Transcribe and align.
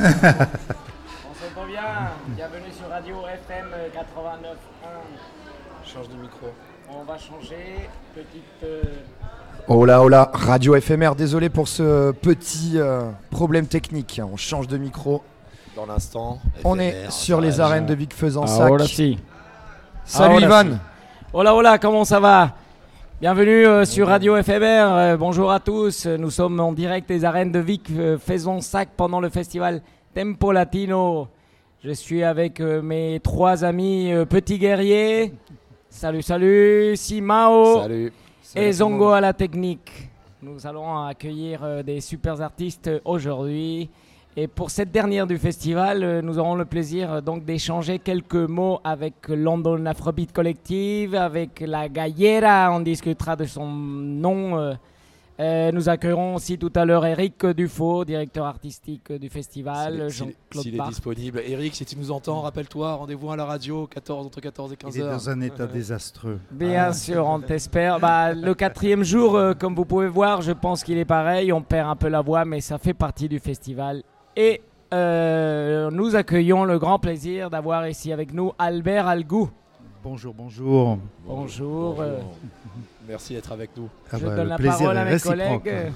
On 0.00 1.34
s'entend 1.34 1.66
bien. 1.66 1.82
Bienvenue 2.28 2.72
sur 2.72 2.88
Radio 2.88 3.16
FM 3.26 3.66
89.1. 3.94 4.88
Change 5.84 6.08
de 6.08 6.14
micro. 6.14 6.46
On 6.88 7.04
va 7.04 7.18
changer. 7.18 7.88
Petite. 8.14 8.42
euh, 8.64 8.82
Oh 9.68 9.84
là, 9.84 10.02
oh 10.02 10.08
là, 10.08 10.30
radio 10.32 10.74
éphémère, 10.74 11.14
désolé 11.14 11.50
pour 11.50 11.68
ce 11.68 12.12
petit 12.12 12.72
euh, 12.76 13.10
problème 13.30 13.66
technique. 13.66 14.20
On 14.24 14.36
change 14.38 14.68
de 14.68 14.78
micro. 14.78 15.22
Dans 15.76 15.84
l'instant. 15.86 16.38
On 16.64 16.78
est 16.78 17.10
sur 17.10 17.40
les 17.42 17.60
arènes 17.60 17.84
de 17.86 17.94
Vic 17.94 18.14
Fezensac. 18.14 18.68
Ahora 18.70 18.86
si. 18.86 19.18
Salut 20.06 20.42
Ahora 20.42 20.62
Ivan. 20.62 20.72
si. 20.72 20.78
Hola, 21.34 21.54
hola, 21.54 21.78
comment 21.78 22.04
ça 22.06 22.18
va? 22.20 22.52
Bienvenue 23.20 23.66
euh, 23.66 23.84
sur 23.84 24.06
Radio 24.06 24.42
FMR. 24.42 24.62
euh, 24.62 25.16
bonjour 25.18 25.50
à 25.52 25.60
tous. 25.60 26.06
Nous 26.06 26.30
sommes 26.30 26.58
en 26.58 26.72
direct 26.72 27.06
des 27.06 27.26
arènes 27.26 27.52
de 27.52 27.58
Vic 27.58 27.90
euh, 27.90 28.16
Fezensac 28.16 28.88
pendant 28.96 29.20
le 29.20 29.28
festival 29.28 29.82
Tempo 30.14 30.52
Latino. 30.52 31.28
Je 31.84 31.90
suis 31.90 32.22
avec 32.22 32.60
mes 32.60 33.20
trois 33.22 33.62
amis 33.62 34.10
petits 34.26 34.58
guerriers. 34.58 35.34
Salut, 35.90 36.22
salut. 36.22 36.96
Simao. 36.96 37.80
Salut. 37.82 38.12
et 38.56 38.72
Zongo 38.72 39.08
à 39.08 39.20
la 39.20 39.34
technique. 39.34 40.08
Nous 40.42 40.66
allons 40.66 41.04
accueillir 41.04 41.84
des 41.84 42.00
super 42.00 42.40
artistes 42.40 42.90
aujourd'hui. 43.04 43.90
Et 44.36 44.46
pour 44.46 44.70
cette 44.70 44.92
dernière 44.92 45.26
du 45.26 45.38
festival, 45.38 46.04
euh, 46.04 46.22
nous 46.22 46.38
aurons 46.38 46.54
le 46.54 46.64
plaisir 46.64 47.12
euh, 47.14 47.20
donc 47.20 47.44
d'échanger 47.44 47.98
quelques 47.98 48.34
mots 48.36 48.78
avec 48.84 49.28
London 49.28 49.84
Afrobeat 49.86 50.32
Collective, 50.32 51.16
avec 51.16 51.60
la 51.66 51.88
Gallera, 51.88 52.70
on 52.72 52.80
discutera 52.80 53.34
de 53.36 53.44
son 53.44 53.66
nom. 53.66 54.56
euh. 54.58 54.74
Nous 55.72 55.88
accueillerons 55.88 56.34
aussi 56.34 56.58
tout 56.58 56.70
à 56.76 56.84
l'heure 56.84 57.06
Eric 57.06 57.46
Dufaux, 57.46 58.04
directeur 58.04 58.44
artistique 58.44 59.10
du 59.10 59.30
festival, 59.30 59.94
S'il 59.94 60.00
est- 60.02 60.10
s'il 60.10 60.26
est- 60.28 60.32
Jean-Claude 60.32 60.62
S'il 60.64 60.74
est 60.80 60.86
disponible. 60.88 61.42
Eric, 61.46 61.74
si 61.74 61.84
tu 61.86 61.96
nous 61.96 62.10
entends, 62.10 62.42
rappelle-toi, 62.42 62.92
rendez-vous 62.96 63.30
à 63.32 63.36
la 63.36 63.46
radio 63.46 63.86
14, 63.86 64.26
entre 64.26 64.40
14 64.42 64.70
et 64.74 64.76
15 64.76 64.94
Il 64.94 65.00
est 65.00 65.04
heures. 65.04 65.12
dans 65.12 65.30
un 65.30 65.40
état 65.40 65.66
désastreux. 65.66 66.38
Bien 66.50 66.92
sûr, 66.92 67.26
on 67.26 67.40
t'espère. 67.40 67.98
Bah, 67.98 68.34
le 68.34 68.52
quatrième 68.54 69.02
jour, 69.02 69.34
euh, 69.34 69.54
comme 69.54 69.74
vous 69.74 69.86
pouvez 69.86 70.08
voir, 70.08 70.42
je 70.42 70.52
pense 70.52 70.84
qu'il 70.84 70.98
est 70.98 71.06
pareil. 71.06 71.54
On 71.54 71.62
perd 71.62 71.88
un 71.88 71.96
peu 71.96 72.08
la 72.08 72.20
voix, 72.20 72.44
mais 72.44 72.60
ça 72.60 72.76
fait 72.76 72.92
partie 72.94 73.26
du 73.28 73.38
festival. 73.38 74.02
Et 74.36 74.60
euh, 74.92 75.90
nous 75.90 76.16
accueillons 76.16 76.64
le 76.64 76.78
grand 76.78 76.98
plaisir 76.98 77.50
d'avoir 77.50 77.86
ici 77.88 78.12
avec 78.12 78.32
nous 78.32 78.52
Albert 78.58 79.06
Algou. 79.06 79.50
Bonjour, 80.02 80.34
bonjour. 80.34 80.98
Bonjour. 81.26 82.00
euh, 82.00 82.18
Merci 83.08 83.34
d'être 83.34 83.52
avec 83.52 83.70
nous. 83.76 83.88
Ah 84.10 84.16
je 84.18 84.26
bah, 84.26 84.36
donne 84.36 84.48
la 84.48 84.56
plaisir 84.56 84.78
parole 84.78 84.96
à 84.98 85.04
mes 85.04 85.18
collègues. 85.20 85.92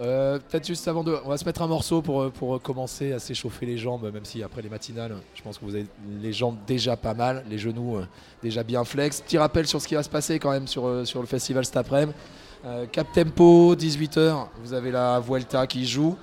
Euh, 0.00 0.38
Peut-être 0.38 0.66
juste 0.66 0.88
avant 0.88 1.04
de. 1.04 1.16
On 1.24 1.28
va 1.28 1.36
se 1.36 1.44
mettre 1.44 1.62
un 1.62 1.66
morceau 1.68 2.02
pour, 2.02 2.30
pour 2.32 2.60
commencer 2.60 3.12
à 3.12 3.18
s'échauffer 3.18 3.66
les 3.66 3.78
jambes, 3.78 4.10
même 4.12 4.24
si 4.24 4.42
après 4.42 4.60
les 4.62 4.68
matinales, 4.70 5.14
je 5.34 5.42
pense 5.42 5.58
que 5.58 5.64
vous 5.64 5.74
avez 5.74 5.86
les 6.20 6.32
jambes 6.32 6.56
déjà 6.66 6.96
pas 6.96 7.14
mal, 7.14 7.44
les 7.48 7.58
genoux 7.58 7.98
déjà 8.42 8.64
bien 8.64 8.82
flex. 8.84 9.20
Petit 9.20 9.38
rappel 9.38 9.66
sur 9.66 9.80
ce 9.80 9.86
qui 9.86 9.94
va 9.94 10.02
se 10.02 10.08
passer 10.08 10.38
quand 10.38 10.50
même 10.50 10.66
sur, 10.66 11.06
sur 11.06 11.20
le 11.20 11.26
festival 11.26 11.64
cet 11.64 11.76
après-midi. 11.76 12.16
Euh, 12.64 12.86
Cap 12.90 13.08
Tempo, 13.12 13.74
18h, 13.76 14.46
vous 14.64 14.72
avez 14.72 14.90
la 14.90 15.20
Vuelta 15.20 15.66
qui 15.66 15.86
joue. 15.86 16.16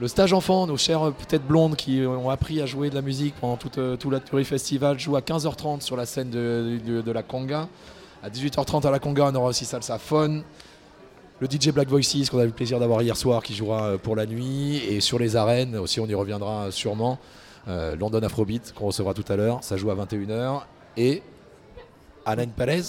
Le 0.00 0.08
stage 0.08 0.32
enfant, 0.32 0.66
nos 0.66 0.78
chères 0.78 1.12
têtes 1.28 1.46
blondes 1.46 1.76
qui 1.76 2.00
ont 2.06 2.30
appris 2.30 2.62
à 2.62 2.64
jouer 2.64 2.88
de 2.88 2.94
la 2.94 3.02
musique 3.02 3.34
pendant 3.38 3.58
toute, 3.58 3.76
euh, 3.76 3.96
tout 3.98 4.08
la 4.08 4.18
du 4.18 4.44
festival, 4.44 4.98
joue 4.98 5.14
à 5.14 5.20
15h30 5.20 5.82
sur 5.82 5.94
la 5.94 6.06
scène 6.06 6.30
de, 6.30 6.80
de- 7.04 7.12
la 7.12 7.22
Conga. 7.22 7.68
À 8.22 8.30
18h30 8.30 8.86
à 8.86 8.90
la 8.90 8.98
Conga, 8.98 9.26
on 9.30 9.34
aura 9.34 9.48
aussi 9.48 9.66
Salsa 9.66 9.98
Phone. 9.98 10.42
Le 11.40 11.46
DJ 11.46 11.68
Black 11.68 11.88
Voices 11.88 12.30
qu'on 12.30 12.38
a 12.38 12.44
eu 12.44 12.46
le 12.46 12.52
plaisir 12.52 12.80
d'avoir 12.80 13.02
hier 13.02 13.14
soir 13.14 13.42
qui 13.42 13.54
jouera 13.54 13.82
euh, 13.88 13.98
pour 13.98 14.16
la 14.16 14.24
nuit. 14.24 14.76
Et 14.88 15.02
sur 15.02 15.18
les 15.18 15.36
arènes 15.36 15.76
aussi, 15.76 16.00
on 16.00 16.06
y 16.06 16.14
reviendra 16.14 16.64
euh, 16.68 16.70
sûrement. 16.70 17.18
London 17.66 18.22
Afrobeat 18.22 18.72
qu'on 18.72 18.86
recevra 18.86 19.12
tout 19.12 19.24
à 19.28 19.36
l'heure, 19.36 19.58
ça 19.62 19.76
joue 19.76 19.90
à 19.90 19.94
21h. 19.94 20.62
Et 20.96 21.22
Alain 22.24 22.46
Perez 22.48 22.82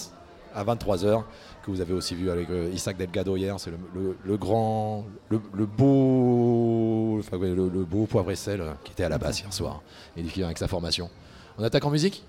à 0.56 0.63
23h 0.63 1.24
que 1.62 1.72
vous 1.72 1.81
avez 1.81 1.94
aussi 1.94 2.16
vu 2.16 2.30
avec 2.30 2.50
euh, 2.50 2.72
Isaac 2.74 2.98
Delgado 2.98 3.36
hier. 3.36 3.60
C'est 3.60 3.72
le, 3.72 4.38
grand, 4.38 5.06
le, 5.30 5.66
beau, 5.66 7.18
enfin, 7.19 7.38
le, 7.38 7.86
beau 7.86 8.06
poivre 8.06 8.31
et 8.31 8.36
sel 8.36 8.62
euh, 8.62 8.74
qui 8.84 8.92
était 8.92 9.04
à 9.04 9.10
la 9.10 9.18
basse 9.18 9.42
hier 9.42 9.54
soir. 9.54 9.81
Édifiant 10.18 10.46
avec 10.46 10.58
sa 10.58 10.68
formation. 10.68 11.10
On 11.58 11.63
attaque 11.63 11.86
en 11.86 11.92
musique 11.92 12.24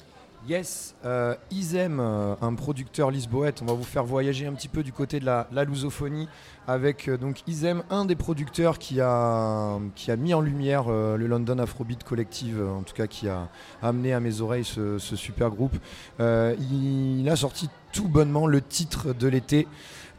Yes, 0.48 0.96
euh, 1.04 1.36
Isem, 1.52 2.00
euh, 2.00 2.34
un 2.42 2.54
producteur 2.54 3.12
lisboète, 3.12 3.62
on 3.62 3.64
va 3.64 3.74
vous 3.74 3.84
faire 3.84 4.02
voyager 4.02 4.44
un 4.44 4.52
petit 4.54 4.66
peu 4.66 4.82
du 4.82 4.92
côté 4.92 5.20
de 5.20 5.24
la, 5.24 5.46
la 5.52 5.62
lusophonie 5.62 6.28
avec 6.66 7.06
euh, 7.06 7.16
donc 7.16 7.46
Isem, 7.46 7.84
un 7.90 8.04
des 8.04 8.16
producteurs 8.16 8.80
qui 8.80 9.00
a, 9.00 9.78
qui 9.94 10.10
a 10.10 10.16
mis 10.16 10.34
en 10.34 10.40
lumière 10.40 10.88
le 10.88 11.26
London 11.28 11.60
Afrobeat 11.60 12.02
Collective, 12.02 12.60
en 12.60 12.82
tout 12.82 12.94
cas 12.94 13.06
qui 13.06 13.28
a 13.28 13.48
amené 13.82 14.12
à 14.12 14.18
mes 14.18 14.40
oreilles 14.40 14.64
ce, 14.64 14.98
super 14.98 15.50
groupe. 15.50 15.76
Il, 16.18 17.28
a 17.28 17.36
sorti 17.36 17.68
tout 17.92 18.08
bonnement 18.08 18.46
le 18.46 18.60
titre 18.60 19.12
de 19.12 19.28
l'été. 19.28 19.68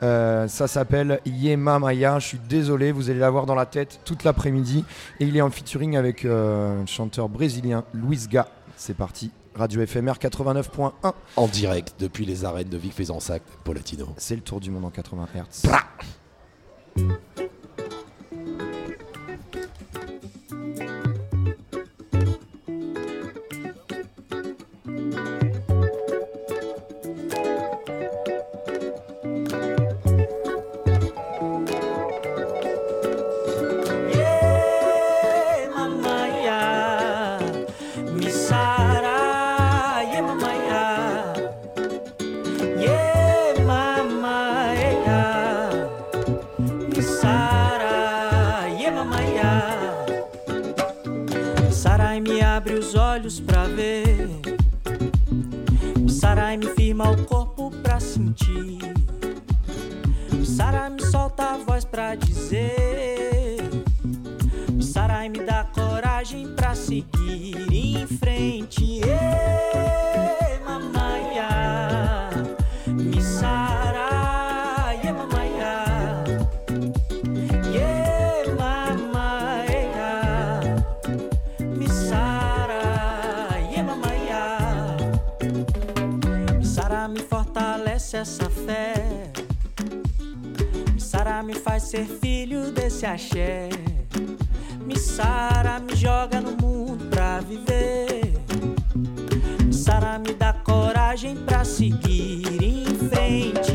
Euh, 0.02 0.48
ça 0.48 0.68
s'appelle 0.68 1.20
Yema 1.25 1.80
Maya. 1.80 2.20
Je 2.20 2.28
suis 2.28 2.40
désolé, 2.40 2.92
vous 2.92 3.10
allez 3.10 3.20
l'avoir 3.20 3.46
dans 3.46 3.56
la 3.56 3.66
tête 3.66 4.02
toute 4.06 4.24
l'après-midi. 4.24 4.84
Et 5.20 5.25
il 5.25 5.36
est 5.38 5.42
en 5.42 5.50
featuring 5.50 5.96
avec 5.98 6.25
euh, 6.25 6.81
un 6.81 6.86
chanteur 6.86 7.30
brésilien, 7.30 7.86
Luis 7.94 8.28
Ga. 8.30 8.48
C'est 8.75 8.96
parti. 8.96 9.31
Radio 9.56 9.86
FMR 9.86 10.14
89.1. 10.14 11.14
en 11.36 11.48
direct 11.48 11.94
depuis 12.00 12.25
les 12.25 12.44
arènes 12.44 12.70
de 12.70 12.78
Vic 12.78 12.94
Fezensac, 12.94 13.44
Polatino. 13.64 14.08
C'est 14.18 14.36
le 14.36 14.42
tour 14.42 14.60
du 14.60 14.72
monde 14.72 14.86
en 14.86 14.90
80 14.90 15.28
Hz. 15.36 15.70
ye. 48.83 48.91
Sarai 51.71 52.19
me 52.19 52.41
abre 52.41 52.74
os 52.75 52.95
olhos 52.95 53.39
pra 53.39 53.65
ver. 53.65 54.30
Sarai 56.07 56.57
me 56.57 56.68
firma 56.68 57.12
o 57.12 57.25
corpo 57.25 57.71
pra 57.81 58.00
sentir. 58.00 58.80
Sarai 60.45 60.89
me 60.89 61.01
solta 61.06 61.53
a 61.53 61.57
voz 61.57 61.85
pra 61.85 62.15
dizer. 62.15 63.57
Sarai 64.81 65.29
me 65.29 65.39
dá 65.39 65.63
coragem 65.74 66.53
pra 66.56 66.75
seguir 66.75 67.68
em 67.71 68.06
frente. 68.07 68.83
Yeah. 68.83 70.52
Ser 91.94 92.07
filho 92.07 92.72
desse 92.72 93.06
axé. 93.06 93.69
Me 94.84 94.98
sara 94.98 95.80
me 95.80 95.95
joga 95.95 96.42
no 96.42 96.57
mundo 96.60 97.06
pra 97.12 97.40
viver. 97.40 98.34
Me 99.63 99.72
sara 99.72 100.18
me 100.18 100.34
dá 100.34 100.54
coragem 100.54 101.36
pra 101.36 101.63
seguir 101.63 102.63
em 102.63 102.86
frente. 103.07 103.73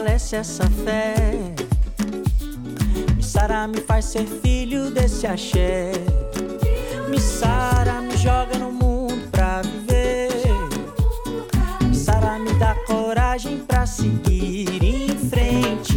Fortalece 0.00 0.36
essa 0.36 0.64
fé. 0.84 1.14
Me 3.14 3.22
sara 3.22 3.66
me 3.66 3.80
faz 3.80 4.06
ser 4.06 4.26
filho 4.26 4.90
desse 4.90 5.26
axé. 5.26 5.92
Me 7.08 7.20
sara 7.20 8.00
me 8.00 8.16
joga 8.16 8.58
no 8.58 8.72
mundo 8.72 9.30
pra 9.30 9.60
viver. 9.62 10.30
Me 11.86 11.94
sara 11.94 12.38
me 12.38 12.52
dá 12.54 12.74
coragem 12.86 13.58
pra 13.58 13.84
seguir 13.84 14.82
em 14.82 15.08
frente. 15.28 15.89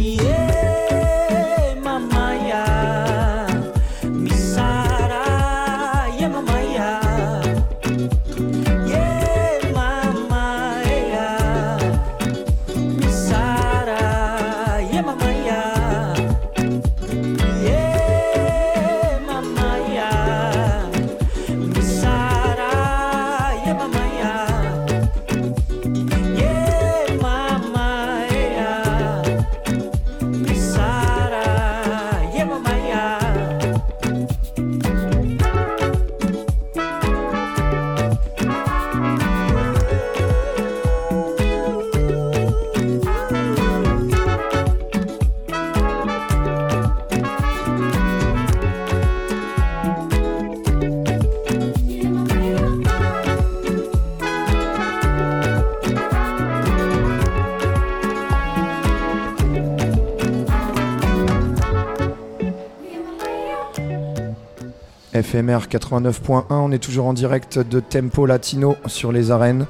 FMR 65.24 65.66
89.1, 65.70 66.44
on 66.50 66.70
est 66.70 66.78
toujours 66.78 67.06
en 67.06 67.14
direct 67.14 67.58
de 67.58 67.80
Tempo 67.80 68.26
Latino 68.26 68.76
sur 68.86 69.10
les 69.10 69.30
arènes. 69.30 69.66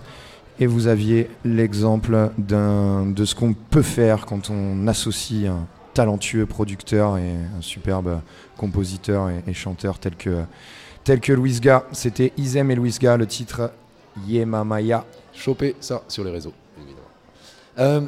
Et 0.58 0.66
vous 0.66 0.88
aviez 0.88 1.30
l'exemple 1.44 2.30
de 2.38 3.25
ce 3.25 3.34
qu'on 3.37 3.54
peut 3.54 3.82
faire 3.82 4.26
quand 4.26 4.50
on 4.50 4.87
associe 4.88 5.49
un 5.49 5.66
talentueux 5.94 6.44
producteur 6.44 7.18
et 7.18 7.30
un 7.56 7.61
superbe 7.61 8.20
compositeur 8.56 9.30
et, 9.30 9.42
et 9.46 9.54
chanteur 9.54 10.00
tel 10.00 10.16
que, 10.16 10.42
tel 11.04 11.20
que 11.20 11.32
Luis 11.32 11.61
Ga. 11.61 11.84
C'était 11.92 12.32
Isem 12.37 12.73
et 12.73 12.75
Luis 12.75 12.96
Ga, 13.00 13.16
le 13.16 13.26
titre 13.26 13.70
Yemamaya. 14.26 15.04
Choper 15.32 15.76
ça 15.80 16.02
sur 16.08 16.25
les 16.25 16.32
réseaux, 16.32 16.52
évidemment. 16.76 17.00
Euh, 17.78 18.00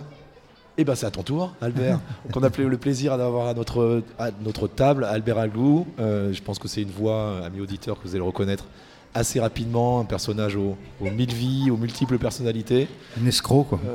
et 0.79 0.85
ben 0.85 0.95
c'est 0.95 1.07
à 1.07 1.11
ton 1.11 1.23
tour, 1.23 1.55
Albert, 1.61 2.01
qu'on 2.33 2.43
a 2.43 2.51
le 2.57 2.77
plaisir 2.79 3.17
d'avoir 3.19 3.49
à 3.49 3.55
notre, 3.55 4.03
à 4.19 4.31
notre 4.45 4.69
table, 4.69 5.05
Albert 5.05 5.39
Algou. 5.39 5.87
Euh, 5.99 6.33
je 6.33 6.43
pense 6.43 6.59
que 6.59 6.69
c'est 6.69 6.83
une 6.83 6.91
voix, 6.91 7.41
ami 7.45 7.61
auditeur, 7.61 7.97
que 7.97 8.03
vous 8.05 8.11
allez 8.11 8.19
le 8.19 8.25
reconnaître 8.25 8.65
assez 9.15 9.41
rapidement, 9.41 10.01
un 10.01 10.05
personnage 10.05 10.57
aux, 10.57 10.77
aux 11.01 11.11
mille 11.11 11.33
vies, 11.33 11.71
aux 11.71 11.79
multiples 11.79 12.19
personnalités. 12.19 12.87
Un 13.19 13.27
escroc, 13.27 13.65
quoi. 13.65 13.81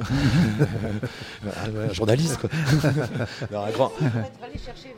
Ouais, 1.43 1.89
un 1.89 1.93
journaliste, 1.93 2.39
quoi. 2.39 2.49
Non, 3.51 3.63
un, 3.63 3.69
grand, 3.71 3.91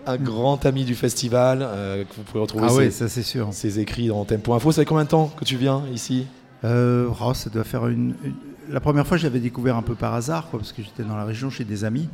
un 0.07 0.17
grand 0.17 0.65
ami 0.65 0.85
du 0.85 0.95
festival, 0.95 1.59
euh, 1.61 2.03
que 2.05 2.15
vous 2.15 2.23
pouvez 2.23 2.39
retrouver 2.39 2.65
Ah 2.67 2.69
ses, 2.69 2.77
oui, 2.77 2.91
ça 2.91 3.09
c'est 3.09 3.21
sûr. 3.23 3.49
ses 3.51 3.79
écrits 3.79 4.07
dans 4.07 4.23
Tempo 4.23 4.53
Info. 4.53 4.71
Ça 4.71 4.81
fait 4.81 4.85
combien 4.85 5.03
de 5.03 5.09
temps 5.09 5.27
que 5.37 5.43
tu 5.43 5.57
viens 5.57 5.83
ici? 5.93 6.25
Euh, 6.63 7.09
oh, 7.21 7.33
ça 7.33 7.49
doit 7.49 7.65
faire 7.65 7.87
une, 7.87 8.15
une- 8.23 8.33
La 8.69 8.79
première 8.79 9.05
fois, 9.05 9.17
je 9.17 9.23
l'avais 9.23 9.39
découvert 9.39 9.75
un 9.75 9.81
peu 9.81 9.95
par 9.95 10.13
hasard, 10.13 10.49
quoi, 10.49 10.59
parce 10.59 10.71
que 10.71 10.81
j'étais 10.81 11.03
dans 11.03 11.17
la 11.17 11.25
région 11.25 11.49
chez 11.49 11.63
des 11.63 11.83
amis. 11.83 12.07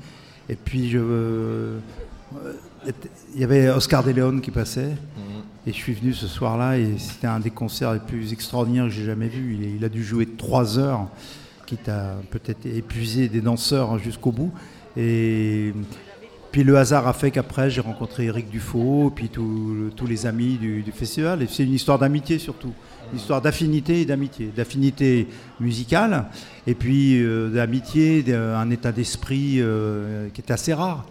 Et 0.49 0.55
puis, 0.55 0.89
je, 0.89 0.97
euh, 0.99 1.79
il 3.35 3.41
y 3.41 3.43
avait 3.43 3.69
Oscar 3.69 4.03
De 4.03 4.11
Leon 4.11 4.39
qui 4.39 4.51
passait. 4.51 4.95
Et 5.67 5.71
je 5.71 5.77
suis 5.77 5.93
venu 5.93 6.13
ce 6.13 6.27
soir-là 6.27 6.77
et 6.77 6.97
c'était 6.97 7.27
un 7.27 7.39
des 7.39 7.51
concerts 7.51 7.93
les 7.93 7.99
plus 7.99 8.31
extraordinaires 8.31 8.85
que 8.85 8.91
j'ai 8.91 9.05
jamais 9.05 9.27
vu. 9.27 9.57
Il, 9.59 9.75
il 9.75 9.85
a 9.85 9.89
dû 9.89 10.03
jouer 10.03 10.25
trois 10.25 10.79
heures, 10.79 11.07
quitte 11.65 11.89
à 11.89 12.15
peut-être 12.31 12.65
épuiser 12.65 13.27
des 13.27 13.41
danseurs 13.41 13.99
jusqu'au 13.99 14.31
bout. 14.31 14.51
Et 14.97 15.73
puis 16.51 16.63
le 16.63 16.77
hasard 16.77 17.07
a 17.07 17.13
fait 17.13 17.29
qu'après 17.29 17.69
j'ai 17.69 17.81
rencontré 17.81 18.25
Eric 18.25 18.49
Dufaux, 18.49 19.11
puis 19.13 19.29
tous 19.29 20.07
les 20.07 20.25
amis 20.25 20.57
du, 20.57 20.81
du 20.81 20.91
festival. 20.91 21.43
Et 21.43 21.47
c'est 21.47 21.63
une 21.63 21.73
histoire 21.73 21.99
d'amitié 21.99 22.39
surtout, 22.39 22.73
histoire 23.15 23.41
d'affinité 23.41 24.01
et 24.01 24.05
d'amitié, 24.05 24.51
d'affinité 24.55 25.27
musicale, 25.59 26.25
et 26.67 26.75
puis 26.75 27.21
euh, 27.21 27.49
d'amitié, 27.49 28.23
d'un 28.23 28.69
état 28.69 28.91
d'esprit 28.91 29.55
euh, 29.59 30.27
qui 30.33 30.41
est 30.41 30.51
assez 30.51 30.73
rare, 30.73 31.05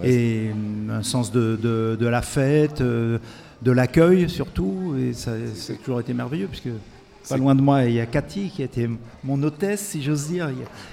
Ouais, 0.00 0.10
et 0.10 0.50
euh, 0.50 0.98
un 0.98 1.02
sens 1.04 1.30
de, 1.30 1.56
de- 1.62 1.96
de 1.98 2.06
la 2.08 2.20
fête, 2.22 2.80
euh, 2.80 3.18
de 3.62 3.70
l'accueil 3.70 4.28
surtout, 4.28 4.96
et 4.98 5.12
ça, 5.12 5.30
ça 5.54 5.72
a 5.72 5.76
toujours 5.76 6.00
été 6.00 6.12
merveilleux 6.12 6.48
puisque. 6.48 6.68
Pas 7.28 7.36
loin 7.38 7.54
de 7.54 7.62
moi, 7.62 7.84
il 7.84 7.94
y 7.94 8.00
a 8.00 8.06
Cathy 8.06 8.50
qui 8.54 8.62
était 8.62 8.88
mon 9.24 9.42
hôtesse, 9.42 9.80
si 9.80 10.02
j'ose 10.02 10.26
dire, 10.28 10.50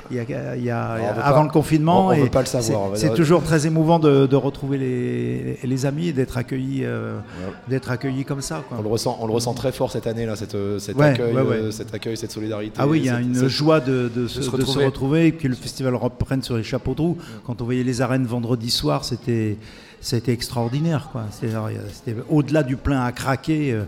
il 0.10 0.16
y 0.16 0.20
a, 0.20 0.56
il 0.56 0.64
y 0.64 0.70
avant 0.70 1.22
pas- 1.22 1.44
le 1.44 1.50
confinement. 1.50 2.08
on- 2.08 2.16
veut 2.16 2.30
pas 2.30 2.40
le 2.40 2.46
savoir, 2.46 2.92
c'est- 2.96 3.14
toujours 3.14 3.44
très 3.44 3.68
émouvant 3.68 4.00
de, 4.00 4.28
de 4.28 4.36
retrouver 4.38 4.78
les, 4.78 5.58
les 5.64 5.86
amis 5.86 6.08
et 6.08 6.14
d'être 6.14 6.38
accueilli, 6.38 6.82
euh, 6.86 7.18
Ouais. 7.18 7.54
d'être 7.68 7.92
accueilli 7.92 8.24
comme 8.24 8.42
ça. 8.42 8.64
quoi. 8.68 8.78
On 8.80 8.82
le 8.82 8.88
ressent, 8.88 9.18
on 9.20 9.28
le 9.28 9.34
ressent 9.34 9.54
très 9.54 9.72
fort 9.74 9.92
cette 9.92 10.08
année 10.08 10.26
là, 10.26 10.36
cet, 10.38 10.56
euh, 10.56 10.80
cet 10.80 10.96
Ouais, 10.96 11.08
accueil, 11.08 11.34
ouais, 11.34 11.42
ouais. 11.42 11.56
euh, 11.56 11.72
cet 11.72 11.94
accueil, 11.94 12.16
cette 12.16 12.32
solidarité. 12.32 12.76
Ah 12.78 12.88
oui, 12.88 13.00
il 13.00 13.06
y 13.06 13.10
a 13.10 13.18
cette- 13.18 13.26
une 13.26 13.36
cette- 13.36 13.48
joie 13.50 13.82
de, 13.82 14.10
de 14.16 14.28
se, 14.28 14.36
se 14.36 14.40
de 14.40 14.44
se 14.46 14.50
retrouver. 14.52 14.86
retrouver 14.86 15.26
et 15.28 15.32
que 15.34 15.48
le 15.50 15.56
festival 15.56 15.96
reprenne 15.96 16.42
sur 16.44 16.56
les 16.56 16.64
chapeaux 16.64 16.96
de 16.96 17.02
roue. 17.02 17.18
Quand 17.46 17.62
on 17.62 17.66
voyait 17.66 17.84
les 17.84 18.02
arènes 18.02 18.26
vendredi 18.26 18.70
soir, 18.72 19.04
c'était 19.04 19.58
c'était 20.02 20.34
extraordinaire. 20.34 21.10
quoi. 21.12 21.26
Euh, 21.44 21.70
C'était 21.94 22.16
au-delà 22.30 22.64
du 22.64 22.76
plein 22.76 23.02
à 23.04 23.12
craquer. 23.12 23.72
euh, 23.72 23.84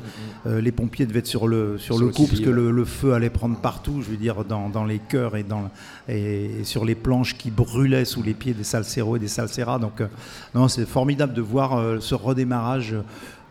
euh, 0.45 0.61
les 0.61 0.71
pompiers 0.71 1.05
devaient 1.05 1.19
être 1.19 1.27
sur 1.27 1.47
le, 1.47 1.77
sur 1.79 1.97
le 1.97 2.07
coup 2.09 2.27
parce 2.27 2.39
que 2.39 2.49
le, 2.49 2.71
le 2.71 2.85
feu 2.85 3.13
allait 3.13 3.29
prendre 3.31 3.57
partout, 3.57 4.01
je 4.01 4.09
veux 4.11 4.17
dire, 4.17 4.45
dans, 4.45 4.69
dans 4.69 4.85
les 4.85 4.99
cœurs 4.99 5.35
et, 5.35 5.43
dans, 5.43 5.69
et, 6.07 6.59
et 6.59 6.63
sur 6.63 6.85
les 6.85 6.95
planches 6.95 7.35
qui 7.37 7.49
brûlaient 7.51 8.05
sous 8.05 8.21
les 8.23 8.33
pieds 8.33 8.53
des 8.53 8.63
salseros 8.63 9.15
et 9.15 9.19
des 9.19 9.27
salseras. 9.27 9.79
Donc, 9.79 9.99
euh, 10.01 10.07
non, 10.53 10.67
c'est 10.67 10.85
formidable 10.85 11.33
de 11.33 11.41
voir 11.41 11.77
euh, 11.77 11.97
ce 11.99 12.15
redémarrage. 12.15 12.95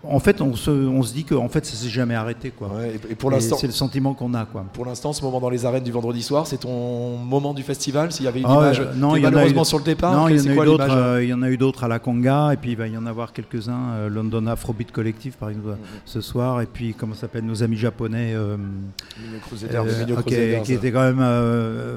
En 0.04 0.18
fait, 0.18 0.40
on 0.40 0.56
se, 0.56 0.70
on 0.70 1.02
se 1.04 1.12
dit 1.14 1.22
que 1.24 1.34
en 1.36 1.48
fait, 1.48 1.64
ça 1.64 1.76
s'est 1.76 1.88
jamais 1.88 2.14
arrêté. 2.16 2.50
Quoi. 2.50 2.68
Ouais, 2.68 2.98
et, 3.08 3.14
pour 3.14 3.30
l'instant, 3.30 3.56
c'est 3.56 3.68
le 3.68 3.72
sentiment 3.72 4.14
qu'on 4.14 4.34
a. 4.34 4.44
Quoi. 4.46 4.64
pour 4.72 4.84
l'instant, 4.84 5.12
ce 5.12 5.22
moment 5.22 5.38
dans 5.40 5.48
les 5.50 5.64
arènes 5.64 5.84
du 5.84 5.92
vendredi 5.92 6.22
soir, 6.22 6.46
c'est 6.48 6.56
ton 6.58 7.16
moment 7.18 7.54
du 7.54 7.62
festival. 7.62 8.10
S'il 8.10 8.24
y 8.24 8.28
avait 8.28 8.40
une 8.40 8.46
Ah 8.48 8.54
image, 8.54 8.80
euh, 8.80 8.92
non, 8.96 9.12
t'es 9.12 9.20
il 9.20 9.22
y 9.22 9.26
en 9.26 9.28
a 9.28 9.30
malheureusement 9.32 9.62
eu- 9.62 9.66
sur 9.66 9.78
le 9.78 9.84
départ. 9.84 10.12
Non, 10.12 10.28
il 10.28 10.36
y 10.36 10.40
en 10.40 10.42
c'est 10.42 10.48
a 10.48 10.52
eu 10.52 10.56
quoi 10.56 10.64
d'autres. 10.64 10.84
l'image 10.86 10.98
euh, 11.00 11.22
il 11.22 11.28
y 11.28 11.34
en 11.34 11.42
a 11.42 11.50
eu 11.50 11.56
d'autres 11.56 11.84
à 11.84 11.88
la 11.88 11.98
Conga, 12.00 12.52
et 12.52 12.56
puis 12.56 12.72
il 12.72 12.76
va 12.76 12.88
y 12.88 12.96
en 12.96 13.06
avoir 13.06 13.32
quelques-uns. 13.32 13.92
euh, 13.94 14.08
London 14.08 14.46
Afrobeat 14.48 14.90
Collective, 14.90 15.36
par 15.38 15.50
exemple, 15.50 15.76
ce 16.04 16.20
soir, 16.20 16.60
et 16.60 16.66
puis 16.66 16.94
comment 16.98 17.14
ça 17.14 17.22
s'appelle 17.22 17.44
nos 17.44 17.62
amis 17.62 17.76
japonais. 17.76 18.32
euh, 18.34 18.56
Mignon 18.56 19.38
Crusader, 19.46 19.82
Mignon 20.00 20.16
ok, 20.18 20.22
Crusader, 20.26 20.60
qui 20.64 20.72
était 20.72 20.90
quand 20.90 21.02
même 21.12 21.22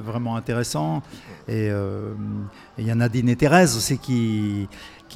vraiment 0.06 0.36
intéressant. 0.36 1.02
Et 1.48 1.66
et 2.78 2.82
il 2.82 2.86
y 2.86 2.90
en 2.90 3.00
a 3.00 3.06
Nadine 3.06 3.28
et 3.30 3.36
Thérèse 3.36 3.76
aussi 3.76 3.96
qui 3.98 4.68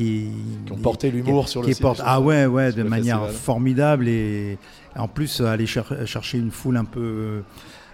qui, 0.05 0.29
Qui 0.67 0.73
ont 0.73 0.77
porté 0.79 1.11
l'humour 1.11 1.49
sur 1.49 1.63
le 1.63 1.73
sur- 1.73 1.95
ah 2.05 2.21
ouais 2.21 2.47
ouais 2.47 2.73
de 2.73 2.83
manière 2.83 3.21
festival. 3.21 3.43
formidable 3.45 4.09
et 4.09 4.59
en 4.97 5.09
plus 5.09 5.41
aller 5.41 5.67
cher- 5.67 6.07
chercher 6.07 6.39
une 6.39 6.51
foule 6.51 6.77
un 6.79 6.85
peu 6.85 7.43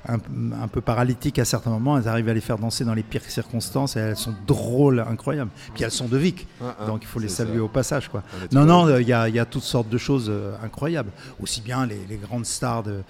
un, 0.09 0.19
un 0.63 0.69
peu 0.69 0.81
paralytique 0.81 1.37
à 1.41 1.45
certains 1.45 1.71
moments 1.71 1.99
elles 1.99 2.07
arrivent 2.07 2.29
à 2.29 2.35
les 2.35 2.41
faire 2.41 2.59
danser 2.59 2.85
dans 2.85 2.95
les 2.95 3.03
pires 3.03 3.25
circonstances 3.29 3.97
et 3.97 4.01
elles 4.01 4.17
sont 4.17 4.35
drôles 4.47 5.01
incroyables. 5.01 5.51
Puis 5.75 5.83
elles 5.83 5.91
sont 5.91 6.07
de 6.07 6.17
Vic 6.17 6.47
Ah, 6.63 6.77
ah, 6.81 6.87
donc 6.87 7.01
il 7.03 7.07
faut 7.09 7.19
les 7.19 7.29
saluer 7.29 7.57
ça. 7.57 7.63
au 7.65 7.69
passage 7.69 8.09
quoi. 8.09 8.23
Non 8.53 8.65
non 8.65 8.89
il 8.99 9.09
y 9.09 9.13
a, 9.13 9.29
il 9.29 9.35
y 9.35 9.41
a 9.41 9.45
toutes 9.45 9.65
sortes 9.65 9.89
de 9.89 9.99
choses 9.99 10.29
euh, 10.29 10.55
incroyables. 10.63 11.11
Aussi 11.43 11.61
bien 11.61 11.87
les, 11.87 11.99
les 12.09 12.19
grandes 12.19 12.47
stars 12.47 12.85
de, 12.85 13.01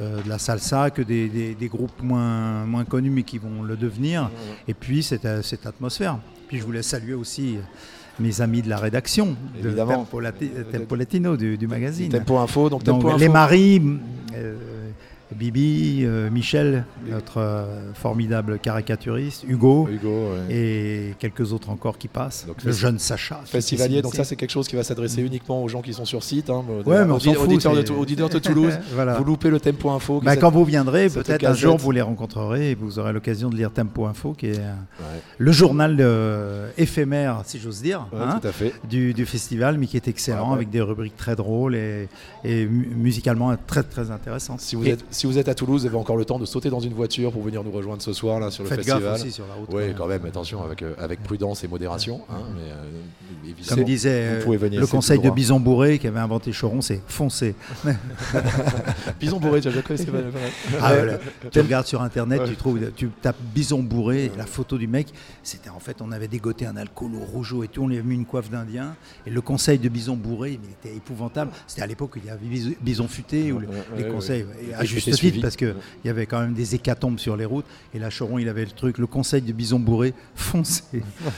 euh, 0.00 0.20
de 0.24 0.28
la 0.28 0.38
salsa 0.38 0.90
que 0.90 1.02
des, 1.02 1.28
des- 1.28 1.54
des 1.54 1.68
groupes 1.68 2.02
moins, 2.02 2.64
moins 2.66 2.84
connus 2.84 3.10
mais 3.10 3.22
qui 3.22 3.38
vont 3.38 3.62
le 3.62 3.76
devenir. 3.76 4.28
Et 4.66 4.74
puis 4.74 5.04
cette, 5.04 5.26
euh, 5.26 5.42
cette 5.42 5.66
atmosphère. 5.66 6.18
Puis 6.48 6.58
je 6.58 6.64
voulais 6.64 6.82
saluer 6.82 7.14
aussi 7.14 7.58
euh, 7.58 7.60
mes 8.20 8.40
amis 8.40 8.62
de 8.62 8.68
la 8.68 8.76
rédaction 8.76 9.34
de 9.60 9.66
Évidemment. 9.68 10.04
Tempo, 10.04 10.20
Lati- 10.20 10.50
Tempo 10.70 10.94
Latino 10.94 11.36
du, 11.36 11.56
du 11.56 11.66
magazine 11.66 12.10
Tempo 12.10 12.38
Info, 12.38 12.68
donc 12.68 12.84
donc, 12.84 13.00
Tempo 13.02 13.16
les 13.16 13.24
Info. 13.24 13.32
maris, 13.32 13.82
euh, 14.34 14.54
Bibi, 15.34 16.00
euh, 16.04 16.28
Michel, 16.30 16.84
notre 17.08 17.38
euh, 17.38 17.92
formidable 17.94 18.58
caricaturiste, 18.58 19.44
Hugo, 19.48 19.88
Hugo, 19.90 20.08
ouais. 20.48 20.54
et 20.54 21.14
quelques 21.18 21.52
autres 21.52 21.70
encore 21.70 21.98
qui 21.98 22.08
passent. 22.08 22.46
Donc, 22.46 22.62
le 22.64 22.72
jeune 22.72 22.98
Sacha. 22.98 23.40
Festivalier, 23.44 23.98
est 23.98 24.02
donc 24.02 24.14
ça 24.14 24.24
c'est 24.24 24.36
quelque 24.36 24.50
chose 24.50 24.66
qui 24.68 24.76
va 24.76 24.82
s'adresser 24.82 25.22
uniquement 25.22 25.62
aux 25.62 25.68
gens 25.68 25.82
qui 25.82 25.92
sont 25.92 26.04
sur 26.04 26.22
site. 26.22 26.50
Hein, 26.50 26.64
Ouais, 26.86 27.04
mais 27.04 27.12
on 27.12 27.18
fout, 27.20 27.36
auditeurs, 27.38 27.74
de, 27.74 27.92
auditeurs 27.92 28.28
Toulouse, 28.40 28.72
Voilà. 28.94 29.16
vous 29.18 29.24
loupez 29.24 29.50
le 29.50 29.60
Tempo 29.60 29.90
Info. 29.90 30.20
Bah, 30.20 30.36
quand 30.36 30.50
vous 30.50 30.64
viendrez, 30.64 31.08
peut-être 31.08 31.44
un 31.44 31.54
jour 31.54 31.76
vous 31.76 31.90
les 31.92 32.00
rencontrerez 32.02 32.72
et 32.72 32.74
vous 32.74 32.98
aurez 32.98 33.12
l'occasion 33.12 33.50
de 33.50 33.56
lire 33.56 33.70
Tempo 33.72 34.06
Info, 34.06 34.32
qui 34.36 34.46
est 34.46 34.58
euh, 34.58 34.72
Ouais. 35.00 35.20
le 35.38 35.52
journal 35.52 35.96
euh, 36.00 36.70
éphémère, 36.76 37.42
si 37.44 37.58
j'ose 37.58 37.80
dire, 37.82 38.06
hein, 38.14 38.40
du, 38.88 39.14
du 39.14 39.26
festival, 39.26 39.78
mais 39.78 39.86
qui 39.86 39.96
est 39.96 40.08
excellent, 40.08 40.52
avec 40.52 40.70
des 40.70 40.80
rubriques 40.80 41.16
très 41.16 41.36
drôles 41.36 41.74
et, 41.74 42.08
et 42.44 42.66
mu- 42.66 42.88
musicalement 42.96 43.54
très 43.66 43.82
très 43.82 44.10
intéressant. 44.10 44.56
Si 44.58 44.76
vous, 44.76 44.84
Et 44.84 44.90
êtes, 44.90 45.04
si 45.20 45.26
vous 45.26 45.36
êtes 45.36 45.48
à 45.50 45.54
Toulouse, 45.54 45.82
vous 45.82 45.86
avez 45.86 45.96
encore 45.98 46.16
le 46.16 46.24
temps 46.24 46.38
de 46.38 46.46
sauter 46.46 46.70
dans 46.70 46.80
une 46.80 46.94
voiture 46.94 47.30
pour 47.30 47.42
venir 47.42 47.62
nous 47.62 47.70
rejoindre 47.70 48.00
ce 48.00 48.14
soir 48.14 48.40
là 48.40 48.50
sur 48.50 48.62
le 48.62 48.70
Faites 48.70 48.78
festival. 48.78 49.02
gaffe 49.02 49.20
aussi 49.20 49.30
sur 49.32 49.46
la 49.46 49.52
route. 49.52 49.68
Oui, 49.70 49.82
quand 49.92 50.04
quand 50.04 50.06
même, 50.08 50.24
attention, 50.24 50.62
avec, 50.64 50.80
euh, 50.80 50.94
avec 50.98 51.22
prudence 51.22 51.62
et 51.62 51.68
modération. 51.68 52.22
hein, 52.30 52.36
mais, 52.54 52.70
euh, 52.70 53.52
Comme 53.68 53.84
disait 53.84 54.36
vous 54.38 54.44
pouvez 54.44 54.56
euh, 54.56 54.60
venir, 54.60 54.80
le 54.80 54.86
conseil 54.86 55.18
de. 55.18 55.28
Bison 55.28 55.60
Bourré 55.60 55.98
qui 55.98 56.06
avait 56.06 56.20
inventé 56.20 56.52
Choron, 56.58 56.80
c'est 56.80 57.02
foncer. 57.06 57.54
Bison 59.20 59.38
bourré, 59.38 59.60
tu 59.60 59.68
as 59.68 59.72
déjà 59.72 59.82
connu. 59.82 60.00
Ah, 60.80 60.94
voilà. 60.94 61.18
Tu 61.50 61.60
regardes 61.60 61.86
sur 61.86 62.00
internet, 62.02 62.40
tu 62.46 62.56
trouves, 62.56 62.78
tu 62.96 63.08
tapes 63.20 63.36
Bison 63.54 63.82
Bourré, 63.82 64.24
et 64.26 64.32
la 64.38 64.46
photo 64.46 64.78
du 64.78 64.86
mec, 64.86 65.08
c'était 65.42 65.68
en 65.70 65.80
fait, 65.80 65.98
on 66.00 66.12
avait 66.12 66.28
dégoté 66.28 66.64
un 66.66 66.76
alcool 66.76 67.10
au 67.14 67.24
rougeau 67.24 67.62
et 67.62 67.68
tout, 67.68 67.82
on 67.82 67.88
lui 67.88 67.98
avait 67.98 68.06
mis 68.08 68.14
une 68.14 68.24
coiffe 68.24 68.50
d'Indien. 68.50 68.94
Et 69.26 69.30
le 69.30 69.40
conseil 69.42 69.78
de 69.78 69.88
Bison 69.88 70.16
Bourré, 70.16 70.58
il 70.62 70.70
était 70.70 70.96
épouvantable. 70.96 71.50
C'était 71.66 71.82
à 71.82 71.86
l'époque 71.86 72.16
où 72.16 72.18
il 72.18 72.26
y 72.26 72.30
avait 72.30 72.40
Bison- 72.82 73.08
Futé, 73.10 73.48
le- 73.48 73.54
ouais, 73.54 73.64
les 73.98 74.04
conseils, 74.08 74.44
ouais. 74.44 74.86
Juste 75.10 75.34
titre, 75.34 75.42
parce 75.42 75.56
qu'il 75.56 75.74
il 76.04 76.06
y 76.08 76.10
avait 76.10 76.26
quand 76.26 76.40
même 76.40 76.54
des 76.54 76.74
hécatombes 76.74 77.18
sur 77.18 77.36
les 77.36 77.44
routes. 77.44 77.64
Et 77.94 77.98
là, 77.98 78.08
Choron, 78.16 78.38
il 78.38 78.48
avait 78.48 78.64
le 78.64 78.70
truc, 78.70 78.98
le 78.98 79.06
conseil 79.06 79.42
de 79.42 79.52
Bison 79.52 79.78
Bourré, 79.78 80.14
foncez. 80.34 80.82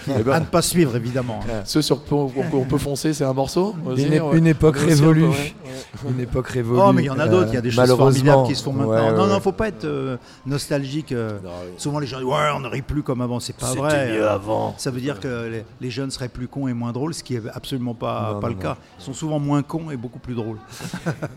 Eh 0.09 0.23
ben, 0.23 0.33
à 0.33 0.41
ne 0.41 0.45
pas 0.47 0.63
suivre, 0.63 0.97
évidemment. 0.97 1.41
Ce 1.65 1.81
sur 1.83 2.05
quoi 2.05 2.29
on, 2.53 2.65
peut 2.65 2.79
foncer, 2.79 3.13
c'est 3.13 3.25
un 3.25 3.33
morceau 3.33 3.75
aussi, 3.87 4.07
Une, 4.07 4.13
é- 4.13 4.21
ouais. 4.21 4.39
une 4.39 4.47
époque 4.47 4.77
révolue. 4.79 5.25
ouais. 5.27 5.55
Une 6.09 6.21
époque 6.21 6.49
révolue. 6.49 6.81
Oh, 6.83 6.93
mais 6.93 7.03
il 7.03 7.07
y 7.07 7.11
en 7.11 7.19
a 7.19 7.27
d'autres, 7.29 7.49
il 7.51 7.55
y 7.55 7.57
a 7.57 7.61
des 7.61 7.71
choses 7.71 7.87
formidables 7.97 8.25
malheureusement. 8.25 8.47
qui 8.47 8.55
se 8.55 8.63
font 8.63 8.73
maintenant. 8.73 8.93
Ouais, 8.93 9.11
ouais, 9.13 9.17
non, 9.17 9.27
non, 9.27 9.41
faut 9.41 9.53
pas 9.53 9.69
être 9.69 9.85
euh, 9.85 10.17
nostalgique. 10.47 11.13
euh, 11.13 11.39
Non, 11.43 11.51
Souvent 11.79 11.99
les 11.99 12.07
gens 12.07 12.19
disent 12.19 12.27
ouais 12.27 12.51
on 12.55 12.61
ne 12.61 12.69
rit 12.69 12.83
plus 12.83 13.03
comme 13.03 13.21
avant, 13.21 13.41
c'est 13.41 13.57
pas 13.57 13.75
vrai. 13.75 14.13
mieux 14.13 14.29
avant. 14.29 14.75
Ça 14.79 14.91
veut 14.91 15.01
dire 15.01 15.19
que 15.21 15.49
les, 15.51 15.65
les 15.81 15.91
jeunes 15.91 16.11
seraient 16.11 16.29
plus 16.29 16.49
cons 16.49 16.69
et 16.69 16.73
moins 16.75 16.93
drôles, 16.93 17.15
ce 17.15 17.23
qui 17.23 17.35
est 17.37 17.43
absolument 17.55 17.95
pas, 17.95 18.33
Non, 18.35 18.41
pas 18.41 18.49
non, 18.49 18.55
le 18.55 18.55
non. 18.57 18.61
cas. 18.71 18.77
Ils 18.99 19.05
sont 19.05 19.13
souvent 19.15 19.39
moins 19.39 19.63
cons 19.63 19.91
et 19.91 19.97
beaucoup 19.97 20.19
plus 20.19 20.35
drôles. 20.35 20.59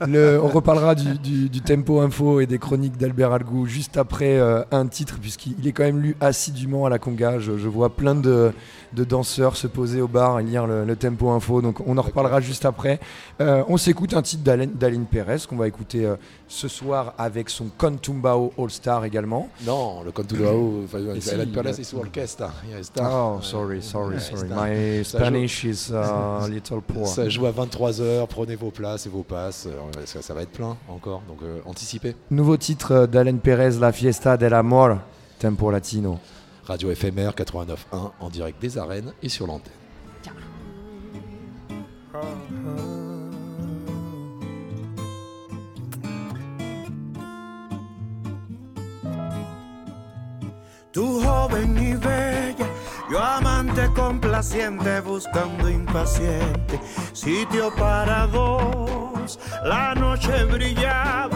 Le- 0.08 0.40
on 0.42 0.48
reparlera 0.48 0.96
du, 0.96 1.18
du- 1.20 1.50
du 1.50 1.62
tempo 1.62 2.00
info 2.02 2.25
et 2.40 2.46
des 2.46 2.58
chroniques 2.58 2.98
d'Albert 2.98 3.32
Algou 3.32 3.66
juste 3.66 3.98
après 3.98 4.38
euh, 4.38 4.64
un 4.72 4.88
titre, 4.88 5.18
puisqu'il 5.22 5.68
est 5.68 5.72
quand 5.72 5.84
même 5.84 6.00
lu 6.00 6.16
assidûment 6.20 6.86
à 6.86 6.90
la 6.90 7.00
conga. 7.00 7.40
Je, 7.40 7.58
je 7.58 7.68
vois 7.68 7.96
plein 7.96 8.16
de, 8.16 8.52
de 8.96 9.04
danseurs 9.04 9.56
se 9.58 9.68
poser 9.68 10.02
au 10.02 10.08
bar 10.08 10.40
et 10.40 10.44
lire 10.44 10.66
le, 10.66 10.86
le 10.86 10.96
tempo 10.96 11.30
info, 11.32 11.62
donc 11.62 11.80
on 11.86 11.98
en 11.98 12.02
reparlera 12.02 12.40
juste 12.42 12.66
après. 12.66 13.00
Euh, 13.42 13.64
on 13.68 13.78
s'écoute 13.78 14.14
un 14.14 14.22
titre 14.22 14.44
d'Alain 14.44 14.68
d'Aline 14.74 15.06
Pérez 15.06 15.38
qu'on 15.48 15.58
va 15.58 15.68
écouter 15.68 16.06
euh, 16.06 16.16
ce 16.48 16.68
soir 16.68 17.14
avec 17.18 17.50
son 17.50 17.66
Contumbao 17.78 18.54
All 18.58 18.70
Star 18.72 19.04
également. 19.06 19.50
Non, 19.66 20.02
le 20.04 20.12
Hao, 20.48 20.82
enfin, 20.86 21.00
si, 21.20 21.30
Alan 21.32 21.46
Perez 21.54 21.72
il- 21.76 21.82
est 21.82 21.84
sous 21.84 21.98
orchestre. 21.98 22.46
Reste 22.74 23.00
Oh, 23.04 23.38
sorry, 23.42 23.82
sorry, 23.82 24.20
sorry. 24.20 24.42
c'est 24.42 24.50
My 24.50 25.04
ça 25.04 25.18
joue- 25.20 25.24
Spanish 25.26 25.64
is 25.66 25.92
uh, 25.92 25.96
a 25.96 26.48
little 26.50 26.82
poor. 26.82 27.08
Ça 27.08 27.28
joue 27.30 27.46
à 27.46 27.52
23h, 27.52 28.28
prenez 28.28 28.56
vos 28.56 28.72
places 28.72 29.06
et 29.06 29.10
vos 29.10 29.24
passes. 29.24 29.68
Euh, 29.68 29.72
Ça, 30.06 30.22
ça 30.22 30.34
va 30.34 30.44
être 30.44 30.52
plein 30.52 30.78
encore, 30.88 31.22
donc 31.28 31.38
euh, 31.44 31.60
anticipez. 31.66 32.16
Nouveau 32.32 32.58
titre 32.58 32.92
euh, 32.94 33.08
d'Alain 33.08 33.36
Pérez, 33.38 33.72
La 33.80 33.92
Fiesta 33.92 34.38
del 34.38 34.54
Amor, 34.54 34.98
Tempo 35.40 35.70
Latino. 35.72 36.20
Radio 36.66 36.90
FMR 36.94 37.32
89.1 37.36 38.12
en 38.20 38.30
direct 38.30 38.60
des 38.60 38.78
arènes 38.78 39.14
et 39.22 39.30
sur 39.30 39.46
l'antenne. 39.46 39.72
Tú 50.92 51.22
joven 51.22 51.78
y 51.78 51.94
bella, 51.96 52.68
yo 53.12 53.20
amante 53.20 53.90
complaciente, 53.94 55.02
buscando 55.02 55.70
impaciente, 55.70 56.80
sitio 57.12 57.70
para 57.76 58.28
dos. 58.28 59.38
La 59.64 59.94
noche 59.94 60.46
brillaba, 60.46 61.36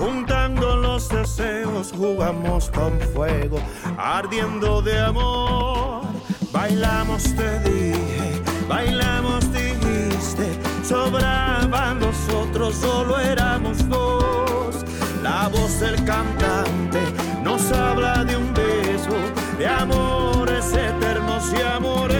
juntando 0.00 0.76
los 0.76 1.10
deseos, 1.10 1.92
jugamos 1.94 2.70
con 2.70 2.98
fuego, 3.12 3.58
ardiendo 3.98 4.80
de 4.80 4.98
amor. 4.98 6.02
Bailamos, 6.50 7.22
te 7.36 7.60
dije, 7.60 8.42
bailamos, 8.66 9.44
dijiste, 9.52 10.58
sobraban 10.82 12.00
los 12.00 12.16
otros, 12.34 12.74
solo 12.76 13.18
éramos 13.20 13.86
dos. 13.88 14.84
La 15.22 15.48
voz 15.48 15.80
del 15.80 15.96
cantante 16.04 17.00
nos 17.44 17.70
habla 17.70 18.24
de 18.24 18.36
un 18.38 18.54
beso, 18.54 19.14
de 19.58 19.66
amores 19.66 20.72
eternos 20.72 21.52
y 21.52 21.60
amores 21.60 22.19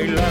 Y 0.00 0.29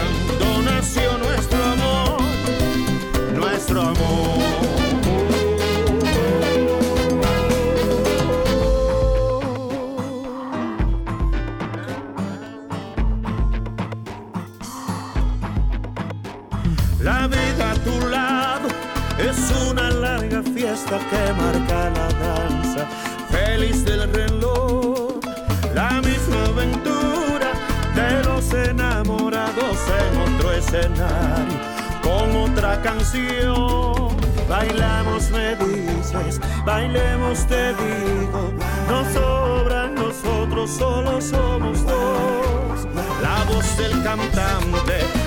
canción. 32.82 34.16
Bailamos, 34.48 35.30
me 35.30 35.54
dices, 35.56 36.40
bailemos, 36.64 37.46
te 37.46 37.72
digo, 37.74 38.52
nos 38.88 39.06
sobran 39.12 39.94
nosotros, 39.94 40.70
solo 40.70 41.20
somos 41.20 41.84
dos. 41.86 42.86
La 43.22 43.44
voz 43.44 43.76
del 43.76 44.02
cantante 44.02 45.19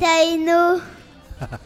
Taino. 0.00 0.80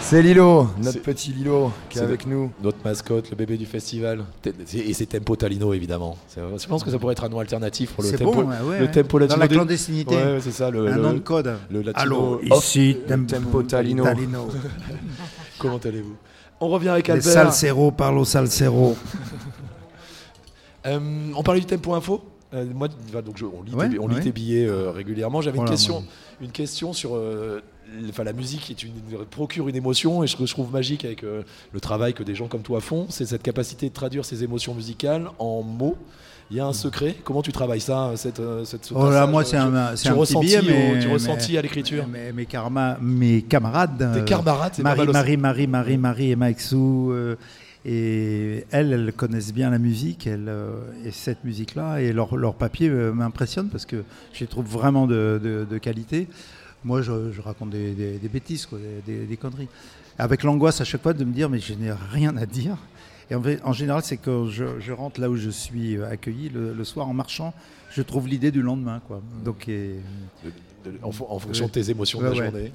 C'est 0.00 0.22
Lilo, 0.22 0.68
notre 0.82 1.00
petit 1.02 1.30
Lilo 1.32 1.70
qui 1.88 1.98
est 1.98 2.02
avec 2.02 2.24
le- 2.24 2.30
nous. 2.30 2.50
Notre 2.62 2.78
mascotte, 2.84 3.30
le 3.30 3.36
bébé 3.36 3.56
du 3.56 3.66
festival. 3.66 4.24
Et 4.74 4.92
c'est 4.94 5.06
Tempo 5.06 5.36
Talino, 5.36 5.72
évidemment. 5.72 6.16
Je 6.36 6.66
pense 6.66 6.82
que 6.84 6.90
ça 6.90 6.98
pourrait 6.98 7.12
être 7.12 7.24
un 7.24 7.28
nom 7.28 7.38
alternatif 7.38 7.92
pour 7.92 8.02
le 8.02 8.10
tempo, 8.12 8.32
bon, 8.32 8.44
ouais, 8.48 8.60
ouais, 8.66 8.78
le 8.80 8.90
tempo 8.90 9.18
Dans 9.18 9.26
latino. 9.26 9.40
la 9.40 9.48
du- 9.48 9.54
clandestinité. 9.54 10.14
Ouais, 10.16 10.38
c'est 10.40 10.52
ça. 10.52 10.70
Le, 10.70 10.86
Un 10.88 10.96
le- 10.96 11.02
nom 11.02 11.12
de 11.14 11.18
code. 11.20 11.54
Le 11.70 11.82
latino. 11.82 11.94
Allô, 12.02 12.40
ici 12.56 12.96
tempo 13.06 13.62
Talino. 13.62 14.04
Talino. 14.04 14.48
Comment 15.58 15.78
allez-vous? 15.78 16.16
On 16.60 16.68
revient 16.68 16.88
avec 16.90 17.06
Les 17.08 17.14
Albert. 17.14 17.32
salseros 17.32 17.90
parlent 17.92 18.18
aux 18.18 18.24
salseros. 18.24 18.96
Euh, 20.86 21.00
on 21.34 21.42
parlait 21.42 21.60
du 21.60 21.66
tempo 21.66 21.94
info. 21.94 22.22
Euh, 22.52 22.66
moi, 22.74 22.88
donc 22.88 23.38
je- 23.38 23.46
on 23.46 23.62
lit, 23.62 23.72
Ouais, 23.74 23.88
tes, 23.88 23.98
on 23.98 24.06
lit 24.06 24.16
ouais. 24.16 24.20
tes 24.20 24.32
billets 24.32 24.66
euh, 24.66 24.90
régulièrement. 24.90 25.40
J'avais 25.40 25.56
une 25.56 25.64
question, 25.64 25.94
moi. 26.00 26.02
Une 26.40 26.50
question 26.50 26.92
sur 26.92 27.16
euh, 27.16 27.60
enfin, 28.08 28.24
la 28.24 28.32
musique 28.32 28.60
qui 28.62 28.72
est 28.72 28.82
une, 28.82 29.24
procure 29.30 29.68
une 29.68 29.76
émotion 29.76 30.22
et 30.22 30.26
ce 30.26 30.36
que 30.36 30.46
je 30.46 30.52
trouve 30.52 30.72
magique 30.72 31.04
avec 31.04 31.24
euh, 31.24 31.42
le 31.72 31.80
travail 31.80 32.14
que 32.14 32.22
des 32.22 32.34
gens 32.34 32.48
comme 32.48 32.62
toi 32.62 32.80
font, 32.80 33.06
c'est 33.08 33.26
cette 33.26 33.42
capacité 33.42 33.88
de 33.88 33.94
traduire 33.94 34.24
ces 34.24 34.42
émotions 34.44 34.74
musicales 34.74 35.28
en 35.38 35.62
mots. 35.62 35.96
Il 36.50 36.58
y 36.58 36.60
a 36.60 36.66
un 36.66 36.74
secret. 36.74 37.16
Comment 37.24 37.40
tu 37.40 37.52
travailles 37.52 37.80
ça, 37.80 38.12
cette, 38.16 38.38
euh, 38.38 38.64
cette 38.66 38.84
ce 38.84 38.92
Oh 38.94 39.08
là, 39.10 39.26
moi, 39.26 39.44
c'est 39.44 39.56
un, 39.56 39.96
c'est 39.96 40.04
tu 40.04 40.08
un 40.14 40.16
petit 40.20 40.36
billet, 40.36 40.60
mais 40.62 41.00
tu 41.00 41.08
ressentis 41.08 41.56
à 41.56 41.62
l'écriture. 41.62 42.06
mais- 42.06 42.32
mes, 42.32 42.44
karma- 42.44 42.98
mes 43.00 43.40
camarades. 43.42 44.10
Tes 44.14 44.24
camarades, 44.24 44.72
Marie. 44.80 45.06
Marie, 45.06 45.36
Marie, 45.38 45.66
Marie, 45.66 45.96
Marie 45.96 46.30
et 46.32 46.36
Maxou. 46.36 47.14
Et 47.84 48.64
elles, 48.70 48.92
elles 48.92 49.12
connaissent 49.12 49.52
bien 49.52 49.70
la 49.70 49.78
musique 49.78 50.26
euh, 50.26 50.80
et 51.04 51.10
cette 51.10 51.44
musique-là. 51.44 52.00
Et 52.00 52.12
leur, 52.12 52.54
papier 52.54 52.88
euh, 52.88 53.12
m'impressionne 53.12 53.68
parce 53.68 53.84
que 53.84 54.04
je 54.32 54.40
les 54.40 54.46
trouve 54.46 54.66
vraiment 54.66 55.06
de, 55.06 55.78
qualité. 55.80 56.28
Moi, 56.84 57.02
je, 57.02 57.40
raconte 57.40 57.70
des, 57.70 58.30
bêtises, 58.32 58.68
des, 59.06 59.36
conneries. 59.36 59.68
Avec 60.18 60.42
l'angoisse 60.44 60.80
à 60.80 60.84
chaque 60.84 61.02
fois 61.02 61.12
de 61.12 61.24
me 61.24 61.32
dire, 61.32 61.50
mais 61.50 61.58
je 61.58 61.74
n'ai 61.74 61.92
rien 61.92 62.36
à 62.36 62.46
dire. 62.46 62.76
Et 63.30 63.34
en, 63.34 63.72
général, 63.72 64.02
c'est 64.02 64.18
que 64.18 64.48
je, 64.50 64.92
rentre 64.92 65.20
là 65.20 65.28
où 65.30 65.36
je 65.36 65.50
suis 65.50 65.96
euh, 65.96 66.10
accueilli 66.10 66.50
le, 66.50 66.84
soir 66.84 67.08
en 67.08 67.14
marchant, 67.14 67.52
je 67.90 68.02
trouve 68.02 68.28
l'idée 68.28 68.50
du 68.50 68.62
lendemain. 68.62 69.00
Quoi. 69.06 69.22
Donc, 69.44 69.68
De- 70.84 70.92
en, 71.02 71.10
fo- 71.10 71.26
en 71.28 71.38
fonction 71.38 71.66
de 71.66 71.70
tes 71.70 71.90
émotions 71.90 72.20
de 72.20 72.24
la 72.26 72.34
journée. 72.34 72.72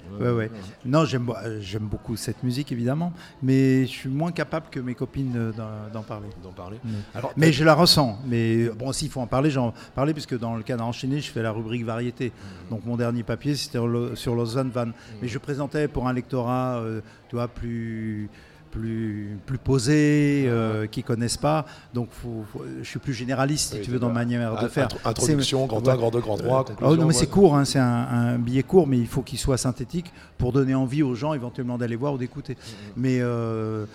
Non, 0.86 1.06
j'aime 1.06 1.30
euh, 1.46 1.80
beaucoup 1.80 2.16
cette 2.16 2.42
musique 2.44 2.72
évidemment, 2.72 3.14
mais 3.44 3.84
je 3.86 3.92
suis 3.92 4.10
moins 4.10 4.32
capable 4.32 4.68
que 4.72 4.80
mes 4.80 4.96
copines 4.96 5.34
euh, 5.36 5.52
d'en 5.94 6.02
parler. 6.02 6.28
D'en 6.44 6.52
parler. 6.52 6.78
Mais, 6.84 6.92
Alors, 7.14 7.34
mais 7.38 7.52
je 7.54 7.64
la 7.64 7.76
ressens. 7.76 8.18
Mais 8.26 8.70
bon, 8.70 8.92
s'il 8.92 9.10
faut 9.10 9.22
en 9.22 9.28
parler, 9.28 9.52
j'en 9.52 9.74
parler 9.94 10.14
puisque 10.14 10.38
dans 10.38 10.56
le 10.56 10.64
cadre 10.64 10.84
enchaîné, 10.86 11.20
je 11.22 11.30
fais 11.32 11.44
la 11.44 11.52
rubrique 11.52 11.86
variété. 11.86 12.32
Donc 12.70 12.84
mon 12.86 12.98
dernier 12.98 13.24
papier, 13.24 13.56
c'était 13.56 13.80
sur 14.16 14.36
Lausanne 14.36 14.72
Van. 14.72 14.88
Mais 15.22 15.28
je 15.28 15.38
présentais 15.38 15.88
pour 15.88 16.08
un 16.08 16.14
lectorat, 16.14 16.78
euh, 16.80 17.02
tu 17.30 17.36
vois, 17.36 17.48
plus 17.48 18.30
plus 18.72 19.38
plus 19.46 19.58
posé, 19.58 20.46
euh, 20.48 20.88
qui 20.88 21.04
connaissent 21.04 21.38
pas. 21.38 21.66
Donc 21.94 22.10
faut- 22.12 22.44
faut- 22.52 22.64
je 22.82 22.88
suis 22.88 23.00
plus 23.00 23.14
généraliste, 23.14 23.72
si 23.74 23.80
Oui, 23.80 23.86
tu 23.86 23.92
veux, 23.92 24.00
dans 24.00 24.08
ma 24.08 24.14
manière 24.16 24.62
de 24.62 24.68
faire. 24.68 24.86
intro- 24.86 25.00
introduction, 25.06 25.66
grand 25.66 25.82
ouais. 25.86 25.90
un, 25.90 25.98
grand 25.98 26.12
deux, 26.12 26.20
grand 26.20 26.38
trois, 26.38 26.62
Euh, 26.62 26.64
conclusion, 26.64 26.88
oh 26.92 26.96
non, 26.96 27.06
mais 27.08 27.14
c'est 27.14 27.28
court, 27.28 27.56
hein, 27.56 27.66
c'est 27.66 27.80
un, 27.80 27.86
un 28.12 28.38
billet 28.40 28.64
court, 28.64 28.88
mais 28.88 28.98
il 28.98 29.08
faut 29.08 29.22
qu'il 29.22 29.40
soit 29.40 29.58
synthétique 29.58 30.12
pour 30.38 30.52
donner 30.54 30.76
envie 30.76 31.04
aux 31.04 31.16
gens 31.16 31.34
éventuellement 31.34 31.78
d'aller 31.78 31.96
voir 31.96 32.14
ou 32.14 32.18
d'écouter. 32.18 32.54
Mm-hmm. 32.54 32.92
Mais 32.98 33.20
euh, 33.22 33.86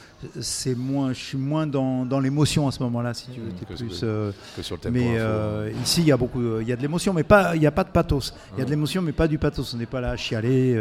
c'est 0.40 0.74
moins, 0.74 1.12
je 1.12 1.18
suis 1.20 1.38
moins 1.38 1.66
dans, 1.66 2.04
dans 2.04 2.20
l'émotion 2.20 2.66
à 2.68 2.72
ce 2.72 2.82
moment-là, 2.82 3.14
si 3.14 3.28
tu 3.30 3.40
veux. 3.40 3.50
Mm, 3.50 3.54
que 3.54 3.74
plus, 3.74 4.00
euh, 4.02 4.32
que 4.56 4.62
sur 4.62 4.76
le 4.76 4.80
tempo 4.80 4.94
mais 4.94 5.16
ici, 5.82 6.00
il 6.02 6.06
y 6.08 6.12
a 6.12 6.16
beaucoup, 6.16 6.40
il 6.60 6.68
y 6.68 6.72
a 6.72 6.76
de 6.76 6.82
l'émotion, 6.82 7.12
mais 7.12 7.22
pas, 7.24 7.54
il 7.54 7.60
n'y 7.60 7.66
a 7.66 7.70
pas 7.72 7.84
de 7.84 7.90
pathos. 7.90 8.34
Il 8.54 8.58
y 8.58 8.62
a 8.62 8.64
de 8.64 8.70
l'émotion, 8.70 9.02
mais 9.02 9.12
pas 9.12 9.28
du 9.28 9.38
pathos. 9.38 9.72
On 9.74 9.78
n'est 9.78 9.86
pas 9.86 10.00
là 10.00 10.10
à 10.10 10.16
chialer. 10.16 10.76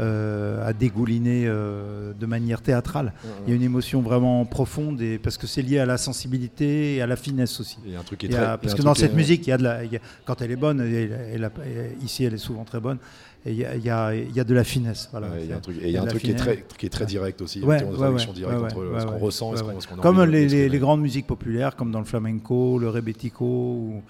Euh, 0.00 0.66
à 0.66 0.72
dégouliner 0.72 1.44
euh, 1.46 2.12
de 2.18 2.26
manière 2.26 2.60
théâtrale. 2.62 3.12
Il 3.46 3.50
y 3.50 3.52
a 3.52 3.56
une 3.56 3.62
émotion 3.62 4.00
vraiment 4.00 4.44
profonde 4.44 5.00
et 5.00 5.18
parce 5.18 5.36
que 5.38 5.46
c'est 5.46 5.62
lié 5.62 5.78
à 5.78 5.86
la 5.86 5.98
sensibilité 5.98 6.96
et 6.96 7.02
à 7.02 7.06
la 7.06 7.16
finesse 7.16 7.58
aussi. 7.60 7.78
A 7.96 8.00
un 8.00 8.02
truc 8.02 8.20
qui 8.20 8.26
est 8.26 8.30
très- 8.30 8.38
a 8.44 8.58
parce 8.58 8.74
que 8.74 8.82
dans 8.82 8.94
cette 8.94 9.12
est- 9.12 9.16
musique, 9.16 9.46
il 9.46 9.50
y 9.50 9.52
a 9.52 9.58
de 9.58 9.64
la, 9.64 9.84
il 9.84 9.92
y 9.92 9.96
a- 9.96 10.00
quand 10.24 10.40
elle 10.42 10.50
est 10.52 10.56
bonne, 10.56 10.80
elle- 10.80 11.18
elle 11.34 11.44
a- 11.44 11.50
elle- 11.64 11.92
ici 12.04 12.24
elle 12.24 12.34
est 12.34 12.38
souvent 12.38 12.64
très 12.64 12.80
bonne, 12.80 12.98
et 13.46 13.52
il 13.52 13.58
y 13.58 13.64
a, 13.64 14.14
y 14.14 14.28
y 14.38 14.44
de 14.44 14.54
la 14.54 14.64
finesse. 14.64 15.08
Voilà. 15.10 15.28
Ouais, 15.30 15.44
il 15.44 15.48
y 15.50 15.52
a 15.52 15.56
un 15.56 15.60
truc, 15.60 15.76
et 15.82 15.86
Il 15.86 15.90
y 15.90 15.96
a 15.96 16.02
un 16.02 16.06
truc 16.06 16.22
qui 16.22 16.30
est 16.30 16.34
très, 16.34 16.64
qui 16.78 16.86
est 16.86 16.90
très 16.90 17.06
direct 17.06 17.40
aussi. 17.42 17.60
Ouais, 17.62 17.80
une 17.82 17.88
ouais, 17.90 18.16
directe 18.34 18.62
entre 18.72 19.00
ce 19.00 19.06
qu'on 19.06 19.18
ressent 19.18 19.54
et 19.54 19.56
ce 19.56 19.62
qu'on 19.88 19.98
a 19.98 20.02
Comme 20.02 20.20
les, 20.24 20.26
les- 20.26 20.40
d'exprimer. 20.42 20.68
les 20.68 20.78
grandes 20.78 21.00
musiques 21.00 21.26
populaires, 21.26 21.74
comme 21.76 21.90
dans 21.90 21.98
le 22.00 22.04
flamenco, 22.04 22.78
le 22.78 22.88
rebetico 22.88 23.44
ou, 23.44 24.02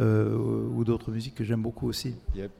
euh, 0.00 0.36
ou 0.74 0.84
d'autres 0.84 1.10
musiques 1.10 1.34
que 1.34 1.44
j'aime 1.44 1.62
beaucoup 1.62 1.88
aussi. 1.88 2.14
Yep. 2.34 2.50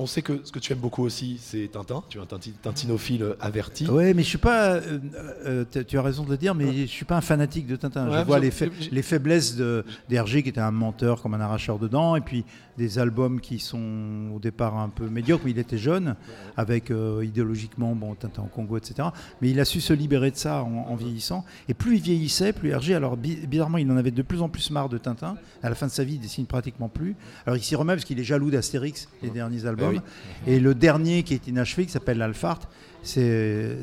On 0.00 0.06
sait 0.06 0.22
que 0.22 0.40
ce 0.44 0.50
que 0.52 0.58
tu 0.58 0.72
aimes 0.72 0.78
beaucoup 0.78 1.04
aussi, 1.04 1.38
c'est 1.40 1.68
Tintin. 1.70 2.02
Tu 2.08 2.18
es 2.18 2.20
un 2.20 2.24
tinti- 2.24 2.52
tintinophile 2.62 3.34
averti. 3.40 3.86
Ouais, 3.86 4.14
mais 4.14 4.22
je 4.22 4.28
suis 4.28 4.38
pas. 4.38 4.74
euh, 4.76 4.98
euh, 5.46 5.64
tu- 5.86 5.98
as 5.98 6.02
raison 6.02 6.24
de 6.24 6.30
le 6.30 6.36
dire, 6.36 6.54
mais 6.54 6.72
je 6.72 6.86
suis 6.86 7.04
pas 7.04 7.16
un 7.16 7.20
fanatique 7.20 7.66
de 7.66 7.76
Tintin. 7.76 8.08
Ouais, 8.08 8.20
je 8.20 8.24
vois 8.24 8.38
les, 8.38 8.50
fa- 8.50 8.64
j'ai- 8.80 8.90
les 8.90 9.02
faiblesses 9.02 9.56
de 9.56 9.84
d'Hergé, 10.08 10.42
qui 10.42 10.48
était 10.48 10.60
un 10.60 10.70
menteur 10.70 11.20
comme 11.22 11.34
un 11.34 11.40
arracheur 11.40 11.78
dedans, 11.78 12.16
et 12.16 12.20
puis 12.20 12.44
des 12.80 12.98
albums 12.98 13.40
qui 13.40 13.58
sont 13.58 14.30
au 14.34 14.38
départ 14.40 14.78
un 14.78 14.88
peu 14.88 15.08
médiocres, 15.08 15.42
mais 15.44 15.50
il 15.52 15.58
était 15.58 15.78
jeune, 15.78 16.16
avec 16.56 16.90
euh, 16.90 17.22
idéologiquement, 17.24 17.94
bon, 17.94 18.14
Tintin 18.14 18.42
au 18.42 18.46
Congo, 18.46 18.76
etc. 18.78 19.08
Mais 19.40 19.50
il 19.50 19.60
a 19.60 19.64
su 19.64 19.80
se 19.80 19.92
libérer 19.92 20.30
de 20.30 20.36
ça 20.36 20.62
en, 20.64 20.86
en 20.88 20.96
vieillissant. 20.96 21.44
Et 21.68 21.74
plus 21.74 21.96
il 21.96 22.02
vieillissait, 22.02 22.52
plus 22.52 22.70
Hergé, 22.70 22.94
alors 22.94 23.16
bi- 23.16 23.46
bizarrement, 23.46 23.78
il 23.78 23.90
en 23.92 23.96
avait 23.96 24.10
de 24.10 24.22
plus 24.22 24.40
en 24.42 24.48
plus 24.48 24.70
marre 24.70 24.88
de 24.88 24.98
Tintin. 24.98 25.36
À 25.62 25.68
la 25.68 25.74
fin 25.74 25.86
de 25.86 25.92
sa 25.92 26.02
vie, 26.04 26.14
il 26.14 26.20
dessine 26.20 26.46
pratiquement 26.46 26.88
plus. 26.88 27.14
Alors 27.46 27.56
il 27.56 27.62
s'y 27.62 27.76
remet 27.76 27.92
parce 27.92 28.04
qu'il 28.06 28.18
est 28.18 28.24
jaloux 28.24 28.50
d'Astérix, 28.50 29.08
les 29.22 29.30
derniers 29.30 29.66
albums. 29.66 29.94
oui. 29.96 30.00
Et 30.46 30.58
le 30.58 30.74
dernier 30.74 31.22
qui 31.22 31.34
est 31.34 31.46
inachevé, 31.46 31.84
qui 31.86 31.92
s'appelle 31.92 32.18
l'Alphart, 32.18 32.60
c'est 33.02 33.76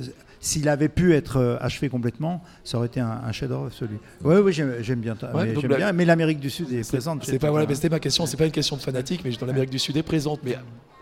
s'il 0.48 0.70
avait 0.70 0.90
pu 0.90 1.14
être 1.14 1.38
euh, 1.38 1.58
achevé 1.60 1.90
complètement, 1.90 2.42
ça 2.64 2.78
aurait 2.78 2.88
été 2.88 3.00
un, 3.00 3.22
un 3.26 3.32
chef-d'œuvre 3.32 3.66
absolu. 3.68 4.00
Oui, 4.24 4.36
oui, 4.38 4.54
j'aime 4.54 5.00
bien, 5.00 5.16
Ouais, 5.34 5.54
mais, 5.68 5.78
la- 5.78 5.92
l'Amérique 5.92 6.40
du 6.40 6.50
Sud 6.50 6.72
est, 6.72 6.88
présente. 6.88 7.26
C'est 7.26 7.38
pas 7.38 7.52
voilà, 7.52 7.68
c'était 7.76 7.90
ma 7.90 8.00
question. 8.00 8.26
C'est 8.26 8.38
pas 8.38 8.46
une 8.46 8.52
question 8.52 8.78
de 8.78 8.82
fanatique, 8.82 9.22
mais 9.24 9.32
dans 9.32 9.46
l'Amérique 9.46 9.70
du 9.70 9.80
Sud 9.80 9.98
est 9.98 10.04
présente, 10.04 10.40
mais 10.44 10.58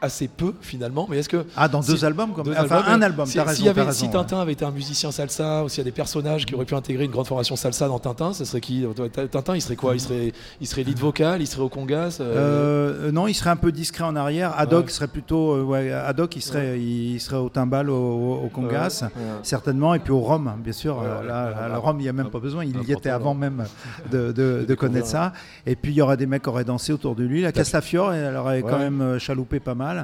assez 0.05 0.27
peu 0.27 0.53
finalement. 0.61 1.05
Mais 1.09 1.17
est-ce 1.19 1.29
que 1.29 1.45
Ah, 1.55 1.67
dans 1.67 1.81
deux 1.81 2.05
albums, 2.05 2.31
comme- 2.33 2.45
deux 2.45 2.53
enfin, 2.57 2.83
un 2.87 3.01
album, 3.01 3.25
raison, 3.25 3.63
y 3.65 3.69
avait- 3.69 3.81
raison, 3.81 3.91
Si 3.91 4.09
Tintin 4.09 4.39
avait 4.39 4.53
été 4.53 4.65
un 4.65 4.71
musicien 4.71 5.11
salsa, 5.11 5.63
ou 5.63 5.69
s'il 5.69 5.79
y 5.79 5.81
a 5.81 5.83
des 5.85 5.91
personnages 5.91 6.45
qui 6.45 6.55
auraient 6.55 6.65
pu 6.65 6.75
intégrer 6.75 7.05
une 7.05 7.11
grande 7.11 7.27
formation 7.27 7.55
salsa 7.55 7.87
dans 7.87 7.99
Tintin, 7.99 8.33
ce 8.33 8.45
serait 8.45 8.61
qui? 8.61 8.85
Tintin, 9.31 9.55
il 9.55 9.61
serait 9.61 9.75
quoi? 9.75 9.93
Il 9.95 9.99
serait, 9.99 10.33
il 10.61 10.67
serait 10.67 10.83
lead 10.83 10.97
vocal, 10.99 11.41
il 11.41 11.47
serait 11.47 11.61
au 11.63 11.69
congas. 11.69 12.17
euh, 12.21 13.05
Euh, 13.05 13.11
non, 13.11 13.27
il 13.27 13.33
serait 13.33 13.49
un 13.49 13.55
peu 13.55 13.71
discret 13.71 14.03
en 14.03 14.15
arrière. 14.15 14.53
Haddock 14.57 14.89
serait 14.89 15.07
plutôt, 15.07 15.53
euh, 15.53 15.63
ouais, 15.63 15.91
Haddock, 15.91 16.35
il 16.35 16.41
serait, 16.41 16.79
il 16.79 17.19
serait 17.19 17.37
au 17.37 17.49
timbal, 17.49 17.89
au, 17.89 18.49
congas, 18.53 19.01
Ouais, 19.01 19.07
ouais. 19.07 19.23
certainement, 19.43 19.93
et 19.95 19.99
puis 19.99 20.11
au 20.11 20.19
rhum, 20.19 20.51
bien 20.63 20.73
sûr. 20.73 20.97
Ouais, 20.97 21.03
ouais, 21.03 21.27
là, 21.27 21.49
ouais, 21.49 21.61
ouais. 21.67 21.73
le 21.73 21.77
rhum, 21.79 21.99
il 21.99 22.03
n'y 22.03 22.09
a 22.09 22.13
même 22.13 22.29
pas 22.29 22.39
besoin. 22.39 22.63
Il 22.65 22.81
y 22.87 22.91
était 22.93 23.09
avant 23.09 23.31
ouais. 23.33 23.39
même 23.39 23.63
de, 24.11 24.31
de- 24.31 24.65
de 24.67 24.75
connaître 24.75 25.07
ça. 25.07 25.33
Et 25.65 25.75
puis 25.75 25.91
il 25.91 25.95
y 25.95 26.01
aurait 26.01 26.17
des 26.17 26.25
mecs 26.25 26.43
qui 26.43 26.49
auraient 26.49 26.63
dansé 26.63 26.93
autour 26.93 27.15
de 27.15 27.23
lui. 27.23 27.41
La 27.41 27.51
Castafiore, 27.51 28.13
elle 28.13 28.35
aurait 28.35 28.61
quand 28.61 28.77
Ouais. 28.79 28.89
même 28.89 29.19
chaloupé 29.19 29.59
pas 29.59 29.75
mal. 29.75 29.94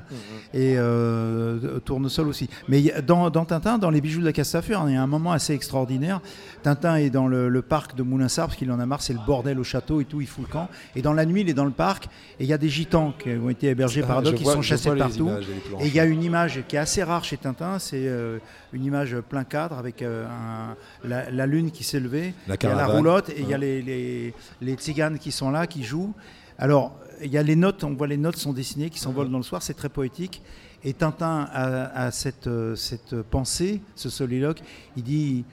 Et 0.53 0.75
euh, 0.77 1.79
Tournesol 1.79 2.27
aussi. 2.27 2.49
Mais 2.67 2.81
dans, 3.05 3.29
dans 3.29 3.45
Tintin, 3.45 3.77
dans 3.77 3.89
les 3.89 4.01
bijoux 4.01 4.19
de 4.21 4.25
la 4.25 4.33
Castafiore, 4.33 4.87
il 4.89 4.93
y 4.93 4.97
a 4.97 5.01
un 5.03 5.07
moment 5.07 5.31
assez 5.31 5.53
extraordinaire. 5.53 6.21
Tintin 6.63 6.95
est 6.97 7.09
dans 7.09 7.27
le, 7.27 7.49
le 7.49 7.61
parc 7.61 7.95
de 7.95 8.03
Moulinsart 8.03 8.47
parce 8.47 8.57
qu'il 8.57 8.71
en 8.71 8.79
a 8.79 8.85
marre, 8.85 9.01
c'est 9.01 9.13
le 9.13 9.19
bordel 9.25 9.59
au 9.59 9.63
château 9.63 10.01
et 10.01 10.05
tout, 10.05 10.21
il 10.21 10.27
fout 10.27 10.45
le 10.47 10.51
camp. 10.51 10.69
Et 10.95 11.01
dans 11.01 11.13
la 11.13 11.25
nuit, 11.25 11.41
il 11.41 11.49
est 11.49 11.53
dans 11.53 11.65
le 11.65 11.71
parc 11.71 12.05
et 12.39 12.43
il 12.43 12.47
y 12.47 12.53
a 12.53 12.57
des 12.57 12.69
gitans 12.69 13.13
qui 13.17 13.29
ont 13.29 13.49
été 13.49 13.67
hébergés 13.67 14.01
Ah, 14.03 14.07
par 14.07 14.25
je 14.25 14.31
qui 14.31 14.43
sont 14.45 14.61
chassés 14.61 14.91
partout. 14.95 15.27
images 15.27 15.45
et 15.79 15.87
il 15.87 15.93
y 15.93 15.99
a 15.99 16.05
une 16.05 16.23
image 16.23 16.63
qui 16.67 16.75
est 16.75 16.79
assez 16.79 17.03
rare 17.03 17.23
chez 17.23 17.37
Tintin, 17.37 17.79
c'est 17.79 18.07
euh, 18.07 18.37
une 18.73 18.83
image 18.85 19.15
plein 19.29 19.43
cadre 19.43 19.77
avec 19.77 20.01
euh, 20.01 20.25
un- 20.27 20.75
la, 21.07 21.29
la 21.31 21.45
lune 21.45 21.71
qui 21.71 21.83
s'est 21.83 21.99
levée, 21.99 22.33
La 22.47 22.55
il 22.55 22.63
y 22.63 22.65
a 22.65 22.69
la 22.69 22.75
caravane. 22.75 22.97
roulotte 22.97 23.29
et 23.29 23.41
il 23.41 23.47
y 23.49 23.53
a 23.53 23.57
les, 23.57 24.33
les 24.61 24.73
tziganes 24.75 25.17
qui 25.19 25.31
sont 25.31 25.49
là, 25.51 25.67
qui 25.67 25.83
jouent. 25.83 26.13
Alors, 26.57 26.95
il 27.23 27.31
y 27.31 27.37
a 27.37 27.43
les 27.43 27.55
notes, 27.55 27.83
on 27.83 27.93
voit 27.93 28.07
les 28.07 28.17
notes 28.17 28.37
sont 28.37 28.53
dessinées, 28.53 28.89
qui 28.89 28.99
s'envolent 28.99 29.29
dans 29.29 29.37
le 29.37 29.43
soir, 29.43 29.61
c'est 29.61 29.73
très 29.73 29.89
poétique. 29.89 30.41
Et 30.83 30.93
Tintin 30.93 31.47
a, 31.51 32.05
a 32.05 32.11
cette, 32.11 32.47
euh, 32.47 32.75
cette 32.75 33.21
pensée, 33.21 33.81
ce 33.95 34.09
soliloque, 34.09 34.61
il 34.97 35.03
dit 35.03 35.43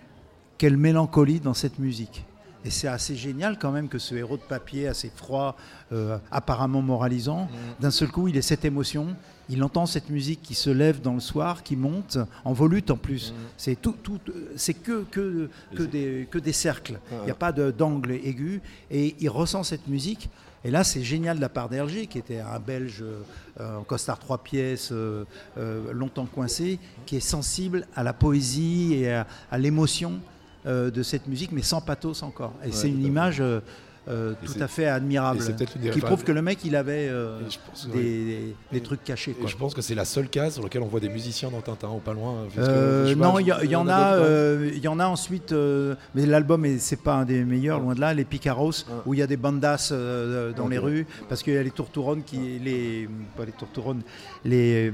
quelle 0.57 0.77
mélancolie 0.77 1.41
dans 1.41 1.55
cette 1.55 1.79
musique. 1.79 2.25
Et 2.65 2.71
c'est 2.71 2.89
assez 2.89 3.15
génial 3.15 3.59
quand 3.59 3.71
même 3.71 3.89
que 3.89 3.99
ce 3.99 4.15
héros 4.15 4.37
de 4.37 4.43
papier 4.43 4.89
assez 4.89 5.13
froid, 5.15 5.57
euh, 5.93 6.19
apparemment 6.31 6.83
moralisant, 6.83 7.49
d'un 7.81 7.93
seul 7.93 8.09
coup 8.09 8.27
il 8.27 8.37
ait 8.37 8.43
cette 8.43 8.65
émotion, 8.65 9.15
il 9.49 9.63
entend 9.63 9.87
cette 9.87 10.11
musique 10.11 10.43
qui 10.43 10.55
se 10.55 10.69
lève 10.69 11.01
dans 11.01 11.15
le 11.15 11.21
soir, 11.21 11.63
qui 11.63 11.77
monte, 11.77 12.19
en 12.45 12.53
volute 12.53 12.91
en 12.91 12.97
plus. 12.97 13.33
C'est 13.57 13.81
tout, 13.81 13.95
tout, 14.03 14.19
c'est 14.57 14.75
que, 14.75 15.05
que, 15.11 15.49
que, 15.75 15.83
des, 15.85 16.27
que 16.31 16.39
des 16.39 16.53
cercles, 16.53 16.99
il 17.13 17.25
n'y 17.27 17.31
a 17.31 17.35
pas 17.35 17.53
d'angle 17.53 18.11
aigu, 18.11 18.61
et 18.91 19.15
il 19.21 19.29
ressent 19.29 19.63
cette 19.63 19.87
musique. 19.87 20.29
Et 20.65 20.71
là, 20.71 20.85
c'est 20.85 21.03
génial 21.03 21.37
de 21.37 21.41
la 21.41 21.49
part 21.49 21.69
d'Hergé, 21.69 22.07
qui 22.07 22.19
était 22.19 22.41
un 22.41 22.59
Belge 22.59 23.03
euh, 23.61 23.79
en 23.79 23.85
costard 23.85 24.19
trois 24.19 24.39
pièces, 24.39 24.91
euh, 24.93 25.25
euh, 25.57 25.93
longtemps 25.93 26.27
coincé, 26.27 26.79
qui 27.07 27.17
est 27.17 27.21
sensible 27.21 27.87
à 27.95 28.03
la 28.03 28.13
poésie 28.13 28.95
et 28.95 29.13
à, 29.13 29.27
à 29.51 29.59
l'émotion 29.59 30.21
de 30.67 31.03
cette 31.03 31.29
musique, 31.29 31.53
mais 31.53 31.63
sans 31.63 31.81
pathos 31.81 32.23
encore. 32.23 32.53
Et 32.63 32.67
Ouais, 32.67 32.73
c'est 32.73 32.91
une 32.91 33.03
image 33.03 33.43
euh, 34.09 34.33
tout 34.45 34.55
à 34.61 34.69
fait 34.69 34.87
admirable, 34.87 35.41
qui 35.93 36.01
prouve 36.01 36.25
que 36.25 36.33
le 36.33 36.41
mec, 36.43 36.65
il 36.65 36.75
avait 36.77 37.09
euh, 37.11 37.41
pense 37.67 37.87
des, 37.89 37.93
oui. 37.99 38.03
des- 38.03 38.55
des 38.79 38.81
trucs 38.83 39.05
cachés. 39.05 39.37
Et 39.43 39.47
je 39.49 39.57
pense 39.57 39.75
que 39.75 39.83
c'est 39.83 39.95
la 39.95 40.05
seule 40.05 40.29
case 40.29 40.55
sur 40.55 40.63
laquelle 40.63 40.83
on 40.83 40.87
voit 40.87 41.01
des 41.01 41.09
musiciens 41.09 41.51
dans 41.51 41.61
Tintin, 41.61 41.89
ou 41.89 41.99
pas 41.99 42.15
loin. 42.15 42.47
que, 42.55 42.61
Euh, 42.61 43.15
non, 43.15 43.39
il 43.39 43.47
y, 43.47 43.53
en 43.77 43.87
a, 43.89 44.17
il 44.75 44.81
y 44.81 44.89
en 44.89 44.99
a 44.99 45.07
ensuite, 45.07 45.53
mais 46.15 46.27
l'album 46.27 46.65
est- 46.65 46.79
c'est 46.79 47.03
pas 47.03 47.15
un 47.17 47.25
des 47.25 47.45
meilleurs, 47.45 47.81
loin 47.81 47.95
de 47.95 48.01
là. 48.01 48.15
Les 48.15 48.25
Picaros, 48.25 48.73
où 49.07 49.15
il 49.15 49.21
y 49.21 49.23
a 49.23 49.27
des 49.27 49.37
bandas 49.37 49.93
dans 50.57 50.69
les 50.69 50.79
rues, 50.79 51.07
parce 51.29 51.43
qu'il 51.43 51.55
y 51.55 51.59
a 51.59 51.63
les 51.63 51.71
tourtouronnes 51.71 52.23
qui, 52.23 52.59
les, 52.59 53.09
pas 53.37 53.45
les 53.45 53.53
tourtouronnes, 53.53 54.03
les, 54.45 54.93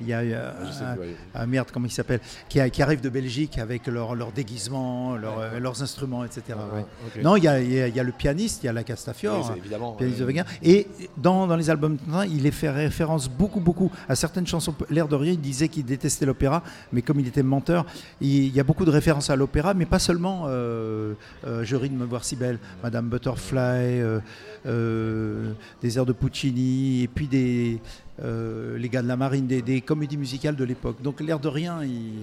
il 0.00 0.08
y 0.08 0.12
a, 0.14 0.18
un- 0.18 0.96
ah, 1.32 1.46
merde, 1.46 1.68
comment 1.72 1.86
il 1.86 1.90
s'appelle, 1.92 2.18
qui, 2.48 2.58
qui 2.70 2.82
arrivent 2.82 3.00
de 3.00 3.08
Belgique 3.08 3.58
avec 3.58 3.86
leurs 3.86 4.16
leur 4.16 4.32
déguisements, 4.32 5.14
leur, 5.16 5.38
euh, 5.38 5.60
leurs 5.60 5.80
instruments, 5.80 6.24
etc. 6.24 6.42
ouais. 6.74 7.22
Non, 7.22 7.36
il 7.36 7.44
y 7.44 7.48
a, 7.48 7.60
il 7.60 7.72
y 7.72 7.80
a- 7.80 7.86
il 7.86 7.94
y 7.94 8.00
a 8.00 8.02
le 8.02 8.10
pianiste, 8.10 8.41
il 8.62 8.66
y 8.66 8.68
a 8.68 8.72
la 8.72 8.84
Castafiore, 8.84 9.50
Oui, 9.50 9.58
évidemment, 9.58 9.92
pianiste 9.92 10.20
de. 10.20 10.32
Et 10.62 10.86
dans, 11.16 11.46
dans 11.46 11.56
les 11.56 11.70
albums 11.70 11.96
de 11.96 12.00
Tintin, 12.00 12.26
il 12.26 12.46
est 12.46 12.50
fait 12.50 12.70
référence 12.70 13.28
beaucoup, 13.28 13.60
beaucoup 13.60 13.90
à 14.08 14.14
certaines 14.14 14.46
chansons. 14.46 14.74
L'air 14.90 15.08
de 15.08 15.16
rien, 15.16 15.32
il 15.32 15.40
disait 15.40 15.68
qu'il 15.68 15.84
détestait 15.84 16.26
l'opéra, 16.26 16.62
mais 16.92 17.02
comme 17.02 17.20
il 17.20 17.28
était 17.28 17.42
menteur, 17.42 17.86
il, 18.20 18.54
y 18.54 18.60
a 18.60 18.64
beaucoup 18.64 18.84
de 18.84 18.90
références 18.90 19.30
à 19.30 19.36
l'opéra, 19.36 19.74
mais 19.74 19.86
pas 19.86 19.98
seulement 19.98 20.44
euh, 20.46 21.14
euh, 21.46 21.64
Je 21.64 21.76
ris 21.76 21.90
de 21.90 21.94
me 21.94 22.04
voir 22.04 22.24
si 22.24 22.36
belle, 22.36 22.58
Madame 22.82 23.08
Butterfly, 23.08 24.02
euh, 24.66 25.52
des 25.82 25.98
airs 25.98 26.06
de 26.06 26.12
Puccini, 26.12 27.02
et 27.02 27.08
puis 27.08 27.26
des, 27.26 27.80
euh, 28.22 28.76
les 28.76 28.88
gars 28.90 29.00
de 29.02 29.08
la 29.08 29.16
marine, 29.16 29.46
des, 29.46 29.62
des 29.62 29.80
comédies 29.80 30.16
musicales 30.18 30.54
de 30.56 30.64
l'époque. 30.64 31.00
Donc 31.02 31.20
l'air 31.20 31.38
de 31.38 31.48
rien, 31.48 31.82
il, 31.82 31.88
Il- 31.90 32.20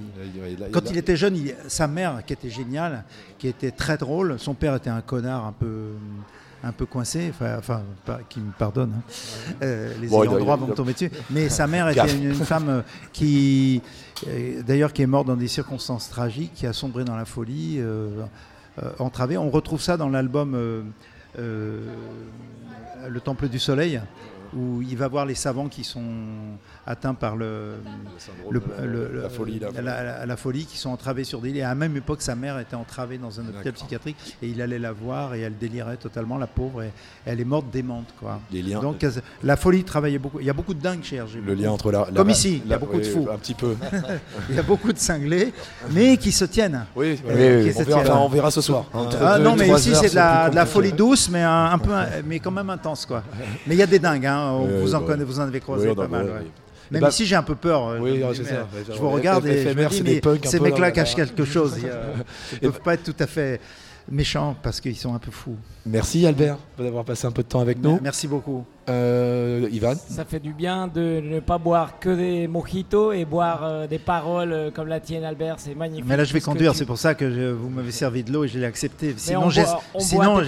il- 0.59 0.71
quand 0.71 0.89
il- 0.91 0.97
était 0.97 1.15
jeune, 1.15 1.35
sa 1.67 1.87
mère, 1.87 2.23
qui 2.25 2.33
était 2.33 2.49
géniale, 2.49 3.03
qui 3.39 3.47
était 3.47 3.71
très 3.71 3.97
drôle, 3.97 4.37
son 4.37 4.53
père 4.53 4.75
était 4.75 4.91
un 4.91 5.01
connard 5.01 5.45
un 5.45 5.51
peu, 5.51 5.87
un 6.63 6.71
peu 6.71 6.85
coincé, 6.85 7.31
enfin, 7.33 7.81
qui 8.29 8.39
me 8.39 8.51
pardonne, 8.51 8.91
hein. 8.97 9.01
Euh, 9.63 9.93
les 9.99 10.07
Bon, 10.09 10.21
ayants 10.23 10.37
droit 10.37 10.57
vont 10.57 10.67
me 10.67 10.73
tomber 10.75 10.93
dessus. 10.93 11.09
Mais 11.31 11.49
sa 11.49 11.65
mère 11.67 11.89
était 11.89 12.13
une, 12.13 12.25
une 12.25 12.33
femme 12.35 12.69
euh, 12.69 12.81
qui, 13.11 13.81
d'ailleurs, 14.67 14.93
qui 14.93 15.01
est 15.01 15.07
morte 15.07 15.25
dans 15.27 15.37
des 15.37 15.47
circonstances 15.47 16.09
tragiques, 16.09 16.53
qui 16.53 16.67
a 16.67 16.73
sombré 16.73 17.03
dans 17.03 17.15
la 17.15 17.25
folie, 17.25 17.77
euh, 17.79 18.09
entravée. 18.99 19.37
On 19.37 19.49
retrouve 19.49 19.81
ça 19.81 19.97
dans 19.97 20.09
l'album 20.09 20.55
Le 21.35 23.19
Temple 23.23 23.47
du 23.49 23.59
Soleil. 23.59 23.99
Où 24.55 24.81
il 24.81 24.97
va 24.97 25.07
voir 25.07 25.25
les 25.25 25.35
savants 25.35 25.67
qui 25.67 25.83
sont 25.83 26.01
atteints 26.87 27.13
par 27.13 27.35
le, 27.35 27.75
syndrome 28.17 28.53
le- 28.53 28.59
de- 28.59 28.87
le- 28.87 29.07
le- 29.15 29.21
la 29.21 29.29
folie, 29.29 29.59
la- 29.59 29.81
la, 29.81 30.03
la- 30.03 30.25
la 30.25 30.37
folie, 30.37 30.65
qui 30.65 30.77
sont 30.77 30.89
entravés 30.89 31.23
sur 31.23 31.39
des 31.41 31.51
lits. 31.51 31.59
Et 31.59 31.63
à 31.63 31.69
la 31.69 31.75
même 31.75 31.95
époque, 31.95 32.21
sa 32.21 32.35
mère 32.35 32.57
était 32.59 32.75
entravée 32.75 33.17
dans 33.17 33.39
un 33.39 33.43
hôpital 33.47 33.73
psychiatrique 33.73 34.17
et 34.41 34.47
il 34.47 34.61
allait 34.61 34.79
la 34.79 34.91
voir 34.91 35.35
et 35.35 35.41
elle 35.41 35.57
délirait 35.57 35.97
totalement, 35.97 36.37
la 36.37 36.47
pauvre, 36.47 36.81
et 36.83 36.91
elle 37.25 37.39
est 37.39 37.45
morte 37.45 37.67
démente. 37.71 38.07
Quoi. 38.19 38.39
Les 38.51 38.61
liens. 38.63 38.79
Donc 38.81 39.05
la 39.43 39.55
folie 39.55 39.83
travaillait 39.83 40.17
beaucoup. 40.19 40.39
Il 40.39 40.45
y 40.45 40.49
a 40.49 40.53
beaucoup 40.53 40.73
de 40.73 40.81
dingues 40.81 41.03
chez 41.03 41.17
Hergé. 41.17 41.41
Le 41.45 41.53
lien 41.53 41.71
entre 41.71 41.91
la. 41.91 42.07
Comme 42.15 42.29
ici, 42.31 42.61
il 42.65 42.71
y 42.71 42.73
a 42.73 42.79
beaucoup 42.79 42.97
de 42.99 43.03
fous. 43.05 43.27
Un 43.31 43.37
petit 43.37 43.53
peu. 43.53 43.75
il 44.49 44.55
y 44.55 44.59
a 44.59 44.63
beaucoup 44.63 44.91
de 44.93 44.97
cinglés, 44.97 45.53
mais 45.91 46.17
qui 46.17 46.31
se 46.31 46.45
tiennent. 46.45 46.85
Oui, 46.95 47.19
Euh, 47.27 47.61
oui, 47.61 47.65
oui, 47.67 47.71
qui 47.73 47.77
on 47.77 47.81
se 47.81 47.85
verra- 47.85 48.01
tiennent. 48.01 48.13
enfin, 48.13 48.25
on 48.25 48.29
verra 48.29 48.51
ce 48.51 48.61
soir. 48.61 48.85
Ah 49.21 49.37
deux 49.37 49.43
non, 49.43 49.55
mais 49.55 49.67
ici 49.69 49.93
c'est 49.95 50.09
de 50.09 50.15
la, 50.15 50.49
de 50.49 50.65
folie 50.65 50.91
douce, 50.93 51.29
mais 51.29 51.43
un, 51.43 51.65
un 51.65 51.77
peu, 51.77 51.91
mais 52.25 52.39
quand 52.39 52.51
même 52.51 52.69
intense, 52.69 53.05
quoi. 53.05 53.23
Mais 53.67 53.75
il 53.75 53.77
y 53.77 53.83
a 53.83 53.87
des 53.87 53.99
dingues, 53.99 54.25
hein. 54.25 54.38
Oui, 54.61 54.81
vous, 54.81 54.95
en 54.95 54.99
bah, 55.01 55.07
connaissez, 55.07 55.25
vous 55.25 55.39
en 55.39 55.43
avez 55.43 55.59
croisé 55.59 55.89
oui, 55.89 55.95
pas 55.95 56.07
mal. 56.07 56.25
ouais. 56.25 56.31
oui. 56.41 56.47
Même 56.91 57.01
Bah- 57.01 57.09
ici, 57.09 57.25
j'ai 57.25 57.35
un 57.35 57.43
peu 57.43 57.55
peur. 57.55 57.87
euh, 57.87 57.99
Oui, 57.99 58.23
je 58.33 58.43
c'est 58.43 58.49
ça. 58.49 58.67
Vous 58.99 59.09
regarde 59.09 59.45
et 59.45 59.63
je 59.63 59.69
me 59.69 59.89
dis, 59.89 60.01
mais 60.03 60.21
ces 60.43 60.59
mecs-là 60.59 60.87
là, 60.87 60.91
cachent 60.91 61.15
quelque 61.15 61.45
chose. 61.45 61.77
Ils, 62.51 62.57
Et 62.57 62.61
peuvent 62.61 62.81
pas 62.81 62.95
être 62.95 63.03
tout 63.03 63.15
à 63.23 63.27
fait 63.27 63.61
méchants 64.11 64.55
parce 64.61 64.81
qu'ils 64.81 64.97
sont 64.97 65.13
un 65.13 65.19
peu 65.19 65.31
fous. 65.31 65.57
Merci 65.91 66.25
Albert 66.25 66.57
d'avoir 66.77 67.03
passé 67.03 67.25
un 67.27 67.31
peu 67.31 67.43
de 67.43 67.47
temps 67.47 67.59
avec 67.59 67.81
nous. 67.81 67.99
Merci 68.01 68.27
beaucoup. 68.27 68.63
Euh, 68.87 69.67
Ivan 69.71 69.93
Ça 69.95 70.25
fait 70.25 70.39
du 70.39 70.51
bien 70.51 70.87
de 70.87 71.21
ne 71.23 71.39
pas 71.41 71.59
boire 71.59 71.99
que 71.99 72.09
des 72.09 72.47
mojitos 72.47 73.11
et 73.11 73.23
boire 73.23 73.59
euh, 73.63 73.85
des 73.87 73.99
paroles 73.99 74.51
euh, 74.51 74.71
comme 74.71 74.87
la 74.87 74.99
tienne, 74.99 75.23
Albert. 75.23 75.55
C'est 75.59 75.75
magnifique. 75.75 76.05
Mais 76.07 76.17
là, 76.17 76.23
je 76.23 76.33
vais 76.33 76.41
conduire, 76.41 76.71
tu- 76.71 76.79
c'est 76.79 76.85
pour 76.85 76.97
ça 76.97 77.13
que 77.13 77.29
je- 77.29 77.51
vous 77.51 77.69
m'avez 77.69 77.91
servi 77.91 78.23
de 78.23 78.31
l'eau 78.33 78.45
et 78.45 78.47
je 78.47 78.57
l'ai 78.57 78.65
accepté. 78.65 79.13
on 79.13 79.19
Sinon, 79.19 79.49
sinon, 79.99 80.41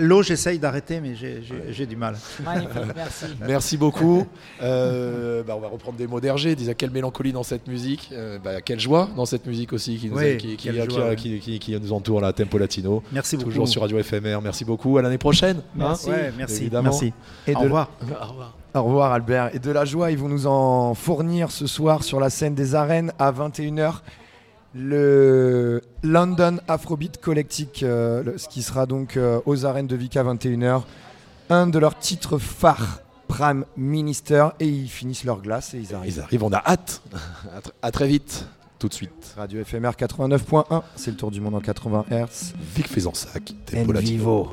l'eau, 0.00 0.22
j'essaye 0.22 0.58
d'arrêter, 0.58 1.00
mais 1.00 1.14
j'ai- 1.14 1.42
j'ai 1.42 1.72
j'ai 1.72 1.86
du 1.86 1.94
mal. 1.94 2.16
Magnifique, 2.44 2.72
merci. 2.96 3.24
Merci 3.46 3.76
beaucoup. 3.76 4.26
Euh, 4.62 5.44
bah, 5.44 5.54
on 5.56 5.60
va 5.60 5.68
reprendre 5.68 5.96
des 5.96 6.08
mots 6.08 6.20
d'Hergé. 6.20 6.56
Disait 6.56 6.74
quelle 6.74 6.90
mélancolie 6.90 7.32
dans 7.32 7.42
cette 7.44 7.68
musique, 7.68 8.10
euh, 8.12 8.38
bah, 8.42 8.60
quelle 8.60 8.80
joie 8.80 9.08
dans 9.16 9.26
cette 9.26 9.46
musique 9.46 9.72
aussi 9.72 9.96
qui 9.98 10.08
nous, 10.08 10.16
Oui, 10.18 10.36
qui, 10.36 10.56
qui- 10.56 10.68
quelle 10.72 10.88
qui- 10.88 10.94
joie, 10.94 11.14
qui- 11.14 11.38
qui- 11.38 11.58
qui 11.60 11.78
nous 11.78 11.92
entoure 11.92 12.20
là, 12.20 12.32
Tempo 12.32 12.58
Latino. 12.58 13.04
Merci 13.12 13.36
beaucoup. 13.36 13.50
Toujours 13.50 13.68
sur 13.68 13.82
Radio 13.82 13.98
FMR. 14.02 14.40
Merci 14.42 14.64
beaucoup. 14.64 14.83
À 14.98 15.02
l'année 15.02 15.18
prochaine. 15.18 15.62
hein. 15.80 15.94
Ouais, 16.06 16.32
merci. 16.36 16.56
Évidemment. 16.62 16.90
merci. 16.90 17.12
Et 17.46 17.54
Au 17.54 17.58
de- 17.60 17.64
revoir. 17.64 17.88
revoir. 18.00 18.22
Au 18.22 18.30
revoir. 18.32 18.54
Au 18.74 18.82
revoir 18.82 19.12
Albert. 19.12 19.54
Et 19.54 19.58
de 19.60 19.70
la 19.70 19.84
joie, 19.84 20.10
ils 20.10 20.18
vont 20.18 20.28
nous 20.28 20.46
en 20.46 20.94
fournir 20.94 21.50
ce 21.52 21.66
soir 21.66 22.02
sur 22.02 22.18
la 22.20 22.28
scène 22.30 22.54
des 22.54 22.74
arènes 22.74 23.12
à 23.18 23.30
21h. 23.32 24.02
Le 24.76 25.80
London 26.02 26.58
Afrobeat 26.66 27.20
Collective, 27.20 27.68
euh, 27.84 28.36
ce 28.36 28.48
qui 28.48 28.62
sera 28.62 28.86
donc 28.86 29.16
euh, 29.16 29.40
aux 29.46 29.64
arènes 29.64 29.86
de 29.86 29.94
Vika 29.94 30.24
21h. 30.24 30.82
Un 31.50 31.68
de 31.68 31.78
leurs 31.78 31.96
titres 31.98 32.38
phares, 32.38 32.98
Prime 33.28 33.64
Minister. 33.76 34.48
Et 34.58 34.66
ils 34.66 34.88
finissent 34.88 35.22
leur 35.24 35.40
glace 35.40 35.74
et 35.74 35.78
ils 35.78 35.94
arrivent. 35.94 36.14
Ils 36.16 36.20
arrivent, 36.20 36.42
on 36.44 36.52
a 36.52 36.62
hâte. 36.66 37.02
à, 37.56 37.60
tr- 37.60 37.70
à 37.82 37.90
très 37.92 38.08
vite, 38.08 38.46
tout 38.80 38.88
de 38.88 38.94
suite. 38.94 39.34
Radio 39.36 39.62
FMR 39.64 39.90
89.1, 39.96 40.82
c'est 40.96 41.12
le 41.12 41.16
tour 41.16 41.30
du 41.30 41.40
monde 41.40 41.54
en 41.54 41.60
80 41.60 42.06
Hz. 42.10 42.54
Vic 42.74 42.88
Faisansac, 42.88 43.54
Latino. 43.72 44.00
vivo. 44.00 44.52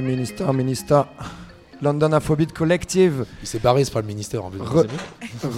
Prime 0.00 0.56
Minister, 0.56 1.06
Minister. 1.80 1.84
London 1.84 2.12
Afrobeat 2.12 2.52
Collective. 2.52 3.24
Il 3.42 3.46
s'est 3.48 3.58
barré, 3.58 3.84
c'est 3.84 3.92
pas 3.92 4.00
le 4.00 4.06
ministère 4.06 4.44
en 4.44 4.50
plus. 4.50 4.60
Re- 4.60 4.86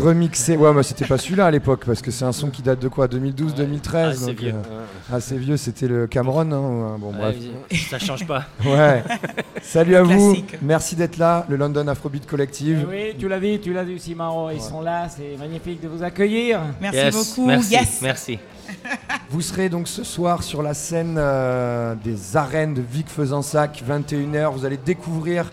remixé. 0.00 0.56
Ouais, 0.56 0.72
mais 0.72 0.82
c'était 0.82 1.04
pas 1.04 1.18
celui-là 1.18 1.46
à 1.46 1.50
l'époque 1.50 1.84
parce 1.86 2.02
que 2.02 2.10
c'est 2.10 2.24
un 2.24 2.32
son 2.32 2.50
qui 2.50 2.62
date 2.62 2.80
de 2.80 2.88
quoi 2.88 3.08
2012, 3.08 3.54
2013. 3.54 4.16
assez 4.22 4.26
donc, 4.26 4.36
vieux. 4.40 4.52
euh, 4.54 4.84
assez 5.16 5.36
vieux, 5.36 5.56
c'était 5.56 5.88
le 5.88 6.06
Cameron. 6.06 6.50
hein, 6.52 6.96
Bon, 6.98 7.12
bref. 7.12 7.36
Ça 7.90 7.98
change 7.98 8.26
pas. 8.26 8.44
Ouais. 8.64 9.02
Salut 9.62 9.96
à 9.96 10.02
vous. 10.02 10.36
Merci 10.62 10.96
d'être 10.96 11.18
là, 11.18 11.44
le 11.48 11.56
London 11.56 11.86
Afrobeat 11.88 12.26
Collective. 12.26 12.86
Oui, 12.88 13.14
tu 13.18 13.28
l'as 13.28 13.40
dit, 13.40 13.60
tu 13.60 13.72
l'as 13.72 13.84
dit 13.84 13.94
aussi, 13.94 14.14
Maro. 14.14 14.50
Ils 14.50 14.60
sont 14.60 14.80
là, 14.80 15.08
c'est 15.08 15.36
magnifique 15.38 15.80
de 15.82 15.88
vous 15.88 16.02
accueillir. 16.02 16.60
Merci 16.80 16.96
Yes, 16.98 17.14
beaucoup. 17.36 17.46
Merci, 17.48 17.72
Yes. 17.72 17.98
merci. 18.02 18.38
Vous 19.30 19.40
serez 19.40 19.68
donc 19.68 19.88
ce 19.88 20.04
soir 20.04 20.42
sur 20.42 20.62
la 20.62 20.72
scène 20.74 21.16
euh, 21.18 21.94
des 22.02 22.36
arènes 22.36 22.74
de 22.74 22.82
Vic 22.82 23.08
Fezensac, 23.08 23.82
21h. 23.88 24.52
Vous 24.52 24.64
allez 24.64 24.76
découvrir 24.76 25.50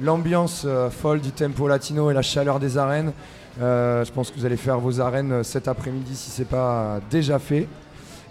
l'ambiance 0.00 0.64
euh, 0.66 0.90
folle 0.90 1.20
du 1.20 1.30
tempo 1.32 1.68
latino 1.68 2.10
et 2.10 2.14
la 2.14 2.22
chaleur 2.22 2.58
des 2.60 2.78
arènes. 2.78 3.12
Euh, 3.60 4.04
je 4.04 4.10
pense 4.12 4.30
que 4.30 4.38
vous 4.38 4.46
allez 4.46 4.56
faire 4.56 4.78
vos 4.80 5.00
arènes 5.00 5.32
euh, 5.32 5.42
cet 5.42 5.68
après-midi 5.68 6.14
si 6.16 6.30
c'est 6.30 6.48
pas 6.48 7.00
déjà 7.10 7.38
fait. 7.38 7.68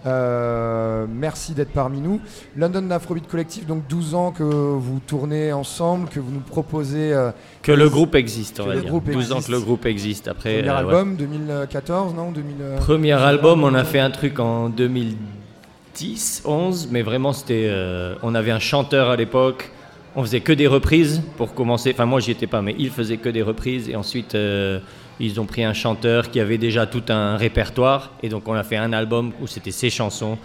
Euh, 0.08 1.06
merci 1.08 1.54
d'être 1.54 1.70
parmi 1.74 2.02
nous. 2.02 2.20
London 2.58 2.90
Afrobeat 2.90 3.28
Collective, 3.28 3.68
donc 3.68 3.84
12 3.88 4.16
ans 4.16 4.32
que 4.32 4.42
vous 4.44 5.00
tournez 5.06 5.54
ensemble, 5.54 6.10
que 6.10 6.20
vous 6.20 6.32
nous 6.32 6.40
proposez. 6.40 7.14
euh, 7.14 7.30
Que 7.62 7.72
le 7.72 7.88
groupe 7.88 8.16
existe, 8.16 8.60
on 8.60 8.66
va 8.66 8.78
dire. 8.78 8.90
groupe 8.90 9.12
12 9.12 9.32
ans 9.32 9.42
que 9.42 9.52
le 9.52 9.60
groupe 9.60 9.86
existe. 9.86 10.28
Après, 10.28 10.56
Premier 10.56 10.70
euh, 10.70 10.74
ouais. 10.74 10.80
album 10.80 11.16
2014, 11.18 12.16
non 12.16 12.32
2000, 12.32 12.56
euh, 12.62 12.78
Premier 12.78 13.12
album, 13.14 13.64
on 13.64 13.76
a 13.76 13.84
fait 13.84 14.00
un 14.00 14.10
truc 14.10 14.40
en 14.40 14.70
2010, 14.70 16.42
11, 16.46 16.88
mais 16.92 17.04
vraiment 17.04 17.32
c'était, 17.34 17.72
on 18.24 18.34
avait 18.34 18.52
un 18.52 18.60
chanteur 18.60 19.10
à 19.12 19.16
l'époque. 19.16 19.72
On 20.16 20.22
faisait 20.24 20.42
que 20.42 20.52
des 20.52 20.68
reprises 20.68 21.22
pour 21.38 21.54
commencer. 21.54 21.92
Enfin 21.94 22.06
moi 22.06 22.20
j'y 22.20 22.32
étais 22.32 22.48
pas, 22.48 22.62
mais 22.62 22.76
ils 22.78 22.90
faisaient 22.92 23.18
que 23.18 23.30
des 23.30 23.42
reprises 23.42 23.88
et 23.90 23.96
ensuite 23.96 24.36
euh, 24.36 24.80
ils 25.20 25.40
ont 25.40 25.46
pris 25.46 25.64
un 25.64 25.74
chanteur 25.74 26.30
qui 26.32 26.40
avait 26.40 26.58
déjà 26.58 26.86
tout 26.86 27.04
un 27.10 27.38
répertoire 27.38 28.12
et 28.22 28.28
donc 28.30 28.48
on 28.48 28.54
a 28.54 28.64
fait 28.64 28.78
un 28.78 28.92
album 28.92 29.32
où 29.42 29.48
c'était 29.48 29.72
ses 29.72 29.90
chansons. 29.90 30.38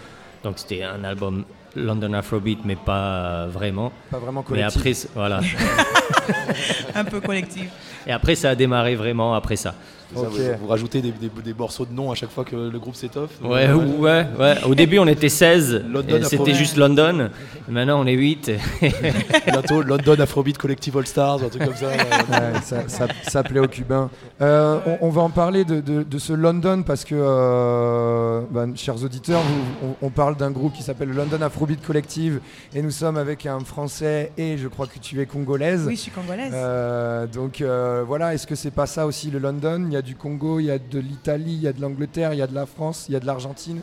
Donc 0.45 0.55
c'était 0.59 0.83
un 0.85 1.03
album 1.03 1.45
London 1.75 2.13
Afrobeat, 2.13 2.61
mais 2.65 2.77
pas 2.77 3.47
vraiment. 3.47 3.93
Pas 4.11 4.19
vraiment 4.19 4.41
Mais 4.43 4.47
collectif. 4.61 4.77
après, 4.79 4.95
c'est- 4.95 5.09
voilà. 5.15 5.41
Un 6.95 7.05
peu 7.05 7.21
collectif. 7.21 7.69
Et 8.07 8.13
après 8.13 8.35
ça 8.37 8.51
a 8.51 8.55
démarré 8.55 8.95
vraiment 8.95 9.35
après 9.35 9.57
ça. 9.57 9.75
Ça, 10.15 10.23
vous, 10.23 10.37
vous 10.61 10.67
rajoutez 10.69 11.03
des, 11.03 11.11
des- 11.11 11.29
des 11.45 11.55
morceaux 11.55 11.85
de 11.85 11.93
nom 11.93 12.11
à 12.13 12.15
chaque 12.15 12.31
fois 12.31 12.45
que 12.45 12.55
le 12.55 12.79
groupe 12.79 12.95
s'étoffe 12.95 13.31
Ouais, 13.43 13.69
ouais, 13.73 14.27
ouais. 14.39 14.55
Au 14.65 14.75
début, 14.75 14.99
on 14.99 15.07
était 15.07 15.29
16. 15.29 15.85
London 15.91 16.09
et 16.17 16.23
C'était 16.23 16.35
Afrobeat. 16.37 16.55
juste 16.55 16.77
London. 16.77 17.31
Maintenant, 17.69 18.01
on 18.01 18.07
est 18.07 18.13
8. 18.13 18.53
Bientôt 19.47 19.83
London 19.83 20.15
Afrobeat 20.21 20.59
Collective 20.59 20.97
All 20.97 21.07
Stars, 21.07 21.43
un 21.43 21.49
truc 21.49 21.65
comme 21.65 21.75
ça. 21.75 21.89
Ouais, 21.89 22.61
ça, 22.63 22.89
ça- 22.89 23.09
ça 23.27 23.43
plaît 23.43 23.61
aux 23.61 23.67
Cubains. 23.69 24.11
Euh, 24.41 24.79
on, 24.87 24.99
on 25.09 25.11
va 25.11 25.23
en 25.23 25.31
parler 25.31 25.65
de, 25.65 25.81
de- 25.81 26.03
de 26.05 26.19
ce 26.19 26.33
London 26.33 26.83
parce 26.87 27.05
que, 27.05 27.15
euh, 27.19 28.41
ben, 28.51 28.77
chers 28.77 29.03
auditeurs, 29.03 29.41
vous- 29.43 29.89
on, 30.03 30.07
on 30.07 30.11
parle 30.11 30.37
d'un 30.37 30.51
groupe 30.51 30.73
qui 30.75 30.83
s'appelle 30.83 31.09
le 31.09 31.15
London 31.15 31.41
Afrobeat 31.43 31.85
Collective 31.85 32.41
et 32.75 32.83
nous 32.83 32.91
sommes 32.91 33.17
avec 33.17 33.47
un 33.47 33.61
Français 33.61 34.33
et 34.37 34.57
je 34.59 34.69
crois 34.69 34.87
que 34.87 34.99
tu 34.99 35.21
es 35.21 35.27
congolaise. 35.27 35.85
Oui, 35.87 35.97
je 35.97 36.01
suis 36.03 36.11
congolaise. 36.11 36.53
Euh, 36.55 37.27
donc 37.27 37.61
euh, 37.61 38.05
voilà, 38.07 38.35
est-ce 38.35 38.47
que 38.47 38.55
c'est 38.55 38.71
pas 38.71 38.87
ça 38.87 39.07
aussi 39.07 39.31
le 39.31 39.39
London? 39.39 39.85
Il 39.89 39.93
y 39.97 39.99
a 39.99 40.03
du 40.03 40.15
Congo, 40.17 40.61
il 40.61 40.67
y 40.67 40.71
a 40.71 40.79
de 40.79 40.99
l'Italie, 40.99 41.55
il 41.55 41.61
y 41.63 41.67
a 41.69 41.73
de 41.73 41.81
l'Angleterre, 41.81 42.33
il 42.33 42.39
y 42.39 42.43
a 42.43 42.47
de 42.47 42.55
la 42.55 42.67
France, 42.67 43.07
il 43.09 43.13
y 43.13 43.17
a 43.17 43.21
de 43.21 43.27
l'Argentine. 43.27 43.81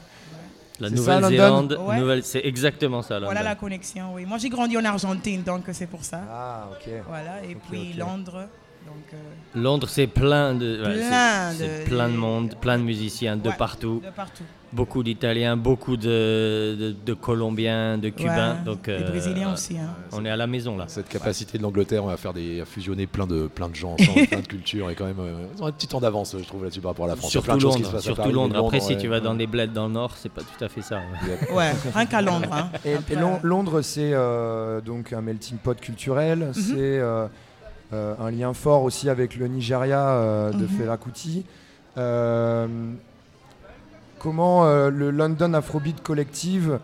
La 0.80 0.90
Nouvelle-Zélande, 0.90 1.72
London 1.72 1.88
Ouais. 1.88 2.00
Nouvelle- 2.00 2.24
c'est 2.24 2.42
exactement 2.44 3.02
ça. 3.04 3.16
London. 3.16 3.28
Voilà 3.28 3.44
la 3.44 3.56
connexion, 3.56 4.14
oui. 4.16 4.26
Moi, 4.26 4.38
j'ai 4.40 4.50
grandi 4.50 4.76
en 4.78 4.84
Argentine, 4.84 5.44
donc 5.44 5.64
c'est 5.72 5.86
pour 5.88 6.04
ça. 6.04 6.22
Ah, 6.30 6.70
ok. 6.72 6.92
Voilà, 7.08 7.44
et 7.44 7.56
puis. 7.56 7.94
Londres. 7.94 8.48
Donc, 8.86 8.96
euh, 9.14 9.18
Londres, 9.62 9.88
c'est 9.90 10.08
plein 10.08 10.54
de, 10.56 10.82
Plein 10.84 11.54
de- 11.54 11.86
plein 11.86 12.10
de 12.10 12.16
monde, 12.16 12.56
plein 12.60 12.78
de 12.78 12.84
musiciens 12.84 13.38
de 13.38 13.50
Ouais, 13.50 13.56
partout. 13.58 14.02
de 14.04 14.10
partout. 14.10 14.44
Beaucoup 14.72 15.04
d'Italiens, 15.04 15.56
beaucoup 15.56 15.98
de, 15.98 16.76
de- 16.80 16.96
de 17.06 17.14
Colombiens, 17.14 18.00
de 18.00 18.10
Cubains. 18.10 18.56
Ouais, 18.56 18.64
donc, 18.66 18.86
des 18.88 19.04
Brésiliens 19.04 19.54
aussi, 19.54 19.78
hein. 19.78 19.94
On 20.12 20.26
est 20.26 20.32
à 20.32 20.36
la 20.36 20.48
maison 20.48 20.76
là. 20.76 20.86
Cette 20.88 21.08
capacité 21.10 21.60
de 21.60 21.64
l'Angleterre 21.64 22.08
à 22.08 22.18
faire 22.18 22.34
des 22.34 22.62
à 22.62 22.66
fusionner 22.66 23.06
plein 23.06 23.28
de 23.28 23.46
plein 23.46 23.70
de 23.70 23.76
gens 23.76 23.94
ensemble, 23.94 24.26
plein 24.28 24.40
de 24.40 24.48
cultures 24.48 24.90
et 24.90 24.96
quand 24.96 25.06
même 25.06 25.20
euh, 25.20 25.46
ils 25.56 25.62
ont 25.62 25.68
un 25.68 25.72
petit 25.72 25.86
temps 25.86 26.00
d'avance 26.00 26.36
je 26.40 26.44
trouve 26.44 26.64
là-dessus 26.64 26.82
par 26.82 26.90
rapport 26.92 27.06
à 27.06 27.10
la 27.10 27.16
France. 27.16 27.32
Il 27.32 27.36
y 27.36 27.38
a 27.38 27.42
Surtout 27.44 27.46
plein 27.50 27.56
de 27.58 27.62
choses 27.62 27.76
qui 27.76 27.84
Londres. 27.84 27.98
se 28.00 28.04
Surtout 28.04 28.22
Paris, 28.24 28.34
Londres. 28.34 28.58
Après, 28.66 28.80
si 28.80 28.98
tu 28.98 29.08
vas 29.08 29.20
dans 29.20 29.36
des 29.36 29.46
bleds 29.46 29.68
dans 29.68 29.86
le 29.86 29.94
nord, 29.94 30.14
c'est 30.18 30.32
pas 30.32 30.42
tout 30.42 30.66
à 30.66 30.68
fait 30.70 30.82
ça. 30.82 30.98
ouais. 30.98 31.54
Ouais, 31.54 31.72
rien 31.94 32.06
qu'à 32.08 32.22
Londres. 32.24 32.50
hein. 32.52 32.70
Et, 32.84 32.96
Lon- 33.16 33.40
Londres, 33.44 33.82
c'est 33.84 34.12
euh, 34.14 34.82
donc 34.82 35.14
un 35.14 35.22
melting 35.22 35.58
pot 35.58 35.80
culturel. 35.80 36.40
Mhm. 36.48 36.54
C'est 36.54 36.74
euh, 36.80 37.04
euh, 37.26 37.28
un 37.92 38.32
lien 38.32 38.54
fort 38.54 38.84
aussi 38.84 39.10
avec 39.10 39.36
le 39.36 39.48
Nigeria 39.48 40.10
euh, 40.10 40.52
de 40.52 40.64
Mhm. 40.64 40.68
Fela 40.68 40.98
Kuti. 40.98 41.46
Euh, 41.98 42.68
comment 44.20 44.66
euh, 44.66 44.90
le 44.90 45.12
London 45.12 45.54
Afrobeat 45.54 46.02
Collective 46.02 46.80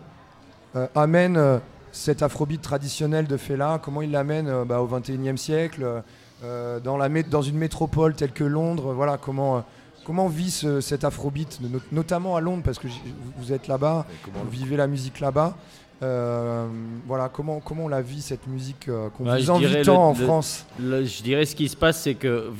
euh, 0.76 0.86
amène 0.94 1.36
euh, 1.36 1.58
cet 1.92 2.22
Afrobeat 2.22 2.62
traditionnel 2.62 3.26
de 3.26 3.36
Fela? 3.36 3.80
Comment 3.82 4.02
il 4.02 4.10
l'amène 4.12 4.48
euh, 4.48 4.64
bah, 4.64 4.80
au 4.80 4.86
21e 4.86 5.36
siècle 5.36 6.02
euh, 6.44 6.80
dans, 6.80 6.96
la 6.96 7.08
mé- 7.08 7.28
dans 7.28 7.42
une 7.42 7.56
métropole 7.58 8.14
telle 8.14 8.32
que 8.32 8.44
Londres? 8.44 8.92
Voilà 8.94 9.16
comment. 9.18 9.56
euh, 9.58 9.60
Comment 10.02 10.28
vit 10.28 10.50
ce- 10.50 10.80
cet 10.80 11.04
afrobeat, 11.04 11.60
no- 11.60 11.78
notamment 11.92 12.34
à 12.34 12.40
Londres, 12.40 12.62
parce 12.64 12.78
que 12.78 12.88
vous 13.36 13.52
êtes 13.52 13.68
là-bas, 13.68 14.06
vous 14.42 14.50
vivez 14.50 14.76
la 14.76 14.86
musique 14.86 15.20
là-bas. 15.20 15.54
Euh, 16.02 16.66
voilà, 17.06 17.28
comment, 17.28 17.60
comment 17.60 17.84
on 17.84 17.88
la 17.88 18.00
vit 18.00 18.22
cette 18.22 18.46
musique 18.46 18.88
euh, 18.88 19.08
qu'on 19.10 19.24
vous 19.24 19.50
envie 19.50 19.82
tant 19.82 19.92
le- 19.94 19.98
en 20.00 20.14
le- 20.18 20.24
France 20.24 20.66
le- 20.80 21.04
je 21.04 21.22
dirais 21.22 21.44
ce 21.44 21.54
qui 21.54 21.68
se 21.68 21.76
passe, 21.76 22.00
c'est 22.02 22.14
que 22.14 22.50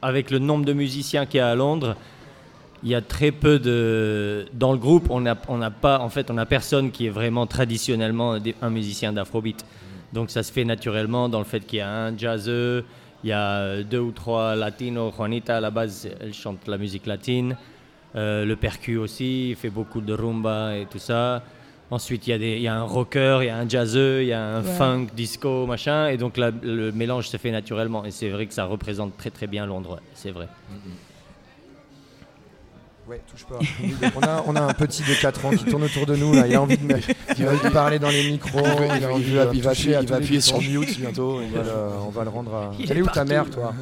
avec 0.00 0.30
le 0.30 0.38
nombre 0.38 0.64
de 0.64 0.72
musiciens 0.72 1.26
qu'il 1.26 1.38
y 1.38 1.40
a 1.40 1.48
à 1.50 1.54
Londres, 1.56 1.96
il 2.84 2.90
y 2.90 2.94
a 2.94 3.00
très 3.00 3.32
peu 3.32 3.58
de 3.58 4.46
dans 4.52 4.70
le 4.70 4.78
groupe. 4.78 5.10
On 5.10 5.20
n'a 5.20 5.36
on 5.48 5.58
pas, 5.72 5.98
en 5.98 6.08
fait, 6.08 6.30
on 6.30 6.38
a 6.38 6.46
personne 6.46 6.92
qui 6.92 7.06
est 7.06 7.10
vraiment 7.10 7.46
traditionnellement 7.48 8.38
un 8.62 8.70
musicien 8.70 9.12
d'afrobeat. 9.12 9.64
Donc 10.12 10.30
ça 10.30 10.44
se 10.44 10.52
fait 10.52 10.64
naturellement 10.64 11.28
dans 11.28 11.40
le 11.40 11.44
fait 11.44 11.60
qu'il 11.66 11.80
y 11.80 11.82
a 11.82 11.90
un 11.90 12.16
jazzeux, 12.16 12.84
il 13.24 13.30
y 13.30 13.32
a 13.32 13.82
deux 13.82 13.98
ou 13.98 14.12
trois 14.12 14.54
latinos. 14.54 15.12
Juanita 15.16 15.56
à 15.56 15.60
la 15.60 15.70
base, 15.72 16.08
elle 16.20 16.32
chante 16.32 16.68
la 16.68 16.78
musique 16.78 17.06
latine. 17.06 17.56
Euh, 18.14 18.44
le 18.44 18.54
percu 18.54 18.96
aussi, 18.96 19.50
il 19.50 19.56
fait 19.56 19.68
beaucoup 19.68 20.00
de 20.00 20.12
rumba 20.14 20.76
et 20.76 20.86
tout 20.86 21.00
ça. 21.00 21.42
Ensuite, 21.90 22.26
il 22.26 22.30
y, 22.30 22.32
a 22.34 22.36
y 22.58 22.68
un 22.68 22.82
rocker, 22.82 23.38
il 23.42 23.46
y 23.46 23.48
a 23.48 23.56
un 23.56 23.66
jazzeux, 23.68 24.20
il 24.22 24.28
y 24.28 24.32
a 24.34 24.44
un 24.44 24.62
Ouais. 24.62 24.72
funk, 24.74 25.06
disco, 25.16 25.64
machin. 25.66 26.08
Et 26.08 26.18
donc 26.18 26.36
la- 26.36 26.50
le 26.50 26.92
mélange 26.92 27.28
se 27.28 27.36
fait 27.38 27.50
naturellement. 27.50 28.04
Et 28.04 28.10
c'est 28.10 28.28
vrai 28.28 28.46
que 28.46 28.52
ça 28.52 28.64
représente 28.66 29.16
très 29.16 29.30
très 29.30 29.46
bien 29.46 29.64
Londres, 29.64 29.98
c'est 30.14 30.30
vrai. 30.30 30.48
Ouais, 33.08 33.22
touche 33.30 33.46
pas. 33.46 33.58
on, 34.16 34.22
a, 34.22 34.44
on 34.48 34.54
a 34.56 34.60
un 34.60 34.74
petit 34.74 35.02
de 35.02 35.18
4 35.18 35.46
ans 35.46 35.50
qui 35.50 35.64
tourne 35.64 35.82
autour 35.84 36.04
de 36.04 36.14
nous, 36.14 36.34
là. 36.34 36.46
il 36.46 36.54
a 36.54 36.60
envie 36.60 36.76
de, 36.76 36.84
me- 36.84 36.98
il 37.38 37.46
a 37.46 37.50
envie 37.52 37.64
de 37.64 37.72
parler 37.72 37.98
dans 37.98 38.10
les 38.10 38.30
micros, 38.30 38.60
Il 38.98 39.02
a 39.04 39.10
envie 39.10 39.24
il 39.30 39.34
va- 39.34 39.46
de 39.46 39.54
il 39.54 39.62
va 39.62 39.70
toucher 39.70 39.92
va 39.92 40.16
appuyer 40.16 40.40
sur 40.42 40.60
mute 40.60 40.98
bientôt. 41.00 41.40
On 41.42 41.48
va 41.56 41.62
le, 41.62 41.70
on 42.06 42.10
va 42.10 42.24
le 42.24 42.28
rendre 42.30 42.54
à... 42.54 42.70
Il 42.78 42.90
Elle 42.92 42.98
est 42.98 43.02
où 43.02 43.06
ta 43.06 43.24
mère, 43.24 43.48
toi 43.48 43.72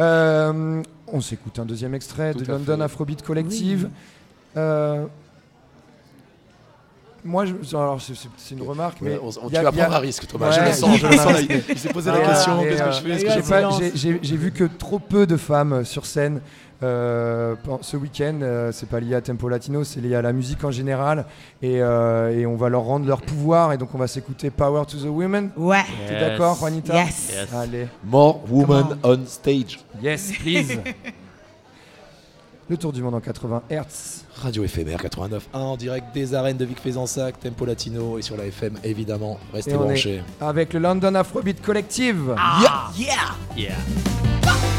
Euh, 0.00 0.82
On 1.12 1.20
s'écoute 1.20 1.58
un 1.58 1.66
deuxième 1.66 1.94
extrait 1.94 2.32
Tout 2.32 2.40
de 2.40 2.46
London 2.50 2.78
fait. 2.78 2.82
Afrobeat 2.84 3.22
Collective. 3.22 3.90
Euh, 4.56 5.04
moi, 7.24 7.44
je, 7.46 7.54
alors 7.76 7.98
c'est 8.00 8.54
une 8.54 8.62
remarque, 8.62 8.98
mais 9.00 9.12
Ouais, 9.12 9.20
on- 9.22 9.28
on- 9.28 9.48
il 9.48 9.54
y 9.54 9.56
a- 9.56 9.60
tu 9.60 9.64
vas 9.64 9.70
il 9.72 9.76
y 9.76 9.80
a- 9.80 9.84
prendre 9.84 9.96
un 9.96 10.00
risque, 10.00 10.26
Thomas. 10.26 10.50
Ouais, 10.50 10.54
Je 10.56 10.60
le 10.66 10.72
sens, 10.72 10.98
je 10.98 11.06
le 11.06 11.16
sens, 11.16 11.32
il- 11.68 11.78
s'est 11.78 11.88
posé 11.88 12.10
la 12.10 12.20
question, 12.20 12.62
qu'est-ce 12.62 12.82
que 12.82 12.88
euh, 12.88 12.92
je 12.92 13.00
fais, 13.00 13.10
est-ce 13.86 14.02
que 14.04 14.18
j'ai 14.22 14.36
vu 14.36 14.52
que 14.52 14.64
trop 14.64 14.98
peu 14.98 15.26
de 15.26 15.36
femmes 15.36 15.84
sur 15.84 16.04
scène 16.06 16.40
euh, 16.82 17.54
ce 17.80 17.96
week-end. 17.96 18.40
euh, 18.42 18.70
c'est 18.70 18.88
pas 18.88 19.00
lié 19.00 19.14
à 19.14 19.22
Tempo 19.22 19.48
Latino, 19.48 19.84
c'est 19.84 20.00
lié 20.00 20.16
à 20.16 20.22
la 20.22 20.32
musique 20.34 20.62
en 20.64 20.70
général. 20.70 21.24
Et, 21.62 21.80
euh, 21.80 22.36
et 22.38 22.44
on 22.44 22.56
va 22.56 22.68
leur 22.68 22.82
rendre 22.82 23.06
leur 23.06 23.22
pouvoir. 23.22 23.72
Et 23.72 23.78
donc 23.78 23.88
on 23.94 23.98
va 23.98 24.06
s'écouter 24.06 24.50
Power 24.50 24.82
to 24.84 24.98
the 24.98 25.04
Women. 25.08 25.50
Ouais. 25.56 25.78
T'es 26.06 26.12
Yes. 26.14 26.20
d'accord, 26.20 26.56
Juanita 26.56 26.92
Yes. 26.94 27.30
Yes. 27.32 27.54
Allez. 27.54 27.86
More 28.04 28.40
woman 28.50 28.98
Come 29.02 29.18
on 29.22 29.26
stage. 29.26 29.78
Yes, 30.02 30.32
please. 30.42 30.78
Le 32.70 32.78
tour 32.78 32.92
du 32.92 33.02
monde 33.02 33.14
en 33.14 33.20
80 33.20 33.62
Hertz. 33.68 34.24
Radio 34.36 34.64
éphémère 34.64 34.98
89.1 34.98 35.40
en 35.52 35.76
direct 35.76 36.06
des 36.14 36.34
arènes 36.34 36.56
de 36.56 36.64
Vic 36.64 36.80
Fezensac, 36.80 37.38
Tempo 37.38 37.66
Latino 37.66 38.18
et 38.18 38.22
sur 38.22 38.36
la 38.38 38.46
FM 38.46 38.78
évidemment. 38.82 39.38
Restez 39.52 39.72
Et 39.72 39.76
on 39.76 39.80
branchés. 39.84 40.22
est 40.40 40.42
avec 40.44 40.72
le 40.72 40.80
London 40.80 41.14
Afrobeat 41.14 41.60
Collective. 41.60 42.34
Ah, 42.38 42.90
yeah. 42.96 43.12
Yeah. 43.54 43.76
Her 44.46 44.73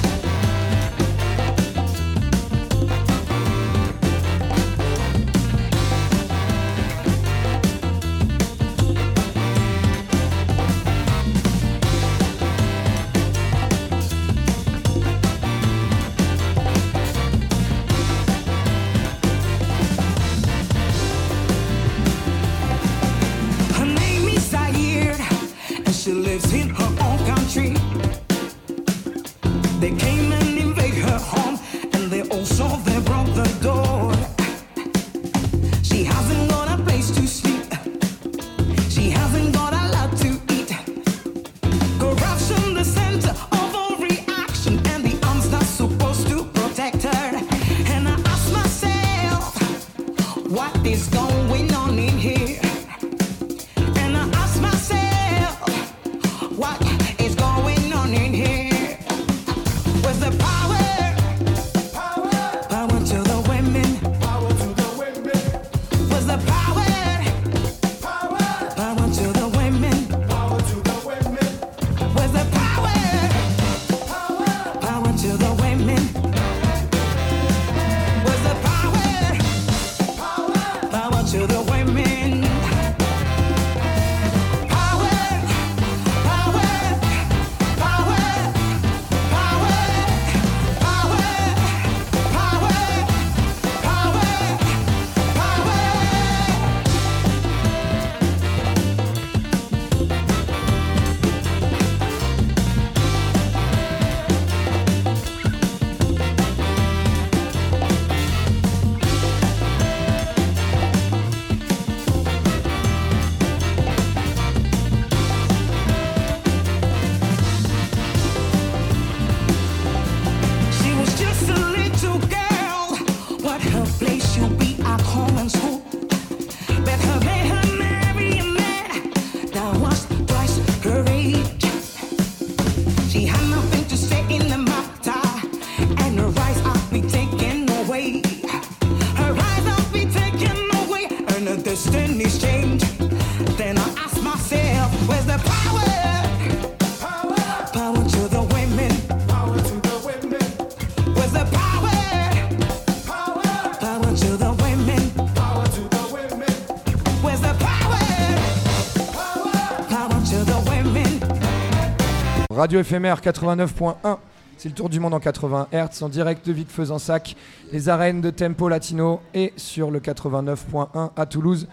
Radio 162.66 162.80
éphémère 162.80 163.22
89.1. 163.22 164.18
C'est 164.58 164.70
le 164.70 164.74
tour 164.74 164.90
du 164.90 165.00
monde 165.00 165.14
en 165.14 165.20
80 165.20 165.68
Hz 165.72 166.02
en 166.02 166.10
direct 166.10 166.48
de 166.48 166.52
Vic 166.52 166.68
Fezensac, 166.68 167.36
les 167.72 167.90
arènes 167.90 168.22
de 168.22 168.32
Tempo 168.32 168.68
Latino 168.68 169.22
et 169.36 169.54
sur 169.56 169.92
le 169.92 170.00
89.1 170.00 171.12
à 171.16 171.26
Toulouse. 171.28 171.68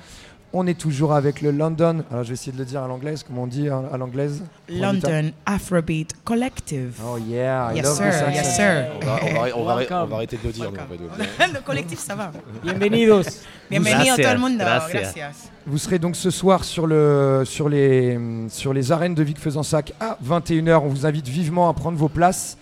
On 0.54 0.66
est 0.66 0.78
toujours 0.78 1.14
avec 1.14 1.40
le 1.40 1.50
London. 1.50 2.04
Alors 2.10 2.24
je 2.24 2.28
vais 2.28 2.34
essayer 2.34 2.52
de 2.52 2.58
le 2.58 2.66
dire 2.66 2.82
à 2.82 2.86
l'anglaise, 2.88 3.24
comment 3.26 3.44
on 3.44 3.46
dit 3.46 3.70
à 3.70 3.78
à 3.90 3.96
l'anglaise 3.96 4.42
London 4.68 5.30
Afrobeat 5.46 6.12
Collective. 6.24 7.00
Oh 7.06 7.16
yeah, 7.16 7.70
I 7.72 7.76
yes 7.76 7.84
love 7.86 7.94
sir, 7.96 8.26
this 8.26 8.34
yes 8.36 8.56
sir. 8.56 8.84
On 9.00 9.06
va, 9.06 9.18
on 9.22 9.32
va- 9.34 9.56
on 9.56 9.64
va- 9.64 9.76
Welcome. 9.76 9.96
on 10.02 10.06
va 10.08 10.16
arrêter 10.16 10.36
de 10.36 10.46
le 10.46 10.52
dire. 10.52 10.70
le 11.54 11.60
collectif, 11.64 11.98
ça 12.00 12.14
va. 12.14 12.32
Bienvenidos. 12.62 13.40
Bienvenido 13.70 14.12
a 14.12 14.16
todo 14.16 14.28
el 14.28 14.38
mundo. 14.38 14.58
Gracias. 14.62 15.00
Gracias. 15.14 15.50
Vous 15.66 15.78
serez 15.78 15.98
donc 15.98 16.16
ce 16.16 16.28
soir 16.30 16.64
sur, 16.64 16.86
le, 16.86 17.44
sur, 17.46 17.70
les, 17.70 18.18
sur 18.50 18.74
les 18.74 18.92
arènes 18.92 19.14
de 19.14 19.22
Vic 19.22 19.38
Fezensac 19.38 19.94
à 20.00 20.18
21h. 20.22 20.80
On 20.84 20.88
vous 20.88 21.06
invite 21.06 21.28
vivement 21.28 21.70
à 21.70 21.72
prendre 21.72 21.96
vos 21.96 22.08
places. 22.10 22.58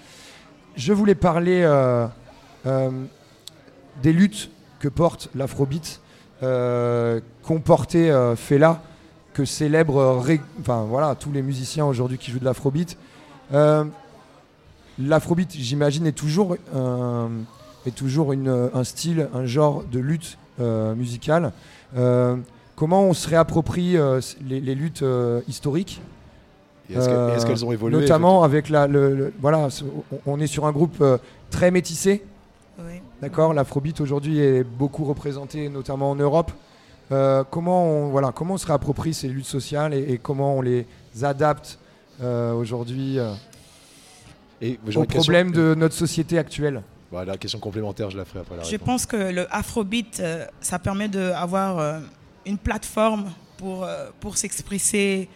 Je 0.76 0.92
voulais 0.92 1.16
parler 1.16 1.62
euh, 1.64 2.06
euh, 2.66 2.90
des 4.00 4.12
luttes 4.12 4.50
que 4.78 4.86
porte 4.88 5.28
l'afrobeat, 5.34 6.00
euh, 6.42 7.20
porté 7.64 8.10
euh, 8.10 8.36
Fela, 8.36 8.82
que 9.34 9.44
célèbrent 9.44 9.98
euh, 9.98 10.36
enfin, 10.60 10.84
voilà, 10.88 11.14
tous 11.14 11.32
les 11.32 11.42
musiciens 11.42 11.84
aujourd'hui 11.86 12.18
qui 12.18 12.30
jouent 12.30 12.38
de 12.38 12.44
l'afrobeat. 12.44 12.96
L'afrobeat, 14.98 15.50
j'imagine, 15.52 16.06
est 16.06 16.12
toujours, 16.12 16.56
un, 16.74 17.28
est 17.86 17.94
toujours 17.94 18.32
une- 18.32 18.70
un 18.74 18.84
style, 18.84 19.28
un 19.34 19.46
genre 19.46 19.82
de 19.90 19.98
lutte 19.98 20.36
musicale. 20.96 21.52
Comment 22.76 23.02
on 23.04 23.12
se 23.14 23.28
réapproprie 23.28 23.96
euh, 23.96 24.20
les, 24.46 24.60
les 24.60 24.74
luttes 24.74 25.02
euh, 25.02 25.40
historiques? 25.48 26.00
Est-ce 26.90 27.08
que- 27.08 27.36
est-ce 27.36 27.46
qu'elles 27.46 27.64
ont 27.64 27.72
évolué 27.72 27.98
Notamment 28.00 28.42
avec 28.42 28.68
la. 28.68 28.86
le- 28.86 29.14
le- 29.14 29.32
voilà, 29.40 29.68
on- 30.26 30.32
on 30.34 30.40
est 30.40 30.46
sur 30.46 30.66
un 30.66 30.72
groupe 30.72 30.96
euh, 31.00 31.18
très 31.50 31.70
métissé. 31.70 32.24
D'accord 33.20 33.52
L'afrobeat 33.52 34.00
aujourd'hui 34.00 34.38
est 34.40 34.64
beaucoup 34.64 35.04
représenté, 35.04 35.68
notamment 35.68 36.10
en 36.10 36.14
Europe. 36.14 36.52
Euh, 37.12 37.44
comment, 37.50 37.84
on, 37.84 38.08
voilà, 38.10 38.32
comment 38.32 38.54
on 38.54 38.58
se 38.58 38.66
réapproprie 38.66 39.12
ces 39.12 39.28
luttes 39.28 39.44
sociales 39.44 39.92
et, 39.92 40.12
et 40.12 40.18
comment 40.18 40.56
on 40.56 40.62
les 40.62 40.86
adapte 41.22 41.78
euh, 42.22 42.52
aujourd'hui 42.54 43.18
euh, 43.18 43.32
aux 44.94 45.04
problèmes 45.04 45.50
de 45.52 45.74
notre 45.74 45.94
société 45.94 46.38
actuelle? 46.38 46.82
Bah, 47.12 47.24
la 47.24 47.36
question 47.36 47.58
complémentaire, 47.58 48.08
je 48.10 48.16
la 48.16 48.24
ferai 48.24 48.40
après 48.40 48.56
la 48.56 48.62
Je 48.62 48.70
réponse. 48.70 48.86
pense 48.86 49.06
que 49.06 49.16
le 49.16 49.52
Afrobeat, 49.54 50.20
euh, 50.20 50.46
ça 50.60 50.78
permet 50.78 51.08
d'avoir 51.08 51.78
euh, 51.78 51.98
une 52.46 52.58
plateforme 52.58 53.30
pour, 53.58 53.84
euh, 53.84 54.08
pour 54.20 54.36
s'exprimer 54.38 55.28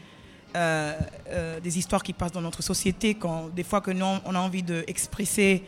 euh, 0.56 0.92
euh, 1.28 1.58
des 1.60 1.76
histoires 1.78 2.02
qui 2.04 2.12
passent 2.12 2.32
dans 2.32 2.40
notre 2.40 2.62
société. 2.62 3.14
Quand, 3.16 3.48
des 3.54 3.64
fois 3.64 3.80
que 3.80 3.90
nous, 3.90 4.06
on 4.24 4.34
a 4.36 4.38
envie 4.38 4.62
d'exprimer, 4.62 5.64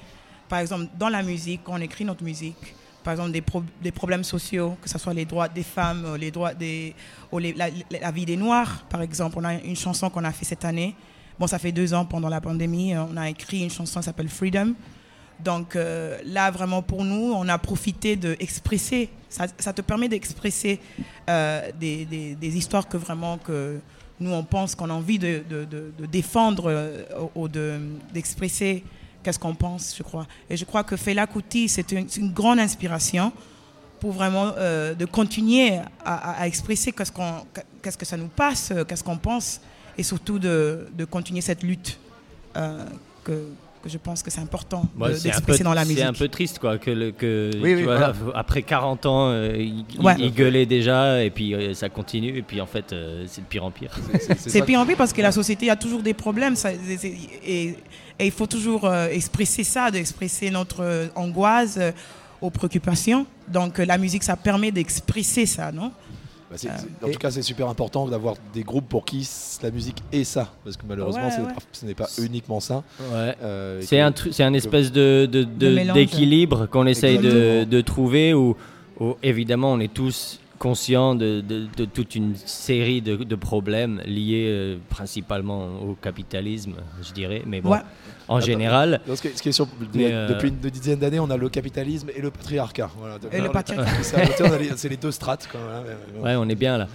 par 0.48 0.58
exemple, 0.60 0.86
dans 0.98 1.08
la 1.08 1.22
musique, 1.22 1.60
quand 1.64 1.74
on 1.74 1.80
écrit 1.80 2.04
notre 2.04 2.22
musique, 2.24 2.74
par 3.02 3.12
exemple, 3.12 3.30
des, 3.30 3.40
pro- 3.42 3.62
des 3.82 3.92
problèmes 3.92 4.24
sociaux, 4.24 4.76
que 4.82 4.88
ce 4.88 4.98
soit 4.98 5.14
les 5.14 5.24
droits 5.24 5.48
des 5.48 5.62
femmes, 5.62 6.04
euh, 6.06 6.16
les 6.18 6.30
droits 6.30 6.54
des, 6.54 6.94
la, 7.32 8.10
vie 8.10 8.24
des 8.26 8.36
Noirs, 8.36 8.84
par 8.88 9.00
exemple. 9.02 9.36
On 9.38 9.44
a 9.44 9.54
une 9.54 9.76
chanson 9.76 10.10
qu'on 10.10 10.24
a 10.24 10.32
fait 10.32 10.44
cette 10.44 10.64
année. 10.64 10.94
Bon, 11.38 11.46
ça 11.46 11.58
fait 11.58 11.70
deux 11.72 11.94
ans 11.94 12.04
pendant 12.04 12.28
la 12.28 12.40
pandémie. 12.40 12.94
euh, 12.94 13.04
On 13.12 13.16
a 13.16 13.28
écrit 13.30 13.62
une 13.62 13.70
chanson 13.70 14.00
qui 14.00 14.04
s'appelle 14.06 14.28
Freedom. 14.28 14.74
Donc 15.38 15.76
euh, 15.76 16.18
là, 16.24 16.50
vraiment, 16.50 16.82
pour 16.82 17.04
nous, 17.04 17.32
on 17.34 17.46
a 17.48 17.58
profité 17.58 18.16
d'expresser. 18.16 19.10
Ça, 19.28 19.46
ça 19.58 19.72
te 19.72 19.82
permet 19.82 20.08
d'expresser 20.08 20.80
euh, 21.28 21.70
des, 21.78 22.56
histoires 22.56 22.88
que 22.88 22.96
vraiment 22.96 23.36
que 23.38 23.78
nous, 24.18 24.32
on 24.32 24.42
pense 24.42 24.74
qu'on 24.74 24.88
a 24.88 24.94
envie 24.94 25.18
de, 25.18 25.44
défendre 26.10 26.72
ou 27.36 27.42
ou 27.42 27.48
de- 27.48 27.78
d'expresser 28.14 28.82
qu'est-ce 29.26 29.38
qu'on 29.40 29.54
pense, 29.56 29.94
je 29.98 30.02
crois. 30.04 30.26
Et 30.48 30.56
je 30.56 30.64
crois 30.64 30.84
que 30.84 30.96
Fela 30.96 31.26
Kuti, 31.26 31.68
c'est 31.68 31.90
une, 31.92 32.08
c'est 32.08 32.20
une 32.20 32.32
grande 32.32 32.60
inspiration 32.60 33.32
pour 33.98 34.12
vraiment 34.12 34.52
euh, 34.56 34.94
de 34.94 35.04
continuer 35.04 35.78
à, 36.04 36.14
à- 36.14 36.42
à 36.42 36.46
expresser 36.46 36.92
qu'est-ce, 36.92 37.10
qu'on, 37.10 37.44
qu'est-ce 37.82 37.98
que 37.98 38.06
ça 38.06 38.16
nous 38.16 38.28
passe, 38.28 38.72
qu'est-ce 38.88 39.02
qu'on 39.02 39.16
pense, 39.18 39.60
et 39.98 40.02
surtout 40.04 40.38
de, 40.38 40.86
de 40.96 41.04
continuer 41.04 41.40
cette 41.40 41.62
lutte 41.64 41.98
euh, 42.56 42.84
que, 43.24 43.32
que 43.82 43.88
je 43.88 43.98
pense 43.98 44.22
que 44.22 44.30
c'est 44.30 44.40
important 44.42 44.84
Moi, 44.94 45.08
de- 45.10 45.14
c'est 45.14 45.28
un 45.28 45.32
peu, 45.32 45.36
d'expresser 45.38 45.64
dans 45.64 45.74
la 45.74 45.84
musique. 45.84 45.98
c'est 45.98 46.04
un 46.04 46.12
peu 46.12 46.28
triste 46.28 46.58
quoi 46.58 46.76
que, 46.78 46.90
le, 46.90 47.10
que 47.12 47.50
Oui, 47.54 47.60
tu 47.70 47.76
oui, 47.76 47.82
vois, 47.84 47.96
voilà. 47.96 48.14
après 48.34 48.62
40 48.62 49.06
ans 49.06 49.28
euh, 49.30 49.56
il, 49.58 49.84
Ouais. 50.00 50.14
il 50.18 50.32
gueulait 50.32 50.66
déjà 50.66 51.22
et 51.24 51.30
puis 51.30 51.54
euh, 51.54 51.72
ça 51.74 51.88
continue 51.88 52.36
et 52.36 52.42
puis 52.42 52.60
en 52.60 52.66
fait 52.66 52.92
euh, 52.92 53.24
c'est 53.26 53.40
de 53.42 53.46
pire 53.46 53.64
en 53.64 53.70
pire. 53.70 53.92
C'est 54.38 54.62
pire 54.62 54.80
en 54.80 54.86
pire 54.86 54.96
parce 54.98 55.12
que 55.14 55.22
la 55.22 55.32
société 55.32 55.70
a 55.70 55.76
toujours 55.76 56.02
des 56.02 56.14
problèmes 56.14 56.54
ça- 56.56 56.70
c'est- 56.86 56.96
c'est- 56.98 57.16
et, 57.46 57.76
et 58.18 58.26
il 58.26 58.32
faut 58.32 58.46
toujours 58.46 58.84
euh, 58.84 59.08
expresser 59.08 59.64
ça, 59.64 59.90
d'exprimer 59.90 60.50
notre 60.50 60.80
euh, 60.82 61.06
angoisse, 61.14 61.76
euh, 61.78 61.92
aux 62.40 62.50
préoccupations. 62.50 63.26
Donc 63.48 63.78
euh, 63.80 63.84
la 63.84 63.98
musique, 63.98 64.22
ça 64.22 64.36
permet 64.36 64.70
d'exprimer 64.72 65.46
ça, 65.46 65.72
non? 65.72 65.90
Bah, 66.50 66.56
Euh, 66.64 67.06
en 67.08 67.10
tout 67.10 67.18
cas, 67.18 67.30
c'est 67.32 67.42
super 67.42 67.68
important 67.68 68.06
d'avoir 68.06 68.36
des 68.54 68.62
groupes 68.62 68.88
pour 68.88 69.04
qui 69.04 69.28
la 69.64 69.70
musique 69.72 70.00
est 70.12 70.22
ça, 70.22 70.48
parce 70.62 70.76
que 70.76 70.84
malheureusement, 70.88 71.24
Ouais, 71.24 71.30
c'est- 71.30 71.42
ouais. 71.42 71.52
ce 71.72 71.84
n'est 71.86 71.94
pas 71.94 72.08
uniquement 72.18 72.60
ça. 72.60 72.84
Ouais. 73.00 73.34
Euh, 73.42 73.80
C'est 73.82 73.98
un, 74.00 74.10
tru- 74.12 74.30
c'est 74.32 74.44
un 74.44 74.54
espèce 74.54 74.92
de, 74.92 75.26
de- 75.30 75.42
de- 75.42 75.74
mélange. 75.74 75.94
d'équilibre 75.96 76.66
qu'on 76.66 76.86
essaye 76.86 77.18
de, 77.18 77.64
de 77.64 77.80
trouver 77.80 78.32
où, 78.32 78.56
où, 79.00 79.14
évidemment 79.24 79.72
on 79.72 79.80
est 79.80 79.92
tous 79.92 80.38
conscients 80.58 81.14
de, 81.14 81.40
de- 81.40 81.66
de 81.76 81.84
toute 81.84 82.14
une 82.14 82.34
série 82.36 83.02
de, 83.02 83.16
de 83.16 83.34
problèmes 83.36 84.00
liés 84.06 84.46
euh, 84.48 84.76
principalement 84.88 85.66
au 85.82 85.94
capitalisme, 86.00 86.74
je 87.06 87.12
dirais, 87.12 87.42
mais 87.46 87.60
bon, 87.60 87.70
Ouais. 87.70 87.78
en 88.28 88.36
Attends, 88.36 88.46
général. 88.46 89.00
non, 89.06 89.16
ce 89.16 89.22
qui 89.22 89.28
est- 89.28 89.36
ce 89.36 89.42
qui 89.42 89.48
est 89.50 89.52
sûr, 89.52 89.68
Mais, 89.94 90.12
euh, 90.12 90.28
depuis 90.28 90.48
une 90.48 90.56
dizaine 90.56 90.98
d'années, 90.98 91.20
on 91.20 91.30
a 91.30 91.36
le 91.36 91.48
capitalisme 91.48 92.08
et 92.16 92.20
le 92.20 92.30
patriarcat. 92.30 92.90
Voilà. 92.98 93.16
Et 93.32 93.40
le 93.40 93.50
patriarcat. 93.50 93.90
C'est 94.76 94.88
les- 94.88 94.96
deux 94.96 95.10
strates. 95.12 95.48
Quand 95.52 95.58
même. 95.58 95.84
hein, 96.18 96.22
Ouais, 96.24 96.34
on 96.36 96.48
est 96.48 96.54
bien 96.54 96.78
là. 96.78 96.88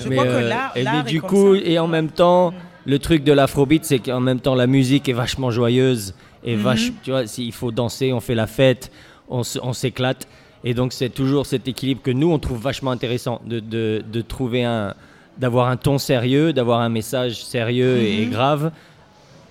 Je 0.00 0.08
crois 0.08 0.24
que 0.24 0.48
l'art- 0.48 0.76
et 0.76 0.84
mais 0.84 1.02
du 1.02 1.20
coup, 1.20 1.56
ça. 1.56 1.62
et 1.64 1.78
en 1.78 1.88
même 1.88 2.10
temps, 2.10 2.54
le 2.86 2.98
truc 2.98 3.24
de 3.24 3.32
l'afrobeat, 3.32 3.84
c'est 3.84 3.98
qu'en 3.98 4.20
même 4.20 4.40
temps, 4.40 4.54
la 4.54 4.66
musique 4.66 5.08
est 5.08 5.12
vachement 5.12 5.50
joyeuse 5.50 6.14
et 6.44 6.56
Mhm. 6.56 6.62
vache, 6.62 6.92
tu 7.02 7.10
vois, 7.10 7.26
s'il 7.26 7.52
faut 7.52 7.72
danser, 7.72 8.12
on 8.12 8.20
fait 8.20 8.34
la 8.34 8.46
fête, 8.46 8.90
on 9.28 9.42
s'éclate. 9.72 10.28
Et 10.64 10.74
donc, 10.74 10.92
c'est 10.92 11.08
toujours 11.08 11.46
cet 11.46 11.66
équilibre 11.68 12.02
que 12.02 12.10
nous, 12.10 12.30
on 12.30 12.38
trouve 12.38 12.60
vachement 12.60 12.90
intéressant 12.92 13.40
de, 13.44 13.58
de, 13.60 14.02
de 14.10 14.20
trouver 14.20 14.64
un, 14.64 14.94
d'avoir 15.38 15.68
un 15.68 15.76
ton 15.76 15.98
sérieux, 15.98 16.52
d'avoir 16.52 16.80
un 16.80 16.88
message 16.88 17.44
sérieux 17.44 17.98
et 17.98 18.24
Mhm. 18.26 18.30
grave, 18.30 18.72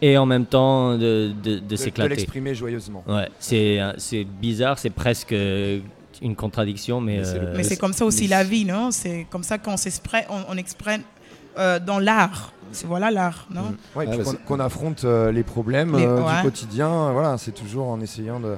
et 0.01 0.17
en 0.17 0.25
même 0.25 0.45
temps 0.45 0.93
de, 0.93 0.97
de, 0.97 1.31
de 1.33 1.55
De- 1.55 1.59
de 1.59 1.75
s'éclater. 1.75 2.09
l'exprimer 2.15 2.55
joyeusement. 2.55 3.03
Ouais, 3.07 3.27
c'est, 3.39 3.79
bizarre, 4.41 4.79
c'est 4.79 4.89
presque 4.89 5.33
euh, 5.33 5.79
une 6.21 6.35
contradiction, 6.35 7.01
mais. 7.01 7.17
Mais 7.17 7.23
c'est 7.25 7.37
euh, 7.39 7.53
Mais 7.57 7.63
c'est 7.63 7.77
comme 7.77 7.93
ça 7.93 8.05
aussi 8.05 8.27
la 8.27 8.43
vie, 8.43 8.63
non? 8.65 8.91
C'est 8.91 9.27
comme 9.29 9.43
ça 9.43 9.57
qu'on 9.57 9.77
s'exprime, 9.77 10.23
on, 10.29 10.41
on 10.53 10.57
exprime 10.57 11.01
euh, 11.57 11.77
dans 11.79 11.99
l'art. 11.99 12.53
C'est 12.71 12.87
voilà 12.87 13.11
l'art, 13.11 13.47
non? 13.53 13.75
Ouais, 13.95 14.05
Ah, 14.09 14.15
bah, 14.15 14.23
qu'on, 14.47 14.59
affronte 14.61 15.03
euh, 15.03 15.29
les 15.33 15.43
problèmes 15.43 15.97
Les- 15.97 16.05
euh, 16.05 16.21
ouais. 16.23 16.37
du 16.37 16.41
quotidien. 16.43 17.11
Voilà, 17.11 17.37
c'est 17.37 17.51
toujours 17.51 17.87
en 17.89 17.99
essayant 17.99 18.39
de, 18.39 18.55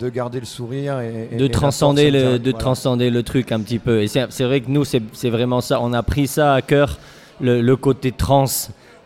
de 0.00 0.08
garder 0.08 0.40
le 0.40 0.46
sourire 0.46 0.98
et, 1.00 1.28
et- 1.32 1.36
de 1.36 1.44
et 1.44 1.50
transcender 1.50 2.10
le 2.10 2.38
de 2.38 2.50
Voilà. 2.50 2.58
transcender 2.58 3.10
le 3.10 3.22
truc 3.22 3.52
un 3.52 3.60
petit 3.60 3.78
peu. 3.78 4.02
Et 4.02 4.08
c'est 4.08 4.26
c'est 4.30 4.44
vrai 4.44 4.60
que 4.62 4.70
nous 4.70 4.84
c'est 4.84 5.02
c'est 5.12 5.30
vraiment 5.30 5.60
ça. 5.60 5.80
On 5.80 5.92
a 5.92 6.02
pris 6.02 6.26
ça 6.26 6.54
à 6.54 6.62
cœur 6.62 6.98
le, 7.40 7.60
le 7.60 7.76
côté 7.76 8.10
trans 8.12 8.46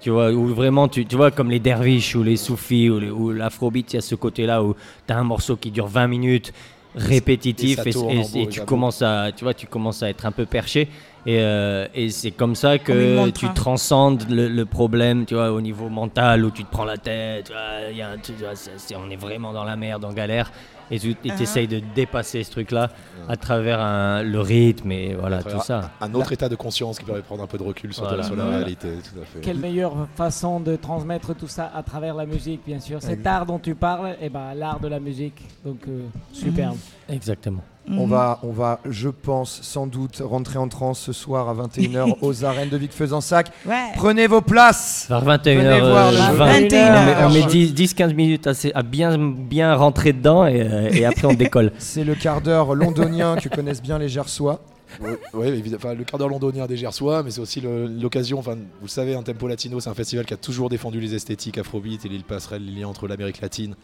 tu 0.00 0.10
vois 0.10 0.30
où 0.32 0.48
vraiment 0.48 0.86
tu, 0.88 1.06
tu 1.06 1.16
vois 1.16 1.30
comme 1.30 1.50
les 1.50 1.60
derviches 1.60 2.14
ou 2.14 2.22
les 2.22 2.36
soufis 2.36 2.90
ou, 2.90 3.30
l'afrobeat 3.32 3.92
il 3.92 3.96
y 3.96 3.98
a 3.98 4.02
ce 4.02 4.14
côté 4.14 4.44
là 4.46 4.62
où 4.62 4.74
tu 5.06 5.12
as 5.14 5.18
un 5.18 5.24
morceau 5.24 5.56
qui 5.56 5.70
dure 5.70 5.86
20 5.86 6.06
minutes 6.08 6.52
répétitif 6.94 7.80
Et 7.86 8.48
tu 8.48 8.60
commences 8.62 9.02
à 9.02 9.30
tu 9.36 9.44
vois 9.44 9.54
tu 9.54 9.66
commences 9.66 10.02
à 10.02 10.08
être 10.10 10.26
un 10.26 10.32
peu 10.32 10.46
perché. 10.46 10.88
Et, 11.26 11.38
euh, 11.40 11.86
et 11.94 12.10
c'est 12.10 12.32
comme 12.32 12.54
ça 12.54 12.76
que 12.78 13.30
tu 13.30 13.46
transcendes 13.54 14.24
le, 14.28 14.46
le 14.46 14.64
problème 14.66 15.24
tu 15.24 15.34
vois 15.34 15.50
au 15.52 15.60
niveau 15.62 15.88
mental 15.88 16.44
où 16.44 16.50
tu 16.50 16.64
te 16.64 16.70
prends 16.70 16.84
la 16.84 16.98
tête 16.98 17.46
tu 17.46 17.52
vois, 17.52 17.90
y 17.92 18.02
a 18.02 18.10
un- 18.10 18.18
tu 18.18 18.32
vois, 18.32 18.54
c'est- 18.54 18.72
c'est- 18.76 18.94
on 18.94 19.08
est 19.10 19.16
vraiment 19.16 19.54
dans 19.54 19.64
la 19.64 19.74
merde 19.74 20.04
en 20.04 20.12
galère 20.12 20.52
et 20.90 20.98
tu 20.98 21.10
Uh-huh. 21.24 21.42
essayes 21.42 21.68
de 21.68 21.80
dépasser 21.94 22.42
ce 22.44 22.50
truc 22.50 22.70
là 22.70 22.90
à 23.28 23.36
travers 23.36 23.80
un- 23.80 24.22
le 24.22 24.40
rythme 24.40 24.92
et 24.92 25.14
voilà 25.14 25.42
tout 25.42 25.60
ça 25.60 25.90
Un 26.00 26.12
autre 26.14 26.32
état 26.32 26.48
de 26.48 26.56
conscience 26.56 26.98
qui 26.98 27.04
permet 27.04 27.20
de 27.20 27.26
prendre 27.26 27.42
un 27.42 27.46
peu 27.46 27.58
de 27.58 27.62
recul 27.62 27.92
sur, 27.94 28.04
Voilà. 28.04 28.22
sur 28.22 28.36
la 28.36 28.42
Voilà. 28.44 28.58
réalité. 28.58 28.88
Tout 29.12 29.20
à 29.20 29.24
fait. 29.24 29.40
Quelle 29.40 29.58
meilleure 29.58 30.06
façon 30.16 30.60
de 30.60 30.76
transmettre 30.76 31.34
tout 31.34 31.48
ça 31.48 31.70
à 31.74 31.82
travers 31.82 32.14
la 32.14 32.26
musique, 32.26 32.60
bien 32.66 32.80
sûr. 32.80 33.00
Cet 33.02 33.26
art 33.26 33.46
dont 33.46 33.58
tu 33.58 33.74
parles, 33.74 34.16
et 34.20 34.28
ben, 34.28 34.54
l'art 34.54 34.80
de 34.80 34.88
la 34.88 35.00
musique. 35.00 35.40
Donc, 35.64 35.78
euh, 35.88 36.02
superbe. 36.32 36.76
exactement 37.08 37.62
On 37.86 38.04
Mhm. 38.04 38.10
va, 38.10 38.38
on 38.42 38.50
va, 38.52 38.80
je 38.88 39.10
pense, 39.10 39.60
sans 39.62 39.86
doute 39.86 40.22
rentrer 40.24 40.58
en 40.58 40.68
transe 40.68 40.98
ce 40.98 41.12
soir 41.12 41.50
à 41.50 41.54
21h 41.54 42.16
aux 42.22 42.44
arènes 42.44 42.70
de 42.70 42.78
Vic-Fezensac. 42.78 43.50
Ouais. 43.66 43.74
Prenez 43.96 44.26
vos 44.26 44.40
places 44.40 45.04
vers 45.10 45.22
21h 45.22 45.58
Venez 45.58 45.80
voir 45.80 46.10
le 46.10 46.16
euh, 46.16 46.26
jeu. 46.28 46.32
20, 46.34 46.60
21h. 46.62 47.26
on 47.26 47.30
met 47.30 47.40
10-15 47.42 48.14
minutes 48.14 48.48
à 48.74 48.82
bien, 48.82 49.18
bien 49.18 49.74
rentrer 49.74 50.14
dedans 50.14 50.46
et, 50.46 50.62
euh, 50.62 50.88
et 50.92 51.04
après 51.04 51.26
on 51.26 51.34
décolle 51.34 51.72
C'est 51.78 52.04
le 52.04 52.14
quart 52.14 52.40
d'heure 52.40 52.74
londonien 52.74 53.36
que 53.36 53.50
connaissent 53.50 53.82
bien 53.82 53.98
les 53.98 54.08
Gersois. 54.08 54.60
Oui, 55.02 55.10
ouais, 55.34 55.48
évidemment. 55.48 55.82
Enfin, 55.84 55.94
le 55.94 56.04
quart 56.04 56.18
d'heure 56.18 56.28
londonien 56.28 56.66
des 56.66 56.76
Gersois, 56.76 57.22
mais 57.22 57.30
c'est 57.32 57.40
aussi 57.40 57.60
l'occasion. 57.60 58.38
Enfin, 58.38 58.54
vous 58.54 58.84
le 58.84 58.88
savez, 58.88 59.14
un 59.16 59.22
Tempo 59.24 59.48
Latino, 59.48 59.80
c'est 59.80 59.90
un 59.90 59.94
festival 59.94 60.24
qui 60.24 60.32
a 60.34 60.36
toujours 60.36 60.68
défendu 60.70 61.00
les 61.00 61.14
esthétiques 61.14 61.58
afrobeat 61.58 62.06
et 62.06 62.08
les 62.08 62.18
passerelles, 62.20 62.64
les 62.64 62.80
liens 62.80 62.88
entre 62.88 63.08
l'Amérique 63.08 63.40
latine 63.40 63.74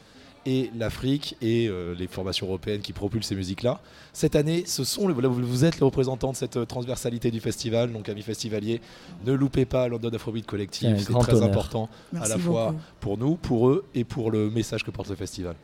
et 0.47 0.71
l'Afrique 0.77 1.37
et 1.43 1.69
euh, 1.69 1.95
les 1.95 2.07
formations 2.07 2.47
européennes 2.47 2.81
qui 2.81 2.93
propulsent 2.93 3.27
ces 3.27 3.35
musiques-là. 3.35 3.81
Cette 4.13 4.37
année, 4.37 4.65
ce 4.67 4.85
sont 4.85 5.07
le- 5.07 5.15
vous 5.29 5.65
êtes 5.65 5.79
les 5.79 5.85
représentants 5.85 6.33
de 6.33 6.37
cette 6.37 6.57
euh, 6.57 6.65
transversalité 6.65 7.31
du 7.31 7.41
festival, 7.41 7.93
donc 7.93 8.09
amis 8.09 8.23
festivaliers, 8.23 8.81
ne 9.27 9.33
loupez 9.33 9.65
pas 9.67 9.87
London 9.89 10.11
Afrobeat 10.15 10.47
Collective, 10.47 10.97
c'est 10.99 11.13
très 11.19 11.35
honneur. 11.35 11.49
important 11.51 11.89
Merci 12.13 12.33
à 12.33 12.37
la 12.37 12.43
fois 12.43 12.75
pour 13.01 13.19
nous, 13.19 13.37
pour 13.37 13.69
eux 13.69 13.85
et 13.95 14.05
pour 14.05 14.31
le 14.31 14.49
message 14.51 14.83
que 14.85 14.91
porte 14.91 15.09
le 15.11 15.17
festival. 15.17 15.55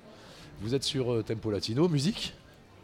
Vous 0.60 0.74
êtes 0.74 0.84
sur 0.84 1.12
euh, 1.12 1.22
Tempo 1.22 1.50
Latino, 1.50 1.88
musique? 1.88 2.34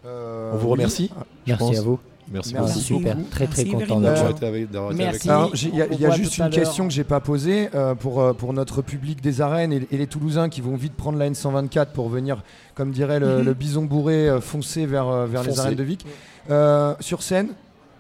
Euh, 0.05 0.53
On 0.55 0.57
vous 0.57 0.69
remercie. 0.69 1.11
merci 1.47 1.65
pense. 1.65 1.79
à 1.79 1.83
vous 1.83 2.01
Merci, 2.31 2.55
Merci. 2.55 2.93
beaucoup 2.93 3.05
super 3.05 3.17
très 3.31 3.47
très 3.47 3.65
Merci, 3.65 3.71
content 3.87 4.01
very 4.01 4.15
d'avoir 4.15 4.31
été 4.31 4.47
avec, 4.47 4.71
Merci. 4.97 5.29
avec 5.31 5.63
il 5.63 5.75
y 5.75 5.83
a, 6.07 6.13
y 6.13 6.17
juste 6.17 6.39
une 6.39 6.51
question 6.51 6.87
que 6.87 6.93
j'ai 6.93 7.05
pas 7.05 7.21
posée 7.21 7.69
euh, 7.75 7.95
pour, 7.95 8.21
euh, 8.21 8.33
pour 8.33 8.53
notre 8.53 8.81
public 8.83 9.21
des 9.21 9.41
arènes 9.41 9.73
et, 9.73 9.87
et 9.91 9.99
les 9.99 10.07
Toulousains 10.07 10.49
qui 10.49 10.61
vont 10.61 10.77
vite 10.77 10.95
prendre 10.95 11.19
la 11.19 11.29
N124 11.29 11.87
pour 11.93 12.09
venir, 12.09 12.43
comme 12.75 12.91
dirait 12.93 13.21
le, 13.21 13.43
le 13.43 13.55
bison 13.55 13.83
bourré, 13.85 14.29
euh, 14.29 14.41
foncer 14.41 14.87
vers, 14.87 15.27
vers 15.27 15.43
les 15.43 15.59
arènes 15.61 15.75
de 15.75 15.83
Vic. 15.83 16.07
Euh, 16.51 16.95
sur 17.01 17.23
scène, 17.23 17.49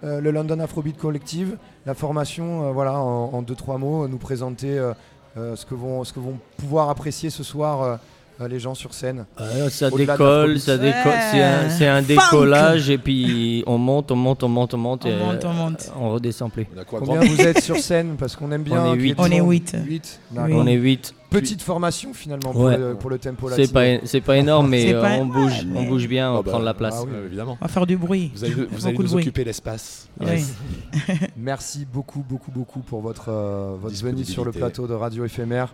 euh, 0.04 0.20
le 0.20 0.30
London 0.32 0.58
Afrobeat 0.60 0.96
Collective, 0.98 1.56
la 1.86 1.94
formation, 1.94 2.68
euh, 2.68 2.72
voilà, 2.72 2.98
en, 2.98 3.30
en 3.32 3.42
deux 3.42 3.54
trois 3.54 3.78
mots, 3.78 4.08
nous 4.08 4.18
présenter 4.18 4.78
euh, 4.78 4.92
euh, 5.36 5.54
ce 5.56 5.64
que 5.64 5.74
vont 5.74 6.02
ce 6.04 6.12
que 6.12 6.20
vont 6.20 6.38
pouvoir 6.56 6.90
apprécier 6.90 7.30
ce 7.30 7.42
soir 7.44 7.98
euh, 8.42 8.44
euh, 8.44 8.48
les 8.48 8.60
gens 8.60 8.74
sur 8.74 8.92
scène. 8.94 9.24
Ouais, 9.38 9.70
ça 9.70 9.90
décolle, 9.90 10.58
ça 10.60 10.76
décolle. 10.78 11.12
C'est 11.30 11.42
un, 11.42 11.68
c'est 12.02 12.06
décollage 12.06 12.90
et 12.90 12.98
puis 12.98 13.62
on 13.66 13.78
monte, 13.78 14.10
on 14.10 14.16
monte, 14.16 14.42
on 14.42 14.48
monte, 14.48 14.74
on 14.74 14.78
monte 14.78 15.04
On 15.06 15.08
et 15.08 15.16
monte, 15.16 15.44
on 15.44 15.50
euh, 15.50 15.52
monte. 15.52 15.92
on 15.98 16.10
redescend 16.12 16.50
plus. 16.52 16.66
On 16.76 16.80
a 16.80 16.84
quoi 16.84 17.00
Combien 17.00 17.20
vous 17.20 17.40
êtes 17.40 17.60
sur 17.62 17.76
scène 17.78 18.16
Parce 18.18 18.36
qu'on 18.36 18.50
aime 18.52 18.62
bien. 18.62 18.82
On 18.84 18.94
est 18.94 18.98
qu'il 18.98 19.06
y 19.06 19.08
ait 19.08 19.12
huit. 19.12 19.14
du 19.14 19.20
On 19.20 19.26
est 19.30 19.40
Oui. 19.40 20.52
On 20.54 20.66
est 20.66 20.74
8. 20.74 21.14
Petite 21.30 21.62
formation 21.62 22.12
finalement 22.12 22.52
pour, 22.52 22.60
Ouais. 22.64 22.76
le, 22.76 22.94
pour 22.94 23.08
le 23.08 23.16
tempo 23.18 23.48
C'est 23.48 23.72
latino. 23.72 24.00
pas, 24.00 24.06
c'est 24.06 24.20
pas 24.20 24.36
énorme, 24.36 24.68
mais 24.68 24.82
C'est 24.88 24.94
euh, 24.94 25.00
pas- 25.00 25.12
on 25.14 25.24
bouge, 25.24 25.66
on 25.74 25.82
bouge 25.84 26.06
bien, 26.06 26.30
on 26.30 26.34
Ah 26.34 26.36
va 26.36 26.42
bah, 26.42 26.50
prendre 26.50 26.64
la 26.66 26.74
place. 26.74 26.94
ah 26.98 27.04
oui. 27.06 27.12
Évidemment. 27.26 27.56
On 27.58 27.64
va 27.64 27.72
faire 27.72 27.86
du 27.86 27.96
bruit. 27.96 28.30
Vous 28.34 28.44
allez, 28.44 28.54
vous 28.70 28.86
allez 28.86 28.98
nous 28.98 29.14
occuper 29.16 29.42
l'espace. 29.42 30.10
Oui. 30.20 30.44
Merci 31.36 31.86
beaucoup, 31.90 32.22
beaucoup, 32.28 32.50
beaucoup 32.50 32.80
pour 32.80 33.00
votre, 33.00 33.30
euh, 33.30 33.76
votre 33.80 33.96
venue 34.04 34.24
sur 34.24 34.44
le 34.44 34.52
plateau 34.52 34.86
de 34.86 34.92
Radio 34.94 35.24
Éphémère 35.24 35.72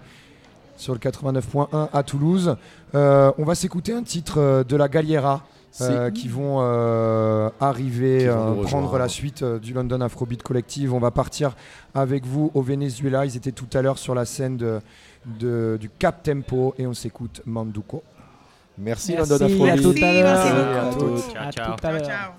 sur 0.78 0.94
le 0.94 0.98
89.1 0.98 1.88
à 1.92 2.02
Toulouse. 2.02 2.56
Euh, 2.94 3.30
on 3.36 3.44
va 3.44 3.54
s'écouter 3.54 3.92
un 3.92 4.02
titre 4.02 4.38
euh, 4.40 4.64
de 4.64 4.74
la 4.76 4.88
Galliera 4.88 5.42
euh, 5.82 6.10
qui 6.10 6.28
vont 6.28 6.56
euh, 6.60 7.50
arriver, 7.60 8.20
Qui 8.20 8.26
vont 8.28 8.32
euh, 8.52 8.54
nous 8.54 8.62
prendre 8.62 8.96
la 8.98 9.08
suite 9.08 9.42
euh, 9.42 9.58
du 9.58 9.74
London 9.74 10.00
Afrobeat 10.00 10.42
Collective. 10.42 10.94
On 10.94 10.98
va 10.98 11.10
partir 11.10 11.54
avec 11.94 12.24
vous 12.24 12.50
au 12.54 12.62
Venezuela. 12.62 13.26
Ils 13.26 13.36
étaient 13.36 13.52
tout 13.52 13.68
à 13.74 13.82
l'heure 13.82 13.98
sur 13.98 14.14
la 14.14 14.24
scène 14.24 14.56
de, 14.56 14.80
de- 15.38 15.76
du 15.78 15.90
Cap 15.90 16.22
Tempo 16.22 16.74
et 16.78 16.86
on 16.86 16.94
s'écoute 16.94 17.42
Manduco. 17.44 18.02
Merci, 18.78 19.12
Merci, 19.12 19.30
London 19.30 19.44
à 19.44 19.46
Afrobeat. 19.72 19.82
tout 19.82 20.04
à 20.04 20.12
l'heure. 20.12 20.94
Merci. 21.02 21.36
À 21.36 21.50
tout 21.52 21.86
à 21.86 21.92
l'heure. 21.92 22.34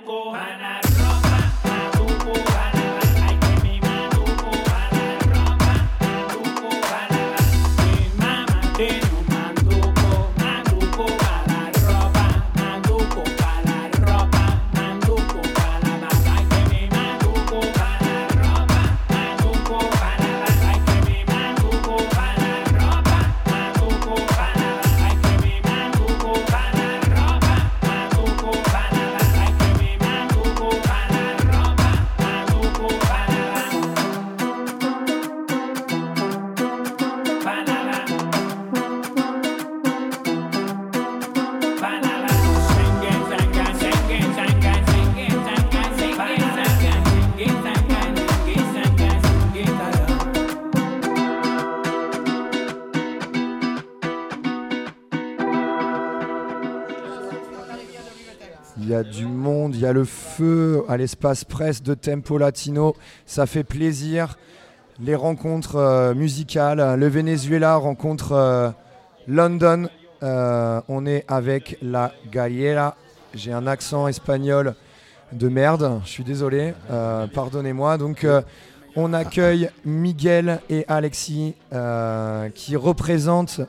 Gohanari. 0.00 0.83
Y 59.84 59.86
a 59.86 59.92
le 59.92 60.04
feu 60.04 60.82
à 60.88 60.96
l'espace 60.96 61.44
presse 61.44 61.82
de 61.82 61.92
Tempo 61.92 62.38
Latino. 62.38 62.96
Ça 63.26 63.44
fait 63.44 63.64
plaisir. 63.64 64.38
Les 64.98 65.14
rencontres 65.14 65.76
euh, 65.76 66.14
musicales. 66.14 66.98
Le 66.98 67.06
Venezuela 67.06 67.76
rencontre 67.76 68.32
euh, 68.32 68.70
London. 69.28 69.88
Euh, 70.22 70.80
on 70.88 71.04
est 71.04 71.26
avec 71.28 71.76
la 71.82 72.12
Galera. 72.30 72.96
J'ai 73.34 73.52
un 73.52 73.66
accent 73.66 74.08
espagnol 74.08 74.74
de 75.32 75.48
merde. 75.50 76.00
Je 76.04 76.08
suis 76.08 76.24
désolé. 76.24 76.72
Pardonnez-moi. 77.34 77.98
Donc. 77.98 78.26
on 78.96 79.12
accueille 79.12 79.68
Miguel 79.84 80.60
et 80.70 80.84
Alexis 80.88 81.56
qui 82.54 82.76
représentent 82.76 83.60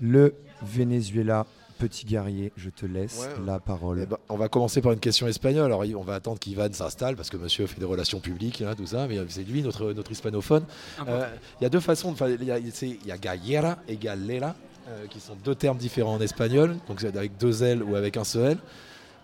le 0.00 0.34
Venezuela. 0.62 1.46
Petit 1.82 2.06
guerrier, 2.06 2.52
je 2.56 2.70
te 2.70 2.86
laisse 2.86 3.18
Ouais. 3.22 3.44
la 3.44 3.58
parole. 3.58 3.98
Eh 4.02 4.06
ben, 4.06 4.16
on 4.28 4.36
va 4.36 4.48
commencer 4.48 4.80
par 4.80 4.92
une 4.92 5.00
question 5.00 5.26
espagnole. 5.26 5.64
Alors, 5.66 5.82
on 5.98 6.02
va 6.04 6.14
attendre 6.14 6.38
qu'Ivan 6.38 6.72
s'installe 6.72 7.16
parce 7.16 7.28
que 7.28 7.36
monsieur 7.36 7.66
fait 7.66 7.80
des 7.80 7.86
relations 7.86 8.20
publiques, 8.20 8.62
hein, 8.62 8.74
tout 8.76 8.86
ça, 8.86 9.08
mais 9.08 9.18
c'est 9.28 9.42
lui, 9.42 9.62
notre, 9.62 9.92
notre 9.92 10.12
hispanophone. 10.12 10.64
Euh, 11.08 11.26
Il 11.60 11.64
y 11.64 11.66
a 11.66 11.70
deux 11.70 11.80
façons. 11.80 12.14
Il 12.40 12.44
y, 12.44 12.52
a- 12.52 12.58
y 12.58 13.18
gallera 13.20 13.78
et 13.88 13.96
galera, 13.96 14.54
euh, 14.88 15.06
qui 15.08 15.18
sont 15.18 15.34
deux 15.44 15.56
termes 15.56 15.76
différents 15.78 16.14
en 16.14 16.20
espagnol, 16.20 16.76
donc 16.86 17.00
c'est 17.00 17.16
avec 17.16 17.36
deux 17.36 17.64
L 17.64 17.82
ou 17.82 17.96
avec 17.96 18.16
un 18.16 18.22
seul 18.24 18.52
L. 18.52 18.58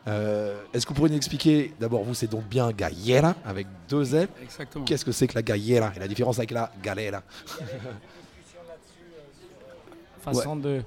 Euh, 0.09 0.61
Est-ce 0.75 0.85
que 0.85 0.89
vous 0.91 0.95
pourriez 0.97 1.13
nous 1.13 1.17
expliquer, 1.19 1.73
d'abord, 1.79 2.03
vous, 2.03 2.15
c'est 2.15 2.27
donc 2.31 2.45
bien 2.49 2.73
gallera 2.73 3.37
avec 3.45 3.69
deux 3.89 4.15
L 4.17 4.27
Exactement. 4.43 4.85
Qu'est-ce 4.85 5.05
que 5.05 5.13
c'est 5.13 5.29
que 5.29 5.35
la 5.37 5.43
gallera 5.43 5.93
et 5.95 6.01
la 6.01 6.09
différence 6.09 6.39
avec 6.39 6.51
la 6.51 6.73
galera? 6.83 7.23
Façon 10.23 10.57
de. 10.57 10.83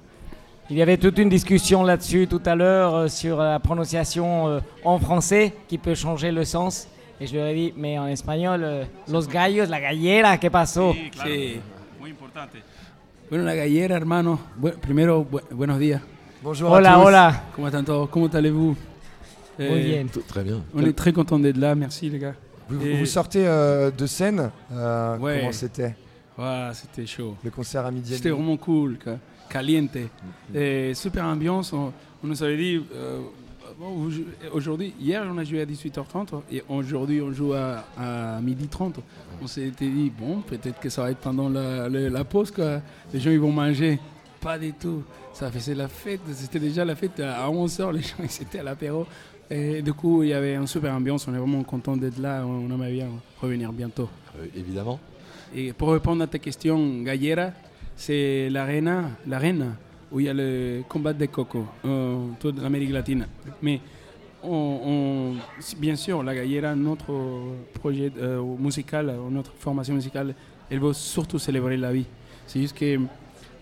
Il 0.70 0.76
y 0.76 0.82
avait 0.82 0.96
toute 0.96 1.18
une 1.18 1.28
discussion 1.28 1.82
là-dessus 1.82 2.26
tout 2.28 2.40
à 2.46 2.54
l'heure 2.54 2.94
euh, 2.94 3.08
sur 3.08 3.38
la 3.38 3.58
prononciation 3.58 4.48
euh, 4.48 4.60
en 4.84 4.98
français 4.98 5.52
qui 5.68 5.76
peut 5.76 5.94
changer 5.94 6.30
le 6.32 6.44
sens. 6.44 6.88
Et 7.20 7.26
je 7.26 7.36
leur 7.36 7.46
ai 7.46 7.54
dit, 7.54 7.74
mais 7.76 7.98
en 7.98 8.06
espagnol, 8.06 8.60
euh, 8.64 8.84
los 9.08 9.26
gallos, 9.28 9.66
la 9.68 9.80
gallera, 9.80 10.38
¿qué 10.38 10.50
pasó? 10.50 10.94
Sí, 11.24 11.60
muy 12.00 12.10
importante. 12.10 12.58
Bueno, 13.28 13.44
la 13.44 13.54
gallera, 13.54 13.96
hermano. 13.96 14.38
Bu- 14.60 14.72
primero, 14.80 15.24
bu- 15.30 15.40
buenos 15.50 15.78
días. 15.78 16.00
Bonjour 16.42 16.70
Hola, 16.70 16.94
à 16.94 16.96
tous. 16.96 17.06
hola. 17.06 17.42
Comment 17.54 17.68
están 17.68 17.84
todos? 17.84 18.08
¿Cómo 18.08 18.28
allez-vous? 18.32 18.76
Muy 19.58 19.82
bien. 19.82 20.08
Très 20.26 20.42
bien. 20.42 20.62
On 20.74 20.82
est 20.84 20.92
très 20.96 21.12
content 21.12 21.38
d'être 21.38 21.58
là. 21.58 21.74
Merci, 21.74 22.08
les 22.08 22.18
gars. 22.18 22.34
Vous, 22.68 22.84
Et- 22.84 22.96
vous 22.98 23.06
sortez 23.06 23.46
euh, 23.46 23.90
de 23.90 24.06
scène 24.06 24.50
euh, 24.72 25.18
Ouais. 25.18 25.38
Comment 25.40 25.52
c'était? 25.52 25.94
Ouais, 26.38 26.70
c'était 26.72 27.06
chaud. 27.06 27.36
Le 27.44 27.50
concert 27.50 27.84
à 27.86 27.90
midi 27.90 28.14
et 28.14 28.16
C'était 28.16 28.30
demi. 28.30 28.40
vraiment 28.40 28.56
cool, 28.56 28.98
quoi. 29.02 29.14
Caliente. 29.52 29.96
Et 30.54 30.94
super 30.94 31.24
ambiance. 31.24 31.72
On, 31.72 31.92
on 32.22 32.26
nous 32.26 32.42
avait 32.42 32.56
dit, 32.56 32.82
euh, 32.94 33.20
bon, 33.78 34.08
aujourd'hui, 34.52 34.94
hier 35.00 35.22
on 35.30 35.36
a 35.38 35.44
joué 35.44 35.60
à 35.60 35.66
18h30 35.66 36.42
et 36.50 36.62
aujourd'hui 36.68 37.20
on 37.20 37.32
joue 37.32 37.52
à, 37.52 37.84
à 37.98 38.40
12h30. 38.40 38.94
On 39.42 39.46
s'était 39.46 39.88
dit, 39.88 40.10
bon, 40.16 40.40
peut-être 40.40 40.78
que 40.80 40.88
ça 40.88 41.02
va 41.02 41.10
être 41.10 41.18
pendant 41.18 41.48
la, 41.48 41.88
la- 41.88 42.08
la 42.10 42.24
pause, 42.24 42.50
quoi. 42.50 42.80
Les 43.12 43.20
gens 43.20 43.30
ils 43.30 43.40
vont 43.40 43.52
manger. 43.52 43.98
Pas 44.40 44.58
du 44.58 44.72
tout. 44.72 45.02
Ça 45.32 45.50
faisait 45.50 45.74
la 45.74 45.88
fête. 45.88 46.20
C'était 46.32 46.58
déjà 46.58 46.84
la 46.84 46.94
fête 46.96 47.20
à 47.20 47.48
11h. 47.48 47.92
Les 47.92 48.02
gens 48.02 48.16
ils 48.20 48.42
étaient 48.42 48.58
à 48.58 48.62
l'apéro. 48.64 49.06
Et 49.50 49.82
du 49.82 49.92
coup, 49.92 50.22
il 50.22 50.30
y 50.30 50.32
avait 50.32 50.54
une 50.54 50.66
super 50.66 50.94
ambiance. 50.94 51.28
On 51.28 51.34
est 51.34 51.38
vraiment 51.38 51.62
content 51.62 51.96
d'être 51.96 52.18
là. 52.18 52.44
On 52.46 52.70
aimerait 52.72 52.92
bien 52.92 53.08
revenir 53.40 53.72
bientôt. 53.72 54.08
Euh, 54.38 54.46
évidemment. 54.56 54.98
Et 55.54 55.72
pour 55.72 55.92
répondre 55.92 56.22
à 56.22 56.26
ta 56.26 56.38
question, 56.38 57.02
Gallera, 57.02 57.50
c'est 58.02 58.48
l'arène 58.50 59.76
où 60.10 60.18
il 60.18 60.26
y 60.26 60.28
a 60.28 60.34
le 60.34 60.82
combat 60.88 61.12
des 61.12 61.28
cocos, 61.28 61.64
euh, 61.84 62.26
toute 62.40 62.60
l'Amérique 62.60 62.90
latine. 62.90 63.28
Mais 63.62 63.80
on, 64.42 65.34
bien 65.78 65.94
sûr, 65.94 66.20
la 66.24 66.34
Gallera, 66.34 66.74
notre 66.74 67.14
projet 67.74 68.10
euh, 68.18 68.42
musical, 68.58 69.14
notre 69.30 69.52
formation 69.52 69.94
musicale, 69.94 70.34
elle 70.68 70.80
veut 70.80 70.92
surtout 70.92 71.38
célébrer 71.38 71.76
la 71.76 71.92
vie. 71.92 72.06
C'est 72.44 72.60
juste 72.60 72.76
que 72.76 72.98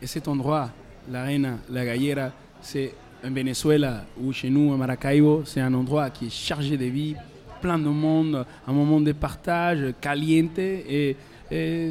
cet 0.04 0.26
endroit, 0.26 0.70
l'arène, 1.10 1.58
la 1.68 1.84
Gallera, 1.84 2.30
c'est 2.62 2.94
en 3.22 3.30
Venezuela 3.30 4.06
ou 4.18 4.32
chez 4.32 4.48
nous, 4.48 4.72
à 4.72 4.78
Maracaibo, 4.78 5.42
c'est 5.44 5.60
un 5.60 5.74
endroit 5.74 6.08
qui 6.08 6.28
est 6.28 6.34
chargé 6.34 6.78
de 6.78 6.86
vie, 6.86 7.14
plein 7.60 7.78
de 7.78 7.90
monde, 7.90 8.46
un 8.66 8.72
moment 8.72 9.02
de 9.02 9.12
partage, 9.12 9.92
caliente, 10.00 10.58
et 10.58 11.14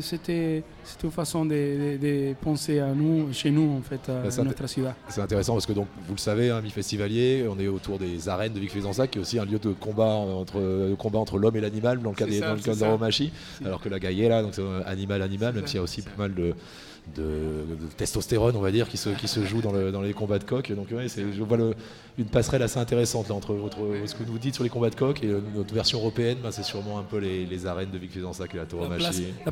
c'était 0.02 0.64
c'était 0.90 1.06
une 1.08 1.12
façon 1.12 1.46
de, 1.46 1.52
de- 1.52 1.98
de 1.98 2.34
penser 2.42 2.80
à 2.80 2.88
nous, 2.94 3.32
chez 3.34 3.52
nous, 3.52 3.78
en 3.78 3.82
fait, 3.82 4.10
à 4.12 4.30
c'est 4.32 4.44
notre 4.44 4.68
ciudad. 4.68 4.94
C'est 5.08 5.22
intéressant 5.22 5.54
parce 5.54 5.66
que 5.66 5.74
donc 5.74 5.88
vous 6.08 6.14
le 6.16 6.20
savez, 6.20 6.50
hein, 6.50 6.62
mi-festivalier, 6.62 7.46
on 7.50 7.60
est 7.60 7.68
autour 7.68 8.00
des 8.00 8.28
arènes 8.30 8.54
de 8.54 8.60
Vic 8.60 8.72
Fezensac, 8.72 9.12
qui 9.12 9.18
est 9.20 9.22
aussi 9.22 9.40
un 9.40 9.46
lieu 9.46 9.60
de 9.60 9.72
combat 9.72 10.06
entre, 10.08 10.60
de 10.60 10.96
combat 10.96 11.20
entre 11.20 11.38
l'homme 11.38 11.56
et 11.56 11.62
l'animal 11.62 12.00
dans 12.02 12.10
le 12.10 12.16
cas 12.16 12.26
C'est 12.26 12.32
des 12.32 12.40
ça, 12.40 12.48
dans 12.48 12.54
le 12.54 12.60
c'est 12.60 12.66
cas 12.66 12.74
de 12.74 12.80
ça. 12.80 12.86
la 12.86 12.92
Romachi, 12.94 13.32
alors 13.66 13.82
que 13.82 13.90
la 13.90 14.00
Gaïela, 14.00 14.42
donc 14.42 14.56
c'est 14.56 14.62
euh, 14.62 14.82
animal 14.86 15.22
animal, 15.22 15.54
même 15.56 15.68
s'il 15.68 15.78
y 15.78 15.80
a 15.80 15.84
aussi 15.84 16.02
pas 16.02 16.10
mal 16.18 16.34
de, 16.34 16.54
de, 17.16 17.24
de 17.24 17.86
testostérone, 17.97 18.55
on 18.55 18.62
va 18.62 18.72
dire, 18.72 18.88
qui 18.89 18.97
se, 18.97 19.10
qui 19.10 19.28
se 19.28 19.43
joue 19.45 19.62
dans, 19.62 19.72
le- 19.72 19.91
dans 19.91 20.01
les 20.01 20.14
combats 20.14 20.39
de 20.39 20.43
coq. 20.43 20.72
Donc 20.74 20.88
ouais, 20.91 21.07
c'est- 21.07 21.32
je 21.32 21.43
vois 21.43 21.57
le- 21.57 21.74
une 22.18 22.26
passerelle 22.26 22.62
assez 22.64 22.80
intéressante 22.80 23.30
là, 23.30 23.36
entre 23.36 23.53
votre, 23.53 23.78
ce 24.05 24.16
que 24.16 24.24
vous 24.24 24.38
dites 24.39 24.55
sur 24.55 24.64
les 24.64 24.70
combats 24.70 24.89
de 24.89 24.95
coq 24.95 25.24
et 25.24 25.28
euh, 25.28 25.41
notre 25.55 25.74
version 25.74 25.99
européenne, 25.99 26.38
bah, 26.43 26.49
c'est 26.51 26.64
sûrement 26.64 26.99
un 26.99 27.03
peu 27.03 27.18
les, 27.18 27.45
les 27.45 27.66
arènes 27.66 27.91
de 27.91 27.97
Vic 27.97 28.12
Fezensac 28.12 28.53
et 28.53 28.57
la 28.57 28.66
Tauromachi. 28.66 29.28
la 29.45 29.51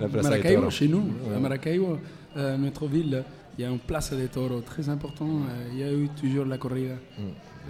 La 0.00 0.08
place 0.08 0.24
des 0.24 0.30
Maracaibo, 0.30 0.60
taureaux. 0.60 0.70
chez 0.70 0.88
nous, 0.88 0.98
Ouais. 1.28 1.36
à 1.36 1.38
Maracaibo, 1.38 1.98
euh, 2.36 2.56
notre 2.56 2.86
ville, 2.86 3.24
il 3.58 3.62
y 3.62 3.64
a 3.64 3.70
une 3.70 3.78
place 3.78 4.12
des 4.12 4.28
taureaux 4.28 4.60
très 4.60 4.88
important. 4.88 5.26
euh, 5.28 5.68
Il 5.72 5.78
y 5.78 5.82
a 5.82 5.92
eu 5.92 6.08
toujours 6.20 6.44
la 6.44 6.58
corrida. 6.58 6.94
Mm, 7.18 7.22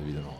évidemment. 0.04 0.34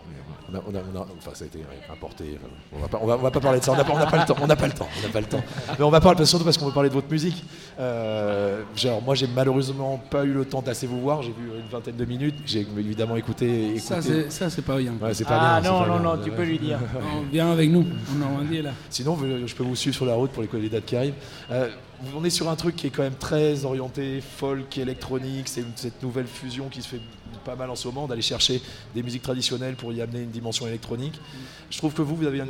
On 0.50 0.54
a, 0.56 0.61
on 0.66 0.74
a- 0.74 0.80
on 0.94 0.96
a- 1.02 1.06
enfin, 1.18 1.32
ça 1.34 1.44
a 1.44 1.46
été 1.46 1.59
importé. 1.92 2.38
enfin, 2.42 2.48
on, 2.72 2.78
va 2.80 2.88
pas, 2.88 2.98
on, 3.02 3.06
va, 3.06 3.14
on 3.16 3.18
va 3.18 3.30
pas 3.30 3.40
parler 3.40 3.59
de 3.61 3.64
ça. 3.64 3.72
On 3.72 3.76
n'a 3.76 3.84
pas, 3.84 3.92
on 3.92 4.11
pas 4.11 4.16
le 4.16 4.24
temps. 4.24 4.36
On 4.40 4.46
n'a 4.46 4.56
pas 4.56 4.66
le 4.66 4.72
temps. 4.72 4.88
On 4.98 5.06
n'a 5.06 5.12
pas 5.12 5.20
le 5.20 5.26
temps. 5.26 5.42
Mais 5.78 5.84
on 5.84 5.90
va 5.90 6.00
parler 6.00 6.24
surtout 6.24 6.44
parce 6.46 6.56
qu'on 6.56 6.64
veut 6.66 6.72
parler 6.72 6.88
de 6.88 6.94
votre 6.94 7.11
musique. 7.11 7.44
Euh, 7.78 8.62
genre, 8.74 9.02
moi, 9.02 9.14
j'ai 9.14 9.26
malheureusement 9.26 10.00
pas 10.11 10.24
eu 10.24 10.32
le 10.32 10.46
temps 10.46 10.62
d'assez 10.62 10.86
vous 10.86 11.00
voir. 11.00 11.20
J'ai 11.22 11.32
vu 11.32 11.50
une 11.54 11.68
vingtaine 11.70 11.96
de 11.96 12.04
minutes. 12.06 12.36
J'ai 12.46 12.66
évidemment 12.78 13.16
écouté. 13.16 13.66
écouté. 13.66 13.78
Ça, 13.80 14.00
c'est- 14.00 14.30
ça, 14.30 14.48
c'est 14.48 14.62
pas 14.62 14.78
bien. 14.78 14.94
Ouais, 15.02 15.12
c'est 15.12 15.24
pas 15.24 15.38
Ah 15.38 15.61
bien, 15.61 15.70
non, 15.70 15.80
non, 15.80 15.98
bien. 16.00 16.16
non, 16.16 16.22
tu 16.24 16.30
peux 16.30 16.44
lui 16.44 16.59
dire. 16.59 16.78
Viens 17.32 17.52
avec 17.52 17.70
nous, 17.70 17.84
en 18.12 18.14
Normandie, 18.18 18.62
là. 18.62 18.70
Sinon, 18.88 19.18
je 19.46 19.54
peux 19.54 19.64
vous 19.64 19.76
suivre 19.76 19.96
sur 19.96 20.06
la 20.06 20.14
route 20.14 20.30
pour 20.30 20.42
les, 20.42 20.68
dates 20.70 20.86
qui 20.86 20.96
arrivent. 20.96 21.14
Euh, 21.50 21.68
on 22.16 22.24
est 22.24 22.30
sur 22.30 22.48
un 22.48 22.56
truc 22.56 22.74
qui 22.76 22.86
est 22.86 22.90
quand 22.90 23.02
même 23.02 23.16
très 23.16 23.64
orienté 23.66 24.22
folk, 24.22 24.78
électronique. 24.78 25.48
C'est 25.48 25.64
cette 25.76 26.02
nouvelle 26.02 26.26
fusion 26.26 26.68
qui 26.70 26.80
se 26.80 26.88
fait 26.88 27.00
pas 27.44 27.56
mal 27.56 27.70
en 27.70 27.76
ce 27.76 27.86
moment, 27.88 28.06
d'aller 28.06 28.22
chercher 28.22 28.60
des 28.94 29.02
musiques 29.02 29.22
traditionnelles 29.22 29.74
pour 29.74 29.92
y 29.92 30.00
amener 30.00 30.22
une 30.22 30.30
dimension 30.30 30.66
électronique. 30.66 31.14
Je 31.70 31.78
trouve 31.78 31.92
que 31.94 32.02
vous, 32.02 32.16
vous 32.16 32.26
avez 32.26 32.42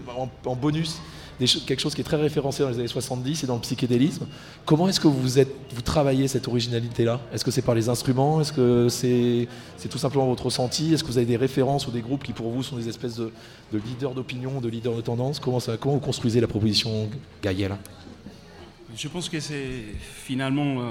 en, 0.44 0.56
bonus 0.56 1.00
quelque 1.66 1.80
chose 1.80 1.94
qui 1.94 2.00
est 2.00 2.04
très 2.04 2.16
référencé 2.16 2.62
dans 2.62 2.70
les 2.70 2.78
années 2.78 2.88
70 2.88 3.44
et 3.44 3.46
dans 3.46 3.54
le 3.54 3.60
psychédélisme. 3.60 4.26
Comment 4.64 4.88
est-ce 4.88 4.98
que 4.98 5.06
vous, 5.06 5.20
vous 5.20 5.82
travaillez 5.82 6.26
cette 6.26 6.48
originalité-là? 6.48 7.20
Est-ce 7.32 7.44
que 7.44 7.50
c'est 7.50 7.62
par 7.62 7.74
les 7.74 7.88
instruments? 7.88 8.40
Est-ce 8.40 8.52
que 8.52 8.88
c'est 8.88 9.88
tout 9.88 9.98
simplement 9.98 10.26
votre 10.26 10.46
ressenti? 10.46 10.92
Est-ce 10.92 11.04
que 11.04 11.08
vous 11.08 11.18
avez 11.18 11.26
des 11.26 11.36
références 11.36 11.86
ou 11.86 11.90
des 11.90 12.00
groupes 12.00 12.24
qui 12.24 12.32
pour 12.32 12.50
vous 12.50 12.62
sont 12.62 12.76
des 12.76 12.88
espèces 12.88 13.16
de, 13.16 13.32
de 13.72 13.78
leaders 13.78 14.14
d'opinion, 14.14 14.60
de 14.60 14.68
leaders 14.68 14.96
de 14.96 15.00
tendance? 15.00 15.38
Comment, 15.38 15.60
ça, 15.60 15.76
comment 15.76 15.94
vous 15.94 16.00
construisez 16.00 16.40
la 16.40 16.48
proposition 16.48 17.08
Gaïel 17.42 17.76
Je 18.96 19.08
pense 19.08 19.28
que 19.28 19.38
c'est 19.38 19.84
finalement 20.24 20.80
euh, 20.80 20.90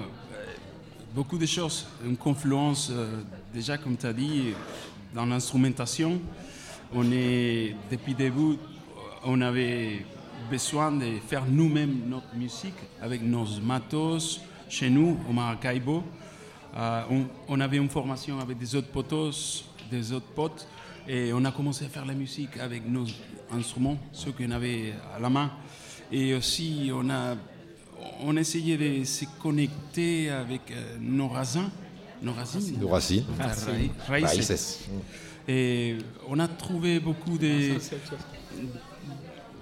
beaucoup 1.17 1.39
de 1.39 1.47
choses, 1.47 1.87
une 2.05 2.15
confluence, 2.15 2.91
euh, 2.91 3.23
déjà 3.51 3.75
comme 3.79 3.97
tu 3.97 4.05
as 4.05 4.13
dit, 4.13 4.53
dans 5.15 5.25
l'instrumentation. 5.25 6.21
On 6.93 7.11
est, 7.11 7.75
depuis 7.89 8.11
le 8.11 8.17
début, 8.19 8.57
on 9.23 9.41
avait 9.41 10.05
besoin 10.47 10.91
de 10.91 11.17
faire 11.27 11.43
nous-mêmes 11.49 12.01
notre 12.07 12.35
musique 12.35 12.75
avec 13.01 13.23
nos 13.23 13.47
matos 13.63 14.41
chez 14.69 14.91
nous, 14.91 15.17
au 15.27 15.33
Maracaibo. 15.33 16.03
Euh, 16.75 17.01
on, 17.09 17.25
on 17.47 17.59
avait 17.61 17.77
une 17.77 17.89
formation 17.89 18.39
avec 18.39 18.59
des 18.59 18.75
autres 18.75 18.89
potos, 18.89 19.65
des 19.89 20.11
autres 20.11 20.33
potes, 20.35 20.67
et 21.07 21.33
on 21.33 21.43
a 21.45 21.51
commencé 21.51 21.85
à 21.85 21.89
faire 21.89 22.05
la 22.05 22.13
musique 22.13 22.59
avec 22.59 22.87
nos 22.87 23.05
instruments, 23.51 23.97
ceux 24.11 24.33
qu'on 24.33 24.51
avait 24.51 24.93
à 25.15 25.19
la 25.19 25.31
main. 25.31 25.49
Et 26.11 26.35
aussi, 26.35 26.91
on 26.93 27.09
a, 27.09 27.35
on 28.21 28.35
essayait 28.37 28.77
de 28.77 29.03
se 29.03 29.25
connecter 29.41 30.29
avec 30.29 30.71
euh, 30.71 30.97
nos 30.99 31.27
racines. 31.27 31.69
Nos 32.21 32.33
racines. 32.33 32.79
Nos 32.79 32.87
racines. 32.87 33.23
Ah. 33.39 33.53
Et 35.47 35.97
on 36.27 36.39
a 36.39 36.47
trouvé 36.47 36.99
beaucoup 36.99 37.37
de 37.37 37.77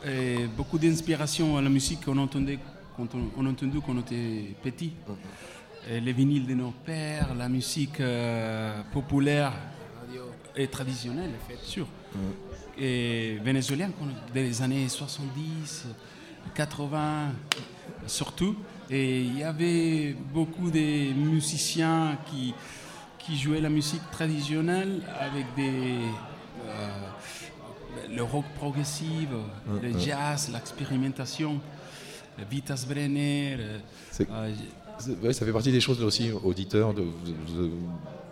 et 0.08 0.46
beaucoup 0.56 0.78
d'inspiration 0.78 1.58
à 1.58 1.62
la 1.62 1.70
musique 1.70 2.06
qu'on 2.06 2.18
entendait 2.18 2.60
quand 2.96 3.08
on, 3.16 3.32
on 3.38 3.46
entendait 3.48 3.80
quand 3.86 3.94
on 3.94 4.00
était 4.00 4.56
petit. 4.64 4.94
Et 5.90 6.00
les 6.00 6.14
vinyles 6.14 6.48
de 6.48 6.54
nos 6.56 6.72
pères, 6.72 7.36
la 7.36 7.50
musique 7.50 8.00
euh, 8.00 8.82
populaire 8.92 9.54
et 10.56 10.68
traditionnelle, 10.68 11.32
en 11.36 11.50
fait, 11.50 11.60
sûr. 11.62 11.88
Et 12.78 13.38
vénézuélienne, 13.44 13.92
des 14.34 14.62
années 14.62 14.88
70, 14.88 15.88
80, 16.54 17.32
surtout. 18.08 18.56
Et 18.90 19.22
il 19.22 19.40
y 19.40 19.44
avait 19.44 20.16
beaucoup 20.34 20.70
de 20.70 21.14
musiciens 21.14 22.18
qui, 22.28 22.54
qui 23.20 23.38
jouaient 23.38 23.62
la 23.62 23.70
musique 23.70 24.10
traditionnelle 24.12 25.02
avec 25.20 25.46
des, 25.56 25.98
euh, 26.68 26.90
le 28.16 28.24
rock 28.24 28.46
progressif, 28.58 29.28
Mm, 29.68 29.80
le 29.82 29.90
mm. 29.90 30.00
jazz, 30.00 30.50
l'expérimentation, 30.54 31.60
le 32.38 32.46
Vitas 32.50 32.86
Brenner. 32.88 33.58
euh, 33.60 34.54
ouais, 35.24 35.34
ça 35.34 35.46
fait 35.46 35.52
partie 35.52 35.72
des 35.72 35.80
choses 35.82 36.02
aussi, 36.04 36.32
auditeurs, 36.44 36.94
de, 36.94 37.02
de- 37.02 37.70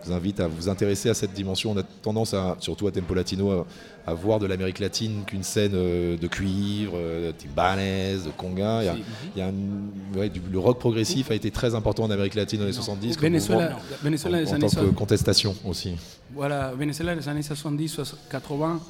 vous 0.06 0.12
invite 0.12 0.38
à 0.40 0.48
vous 0.48 0.68
intéresser 0.68 1.08
à 1.08 1.14
cette 1.14 1.32
dimension. 1.32 1.70
On 1.72 1.78
a 1.78 1.82
tendance, 1.82 2.34
à, 2.34 2.56
surtout 2.60 2.86
à 2.86 2.92
Tempo 2.92 3.14
Latino, 3.14 3.50
à, 3.52 3.66
à 4.06 4.12
voir 4.12 4.38
de 4.38 4.44
l'Amérique 4.44 4.78
latine 4.78 5.22
qu'une 5.26 5.42
scène 5.42 5.72
euh, 5.74 6.18
de 6.18 6.26
cuivre, 6.26 6.92
euh, 6.96 7.28
de 7.28 7.32
timbales, 7.32 8.22
de 8.22 8.30
conga. 8.36 8.82
Il 8.82 8.86
y 8.86 8.88
a, 8.90 8.96
il 9.34 9.38
y 9.38 9.42
a 9.42 9.46
un- 9.46 10.18
ouais, 10.18 10.28
du- 10.28 10.42
le 10.52 10.58
rock 10.58 10.78
progressif 10.78 11.30
a 11.30 11.34
été 11.34 11.50
très 11.50 11.74
important 11.74 12.04
en 12.04 12.10
Amérique 12.10 12.34
latine 12.34 12.60
dans 12.60 12.66
les 12.66 12.74
70 12.74 13.16
comme 13.16 13.22
Venezuela- 13.22 13.70
mouvement, 13.70 13.78
Venezuela, 14.02 14.36
en, 14.36 14.40
les 14.42 14.48
en 14.50 14.54
années 14.56 14.68
tant 14.68 14.80
que 14.84 14.90
contestation 14.90 15.56
aussi. 15.64 15.94
Voilà, 16.34 16.74
Venezuela, 16.78 17.14
les 17.14 17.26
années 17.26 17.40
70, 17.42 17.88
60, 17.88 18.18
80, 18.30 18.80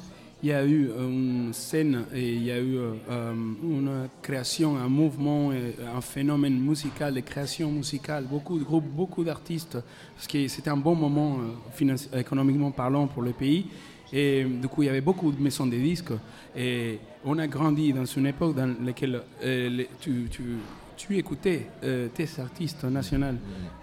il 0.45 0.49
y 0.49 0.53
a 0.53 0.63
eu 0.63 0.91
une 0.95 1.53
scène 1.53 2.05
et 2.13 2.33
il 2.35 2.43
y 2.43 2.51
a 2.51 2.59
eu 2.59 2.77
euh, 2.77 3.33
une 3.63 4.07
création, 4.21 4.77
un 4.77 4.87
mouvement, 4.87 5.49
un 5.51 6.01
phénomène 6.01 6.59
musical, 6.59 7.15
de 7.15 7.21
création 7.21 7.71
musicale, 7.71 8.25
beaucoup 8.29 8.59
de 8.59 8.63
groupes, 8.63 8.85
beaucoup 8.85 9.23
d'artistes, 9.23 9.79
parce 10.15 10.27
que 10.27 10.47
c'était 10.47 10.69
un 10.69 10.77
bon 10.77 10.93
moment 10.93 11.39
euh, 11.81 12.19
économiquement 12.19 12.69
parlant 12.69 13.07
pour 13.07 13.23
le 13.23 13.31
pays. 13.31 13.65
Et 14.13 14.43
du 14.43 14.67
coup, 14.67 14.83
il 14.83 14.85
y 14.85 14.89
avait 14.89 15.01
beaucoup 15.01 15.31
de 15.31 15.41
maisons 15.41 15.65
de 15.65 15.77
disques. 15.77 16.13
Et 16.55 16.99
on 17.23 17.39
a 17.39 17.47
grandi 17.47 17.91
dans 17.91 18.05
une 18.05 18.27
époque 18.27 18.55
dans 18.55 18.71
laquelle 18.85 19.23
euh, 19.43 19.83
tu, 19.99 21.17
écoutais 21.17 21.69
euh, 21.83 22.07
tes 22.13 22.27
artistes 22.39 22.83
nationaux. 22.83 23.33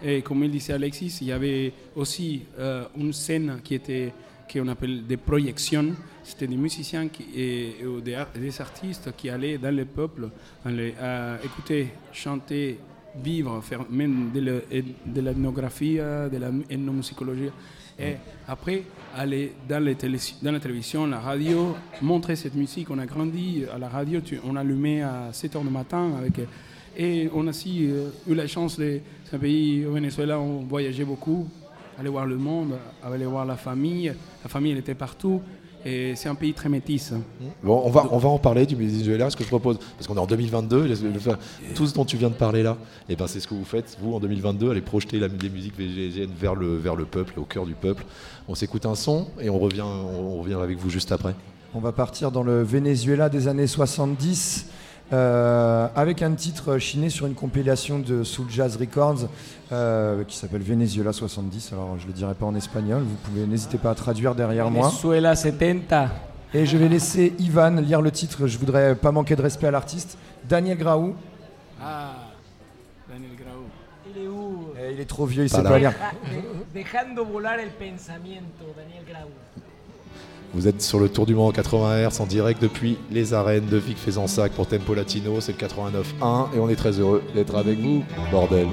Et 0.01 0.23
comme 0.23 0.45
il 0.45 0.51
disait 0.53 0.75
Alexis, 0.75 1.19
il 1.23 1.27
y 1.27 1.33
avait 1.33 1.73
aussi 1.97 2.43
euh, 2.57 2.85
une 2.97 3.13
scène 3.13 3.59
qui 3.65 3.75
était 3.75 4.13
qu'on 4.51 4.69
appelle 4.69 5.07
des 5.07 5.17
projections. 5.17 5.95
C'était 6.25 6.47
des 6.47 6.57
musiciens 6.57 7.09
et, 7.37 7.75
des, 8.05 8.15
ar- 8.15 8.29
des 8.35 8.61
artistes 8.61 9.11
qui 9.17 9.29
allaient 9.29 9.59
dans 9.59 9.75
le 9.75 9.85
peuple 9.85 10.29
écouter, 11.45 11.89
chanter, 12.13 12.79
vivre, 13.23 13.61
faire 13.63 13.85
même 13.91 14.31
de, 14.33 14.41
le- 14.41 14.65
de 15.07 15.21
l'ethnographie, 15.21 15.97
de 15.97 16.37
la 16.39 16.51
ethnomusicologie. 16.71 17.51
Et 17.99 18.15
après, 18.49 18.85
aller 19.15 19.53
dans, 19.69 19.85
la 19.85 19.95
télévision, 19.95 21.07
la 21.07 21.21
radio, 21.21 21.77
montrer 22.01 22.37
cette 22.37 22.55
musique. 22.55 22.91
On 22.91 22.99
a 22.99 23.07
grandi 23.07 23.65
à 23.73 23.79
la 23.79 23.89
radio, 23.89 24.21
tu- 24.21 24.41
on 24.45 24.57
allumait 24.57 25.03
à 25.03 25.29
7 25.33 25.55
h 25.57 25.63
du 25.63 25.69
matin. 25.71 26.13
Avec, 26.19 26.41
et 26.97 27.29
on 27.35 27.47
a 27.47 27.51
aussi 27.51 27.87
euh, 27.91 28.09
eu 28.29 28.35
la 28.35 28.47
chance. 28.47 28.77
C'est 28.77 29.03
un 29.33 29.39
pays, 29.39 29.85
au 29.85 29.93
Venezuela, 29.93 30.39
on 30.41 30.61
voyageait 30.63 31.05
beaucoup, 31.05 31.47
aller 31.99 32.09
voir 32.09 32.27
le 32.27 32.37
monde, 32.37 32.79
aller 33.05 33.27
voir 33.27 33.45
la 33.45 33.57
famille. 33.57 34.13
La 34.43 34.49
famille, 34.49 34.73
elle 34.73 34.79
était 34.79 34.95
partout. 34.95 35.43
Et 35.85 36.15
c'est 36.15 36.29
un 36.29 36.35
pays 36.37 36.53
très 36.55 36.69
métis. 36.69 37.13
Bon, 37.63 37.83
on 37.85 37.91
va, 37.91 38.07
on 38.13 38.19
va 38.19 38.29
en 38.29 38.39
parler 38.39 38.67
du 38.67 38.77
Venezuela, 38.77 39.29
ce 39.31 39.37
que 39.37 39.43
je 39.43 39.49
propose, 39.49 39.79
parce 39.97 40.07
qu'on 40.07 40.15
est 40.17 40.21
en 40.21 40.27
2022, 40.27 40.85
laisse- 40.85 41.03
le 41.03 41.19
faire- 41.19 41.39
tout 41.75 41.87
ce 41.87 41.95
dont 41.95 42.05
tu 42.05 42.17
viens 42.17 42.29
de 42.29 42.35
parler 42.35 42.63
là, 42.63 42.77
et 43.09 43.17
ben 43.17 43.27
c'est 43.27 43.41
ce 43.41 43.49
que 43.49 43.55
vous 43.55 43.65
faites, 43.65 43.97
vous 44.01 44.15
en 44.15 44.21
2022, 44.21 44.71
allez 44.71 44.81
projeter 44.81 45.19
la, 45.19 45.27
les 45.29 45.51
musiques 45.51 45.77
végésiennes 45.77 46.31
vers 46.39 46.55
le, 46.55 46.77
vers 46.77 46.95
le 46.95 47.05
peuple, 47.05 47.35
au 47.41 47.45
cœur 47.45 47.67
du 47.67 47.75
peuple. 47.75 48.05
On 48.49 48.55
s'écoute 48.55 48.87
un 48.87 48.95
son 48.95 49.27
et 49.41 49.51
on 49.51 49.59
revient, 49.59 49.83
on, 49.83 50.37
revient 50.41 50.55
avec 50.63 50.79
vous 50.79 50.89
juste 50.91 51.11
après. 51.11 51.35
On 51.75 51.81
va 51.81 51.93
partir 51.93 52.31
dans 52.31 52.43
le 52.43 52.63
Venezuela 52.63 53.29
des 53.29 53.49
années 53.49 53.67
70 53.67 54.67
euh, 55.13 55.89
avec 55.95 56.23
un 56.23 56.33
titre 56.33 56.79
chiné 56.79 57.11
sur 57.11 57.27
une 57.27 57.35
compilation 57.35 57.99
de 57.99 58.25
Soul 58.25 58.47
Jazz 58.51 58.77
Records 58.77 59.29
euh, 59.73 60.25
qui 60.25 60.37
s'appelle 60.37 60.63
Venezuela 60.63 61.13
70. 61.13 61.73
Alors 61.73 61.99
je 61.99 62.07
le 62.07 62.13
dirai 62.13 62.35
pas 62.35 62.47
en 62.47 62.55
espagnol, 62.55 63.03
vous 63.03 63.17
pouvez 63.25 63.47
n'hésitez 63.47 63.79
pas 63.79 63.91
à 63.91 63.95
traduire 63.95 64.35
derrière 64.35 64.71
moi. 64.71 64.89
Venezuela 64.89 65.35
70. 65.35 65.85
Et 66.55 66.67
je 66.67 66.77
vais 66.77 66.89
laisser 66.89 67.33
Ivan 67.39 67.71
lire 67.81 68.03
le 68.03 68.11
titre, 68.11 68.47
je 68.47 68.59
voudrais 68.59 68.95
pas 68.95 69.11
manquer 69.13 69.37
de 69.37 69.43
respect 69.43 69.67
à 69.67 69.71
l'artiste. 69.71 70.19
Daniel 70.49 70.77
Graou. 70.79 71.15
Ah, 71.81 72.13
Daniel 73.09 73.31
Grau. 73.37 73.65
Il 74.15 74.23
est 74.23 74.29
où? 74.29 74.67
Eh, 74.79 74.93
il 74.93 75.01
est 75.01 75.07
trop 75.07 75.25
vieux, 75.25 75.45
il 75.45 75.51
Pas 75.51 75.57
sait 75.59 75.63
pas 75.63 75.79
lire. 75.79 75.95
Ah, 76.03 76.11
de- 76.31 76.79
Dejando 76.79 77.25
volar 77.25 77.59
el 77.59 77.71
pensamiento, 77.71 78.65
Daniel 78.77 79.05
Grau. 79.09 79.31
Vous 80.55 80.69
êtes 80.69 80.83
sur 80.83 81.01
le 81.01 81.09
Tour 81.09 81.25
du 81.25 81.35
Monde 81.35 81.49
en 81.49 81.53
80 81.53 82.09
Hz 82.09 82.21
en 82.21 82.27
direct 82.27 82.61
depuis 82.61 82.99
les 83.11 83.33
arènes 83.33 83.67
de 83.67 83.79
Vic 83.79 83.97
Fezensac 83.97 84.53
pour 84.53 84.67
Tempo 84.67 84.93
Latino, 84.93 85.41
c'est 85.41 85.59
le 85.59 85.67
89.1 85.67 86.55
et 86.55 86.61
on 86.61 86.69
est 86.69 86.77
très 86.77 87.01
heureux 87.01 87.23
d'être 87.35 87.57
avec 87.57 87.79
vous, 87.79 88.05
bordel. 88.31 88.67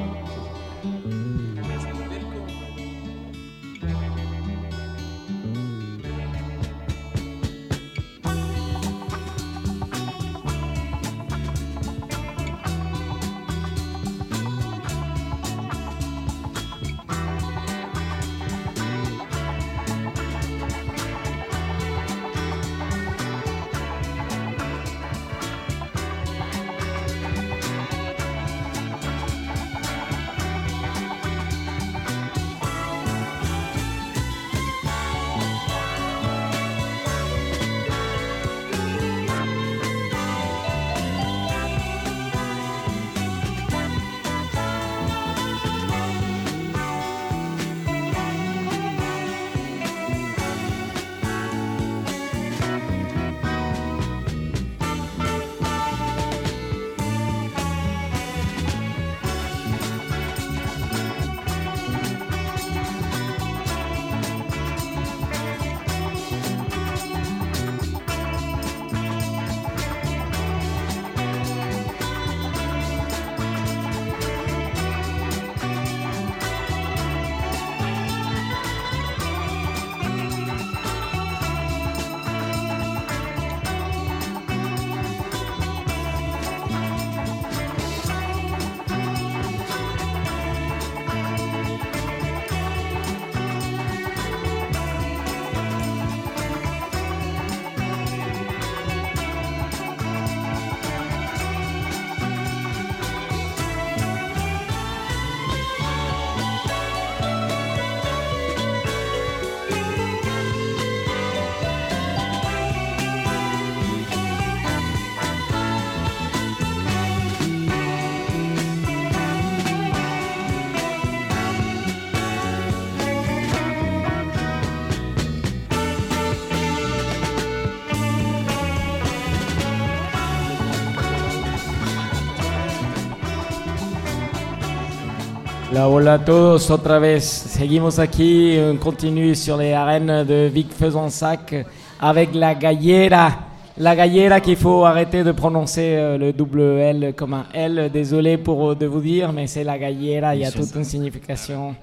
Hola, 135.80 135.88
hola 135.88 136.14
a 136.16 136.26
todos, 136.26 136.70
otra 136.72 137.00
vez. 137.00 137.24
Seguimos 137.24 138.00
aquí, 138.00 138.58
on 138.60 138.76
continue 138.76 139.34
sur 139.34 139.56
les 139.56 139.72
arènes 139.72 140.26
de 140.26 140.50
Vic 140.54 140.74
Fezensac 140.74 141.56
avec 142.02 142.36
la 142.36 142.54
gallera. 142.54 143.48
La 143.78 143.96
gallera 143.96 144.42
qu'il 144.42 144.58
faut 144.58 144.84
arrêter 144.84 145.24
de 145.24 145.32
prononcer 145.32 145.96
euh, 145.96 146.18
le 146.18 146.34
double 146.34 146.60
L 146.60 147.14
comme 147.16 147.34
un 147.34 147.46
L. 147.54 147.90
Désolé 147.94 148.38
pour 148.38 148.72
euh, 148.72 148.76
de 148.76 148.88
vous 148.88 149.00
dire, 149.00 149.32
mais 149.32 149.48
c'est 149.48 149.64
la 149.64 149.80
gallera, 149.80 150.36
il 150.36 150.42
y 150.42 150.46
a 150.46 150.52
toute 150.52 150.76
une 150.76 150.84
signification. 150.84 151.74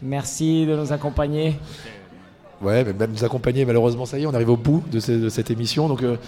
Merci 0.00 0.64
de 0.66 0.76
nous 0.76 0.92
accompagner. 0.92 1.56
Ouais, 2.62 2.84
mais 2.84 2.92
même 2.92 3.10
nous 3.10 3.24
accompagner. 3.24 3.64
Malheureusement, 3.64 4.06
ça 4.06 4.16
y 4.16 4.22
est, 4.22 4.26
on 4.26 4.34
arrive 4.34 4.50
au 4.50 4.56
bout 4.56 4.84
de 4.92 5.00
cette 5.28 5.50
émission. 5.50 5.88
Donc, 5.88 6.04
euh, 6.04 6.18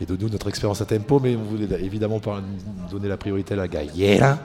et 0.00 0.06
de 0.06 0.16
nous, 0.16 0.28
notre 0.28 0.48
expérience 0.48 0.80
à 0.80 0.84
tempo, 0.84 1.20
mais 1.22 1.36
on 1.36 1.42
voulait 1.42 1.68
évidemment 1.82 2.20
pas 2.20 2.40
donner 2.90 3.08
la 3.08 3.16
priorité 3.16 3.54
à 3.54 3.56
la 3.56 3.68
Gaillera. 3.68 4.38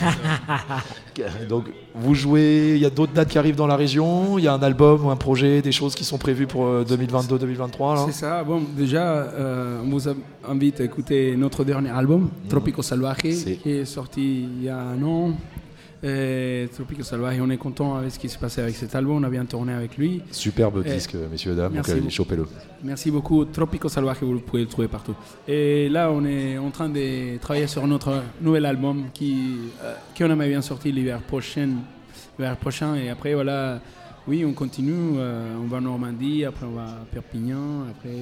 Donc, 1.48 1.64
vous 1.94 2.14
jouez, 2.14 2.72
il 2.76 2.80
y 2.82 2.86
a 2.86 2.90
d'autres 2.90 3.12
dates 3.12 3.28
qui 3.28 3.38
arrivent 3.38 3.56
dans 3.56 3.66
la 3.66 3.76
région, 3.76 4.38
il 4.38 4.44
y 4.44 4.48
a 4.48 4.54
un 4.54 4.62
album 4.62 5.06
ou 5.06 5.10
un 5.10 5.16
projet, 5.16 5.62
des 5.62 5.72
choses 5.72 5.94
qui 5.94 6.04
sont 6.04 6.18
prévues 6.18 6.46
pour 6.46 6.66
euh, 6.66 6.84
2022-2023 6.84 7.94
là 7.94 8.02
C'est 8.06 8.12
ça. 8.12 8.42
Bon, 8.44 8.62
déjà, 8.76 9.02
euh, 9.04 9.80
on 9.84 9.90
vous 9.90 10.08
invite 10.48 10.80
à 10.80 10.84
écouter 10.84 11.36
notre 11.36 11.64
dernier 11.64 11.90
album, 11.90 12.22
Mhm. 12.22 12.48
Tropico 12.48 12.82
Salvaje, 12.82 13.16
qui 13.62 13.70
est 13.70 13.84
sorti 13.84 14.42
il 14.58 14.64
y 14.64 14.68
a 14.68 14.78
un 14.78 15.02
an. 15.02 15.30
Et 16.02 16.66
Tropico 16.74 17.02
Salvaje, 17.02 17.40
on 17.42 17.50
est 17.50 17.58
content 17.58 17.94
avec 17.96 18.10
ce 18.10 18.18
qui 18.18 18.28
s'est 18.30 18.38
passé 18.38 18.62
avec 18.62 18.74
cet 18.74 18.94
album. 18.94 19.16
On 19.16 19.22
a 19.22 19.28
bien 19.28 19.44
tourné 19.44 19.74
avec 19.74 19.98
lui. 19.98 20.22
Superbe 20.30 20.82
Et- 20.86 20.94
disque, 20.94 21.14
messieurs 21.30 21.54
dames, 21.54 21.66
donc 21.66 21.74
Merci 21.74 21.90
allez, 21.90 22.00
beaucoup. 22.00 22.12
chopez-le. 22.12 22.46
Merci 22.82 23.10
beaucoup. 23.10 23.44
Tropico 23.44 23.88
Salvaje, 23.90 24.18
vous 24.22 24.38
pouvez 24.40 24.62
le 24.62 24.68
trouver 24.68 24.88
partout. 24.88 25.14
Et 25.46 25.90
là, 25.90 26.10
on 26.10 26.24
est 26.24 26.56
en 26.56 26.70
train 26.70 26.88
de 26.88 27.36
travailler 27.38 27.66
sur 27.66 27.86
notre 27.86 28.22
nouvel 28.40 28.64
album 28.64 29.04
qui, 29.12 29.56
euh, 29.82 29.94
qui 30.14 30.24
on 30.24 30.30
aimerait 30.30 30.48
bien 30.48 30.62
sortir 30.62 30.94
l'hiver 30.94 31.20
prochain, 31.20 31.68
l'hiver 32.38 32.56
prochain. 32.56 32.94
Et 32.94 33.10
après, 33.10 33.34
voilà, 33.34 33.80
oui, 34.26 34.42
on 34.46 34.54
continue. 34.54 35.18
euh, 35.18 35.54
on 35.62 35.66
va 35.66 35.78
en 35.78 35.82
Normandie, 35.82 36.46
après 36.46 36.64
on 36.64 36.70
va 36.76 36.84
à 36.84 37.04
Perpignan. 37.12 37.82
Après, 37.90 38.16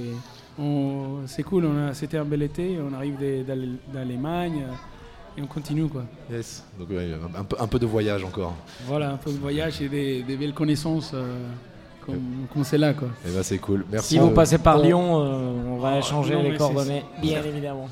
on- 0.58 1.18
c'est 1.26 1.44
cool. 1.44 1.64
on 1.66 1.86
a- 1.90 1.94
C'était 1.94 2.18
un 2.18 2.24
bel 2.24 2.42
été. 2.42 2.76
On 2.80 2.92
arrive 2.92 3.14
d'Allemagne 3.94 4.64
euh, 4.68 4.72
et 5.38 5.42
on 5.42 5.46
continue 5.46 5.86
quoi. 5.86 6.02
Yes. 6.30 6.64
Donc, 6.78 6.90
ouais, 6.90 7.08
un, 7.38 7.44
peu, 7.44 7.56
un 7.60 7.66
peu 7.66 7.78
de 7.78 7.86
voyage 7.86 8.24
encore. 8.24 8.54
Voilà, 8.86 9.10
un 9.12 9.16
peu 9.16 9.30
de 9.32 9.38
voyage 9.38 9.80
et 9.80 9.88
des, 9.88 10.22
des 10.22 10.36
belles 10.36 10.52
connaissances 10.54 11.12
euh, 11.14 11.24
comme, 12.04 12.20
comme 12.52 12.64
c'est 12.64 12.78
là 12.78 12.92
quoi. 12.94 13.08
Et 13.26 13.30
ben 13.30 13.42
c'est 13.42 13.58
cool. 13.58 13.84
Merci. 13.92 14.08
Si 14.14 14.18
vous 14.18 14.30
passez 14.30 14.58
par 14.58 14.78
on- 14.78 14.82
Lyon, 14.82 15.22
euh, 15.22 15.52
on 15.74 15.78
va 15.78 15.98
échanger 15.98 16.34
non, 16.34 16.42
les 16.42 16.56
coordonnées, 16.56 17.04
bien 17.22 17.42
évidemment. 17.44 17.88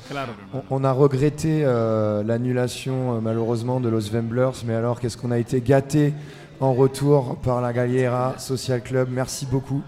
On, 0.53 0.61
on 0.69 0.83
a 0.83 0.91
regretté 0.91 1.61
euh, 1.63 2.23
l'annulation 2.23 3.15
euh, 3.15 3.19
malheureusement 3.21 3.79
de 3.79 3.89
Los 3.89 4.09
Wemblers, 4.11 4.51
mais 4.65 4.73
alors 4.73 4.99
qu'est-ce 4.99 5.17
qu'on 5.17 5.31
a 5.31 5.37
été 5.37 5.61
gâté 5.61 6.13
en 6.59 6.73
retour 6.73 7.37
par 7.37 7.61
la 7.61 7.71
Galliera 7.71 8.35
Social 8.39 8.81
Club? 8.81 9.09
Merci 9.11 9.45
beaucoup. 9.45 9.81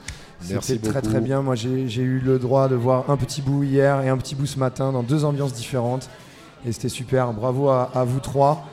Merci 0.50 0.74
C'était 0.76 0.88
très 0.90 1.02
très 1.02 1.20
bien. 1.20 1.42
Moi 1.42 1.56
j'ai 1.56 2.02
eu 2.02 2.20
le 2.20 2.40
droit 2.40 2.70
de 2.70 2.76
voir 2.76 3.10
un 3.10 3.18
petit 3.18 3.42
bout 3.42 3.64
hier 3.64 4.02
et 4.02 4.08
un 4.10 4.18
petit 4.18 4.36
bout 4.36 4.46
ce 4.46 4.58
matin 4.60 4.94
dans 4.94 5.04
deux 5.04 5.26
ambiances 5.26 5.52
différentes. 5.54 6.10
Et 6.66 6.72
c'était 6.72 6.90
super. 6.90 7.32
Bravo 7.34 7.70
à, 7.70 7.90
à 7.94 8.04
vous 8.04 8.20
trois. 8.20 8.66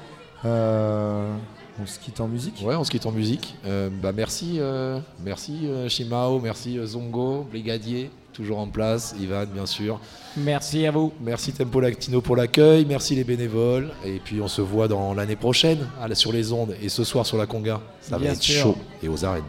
Euh, 0.45 1.35
on 1.81 1.87
se 1.87 1.99
quitte 1.99 2.21
en 2.21 2.29
musique. 2.29 2.63
Ouais, 2.65 2.75
on 2.75 2.85
se 2.85 2.91
quitte 2.91 3.07
en 3.07 3.13
musique. 3.13 3.55
Euh, 3.67 3.89
bah 4.03 4.13
merci, 4.13 4.57
euh, 4.59 4.99
merci 5.25 5.61
euh, 5.65 5.89
Shimao, 5.89 6.41
merci 6.41 6.79
euh, 6.79 6.87
Zongo, 6.87 7.47
Brigadier, 7.51 8.11
toujours 8.33 8.59
en 8.59 8.67
place, 8.67 9.15
Ivan 9.21 9.45
bien 9.53 9.67
sûr. 9.67 10.01
Merci 10.39 10.87
à 10.87 10.91
vous. 10.91 11.13
Merci 11.21 11.53
Tempo 11.53 11.81
Lactino 11.81 12.21
pour 12.23 12.35
l'accueil, 12.37 12.87
merci 12.87 13.15
les 13.15 13.25
bénévoles, 13.25 13.91
et 14.05 14.21
puis 14.25 14.41
on 14.41 14.49
se 14.49 14.63
voit 14.63 14.89
dans 14.89 15.13
l'année 15.15 15.37
prochaine 15.37 15.87
à 16.01 16.09
la- 16.09 16.15
sur 16.15 16.33
les 16.33 16.51
ondes 16.53 16.75
et 16.81 16.89
ce 16.89 17.05
soir 17.05 17.27
sur 17.27 17.37
la 17.37 17.47
Conga. 17.47 17.81
Ça 18.01 18.19
Bien 18.19 18.29
va 18.29 18.35
être 18.35 18.43
sûr. 18.43 18.63
chaud 18.63 18.77
et 19.03 19.09
aux 19.09 19.25
arènes. 19.25 19.43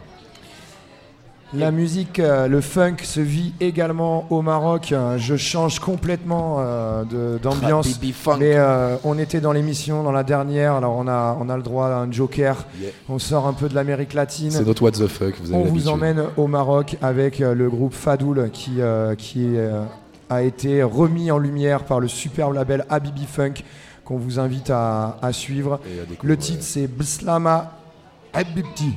La 1.54 1.70
musique, 1.70 2.18
euh, 2.18 2.46
le 2.46 2.60
funk 2.60 2.96
se 3.04 3.20
vit 3.20 3.54
également 3.58 4.26
au 4.28 4.42
Maroc. 4.42 4.92
Je 5.16 5.36
change 5.36 5.78
complètement 5.78 6.56
euh, 6.58 7.38
d'ambiance. 7.38 7.98
Mais 8.38 8.52
euh, 8.56 8.96
on 9.02 9.18
était 9.18 9.40
dans 9.40 9.52
l'émission, 9.52 10.02
dans 10.02 10.12
la 10.12 10.24
dernière, 10.24 10.74
alors 10.74 10.94
on 10.96 11.08
a, 11.08 11.38
on 11.40 11.48
a 11.48 11.56
le 11.56 11.62
droit 11.62 11.86
à 11.86 11.94
un 11.96 12.12
joker. 12.12 12.66
Yeah. 12.78 12.90
On 13.08 13.18
sort 13.18 13.46
un 13.46 13.54
peu 13.54 13.68
de 13.70 13.74
l'Amérique 13.74 14.12
latine. 14.12 14.50
C'est 14.50 14.64
notre 14.64 14.82
what 14.82 14.90
the 14.90 15.06
fuck, 15.06 15.34
vous 15.40 15.52
avez 15.54 15.62
On 15.62 15.64
vous 15.64 15.88
emmène 15.88 16.22
au 16.36 16.48
Maroc 16.48 16.96
avec 17.00 17.38
le 17.38 17.70
groupe 17.70 17.94
Fadoul 17.94 18.50
qui, 18.52 18.80
euh, 18.80 19.14
qui 19.14 19.56
euh, 19.56 19.84
a 20.28 20.42
été 20.42 20.82
remis 20.82 21.30
en 21.30 21.38
lumière 21.38 21.84
par 21.84 21.98
le 21.98 22.08
superbe 22.08 22.54
label 22.54 22.84
Habibi 22.90 23.24
Funk 23.24 23.54
qu'on 24.04 24.18
vous 24.18 24.38
invite 24.38 24.68
à, 24.70 25.16
à 25.22 25.32
suivre. 25.32 25.74
À. 25.74 25.78
Le 26.22 26.36
titre 26.36 26.62
c'est 26.62 26.86
Bslama 26.86 27.72
Habibti. 28.34 28.92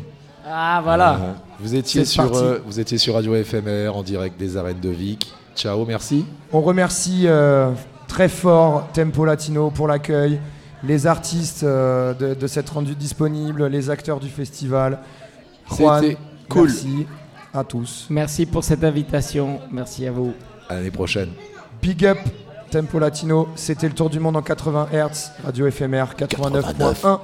Ah 0.45 0.81
voilà. 0.83 1.13
Euh, 1.13 1.33
Vous 1.61 1.75
étiez, 1.75 2.05
C'est 2.05 2.11
sur, 2.13 2.23
parti. 2.23 2.43
euh, 2.43 2.59
vous 2.65 2.79
étiez 2.79 2.97
sur 2.97 3.13
Radio 3.13 3.33
FMR 3.43 3.89
en 3.95 4.03
direct 4.03 4.39
des 4.39 4.57
arènes 4.57 4.79
de 4.79 4.89
Vic. 4.89 5.31
Ciao, 5.55 5.85
merci. 5.85 6.25
On 6.51 6.61
remercie 6.61 7.23
euh, 7.27 7.71
très 8.07 8.29
fort 8.29 8.87
Tempo 8.93 9.25
Latino 9.25 9.69
pour 9.69 9.87
l'accueil, 9.87 10.39
les 10.83 11.05
artistes 11.07 11.63
euh, 11.63 12.13
de, 12.13 12.33
de 12.33 12.47
cette 12.47 12.69
rendue 12.69 12.95
disponible, 12.95 13.67
les 13.67 13.89
acteurs 13.89 14.19
du 14.19 14.29
festival. 14.29 14.99
Juan, 15.77 16.01
C'était 16.01 16.17
cool. 16.49 16.67
Merci 16.67 17.05
à 17.53 17.63
tous. 17.63 18.07
Merci 18.09 18.45
pour 18.45 18.63
cette 18.63 18.83
invitation. 18.83 19.59
Merci 19.71 20.07
à 20.07 20.11
vous. 20.11 20.33
À 20.69 20.75
l'année 20.75 20.91
prochaine. 20.91 21.29
Big 21.81 22.05
up 22.05 22.17
Tempo 22.71 22.99
Latino, 22.99 23.49
c'était 23.55 23.87
le 23.89 23.93
tour 23.93 24.09
du 24.09 24.19
monde 24.19 24.37
en 24.37 24.41
80 24.41 24.87
Hz, 24.93 25.31
Radio 25.43 25.69
FMR 25.69 26.05
89.1. 26.17 27.19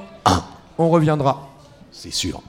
On 0.78 0.90
reviendra. 0.90 1.48
C'est 1.92 2.12
sûr. 2.14 2.42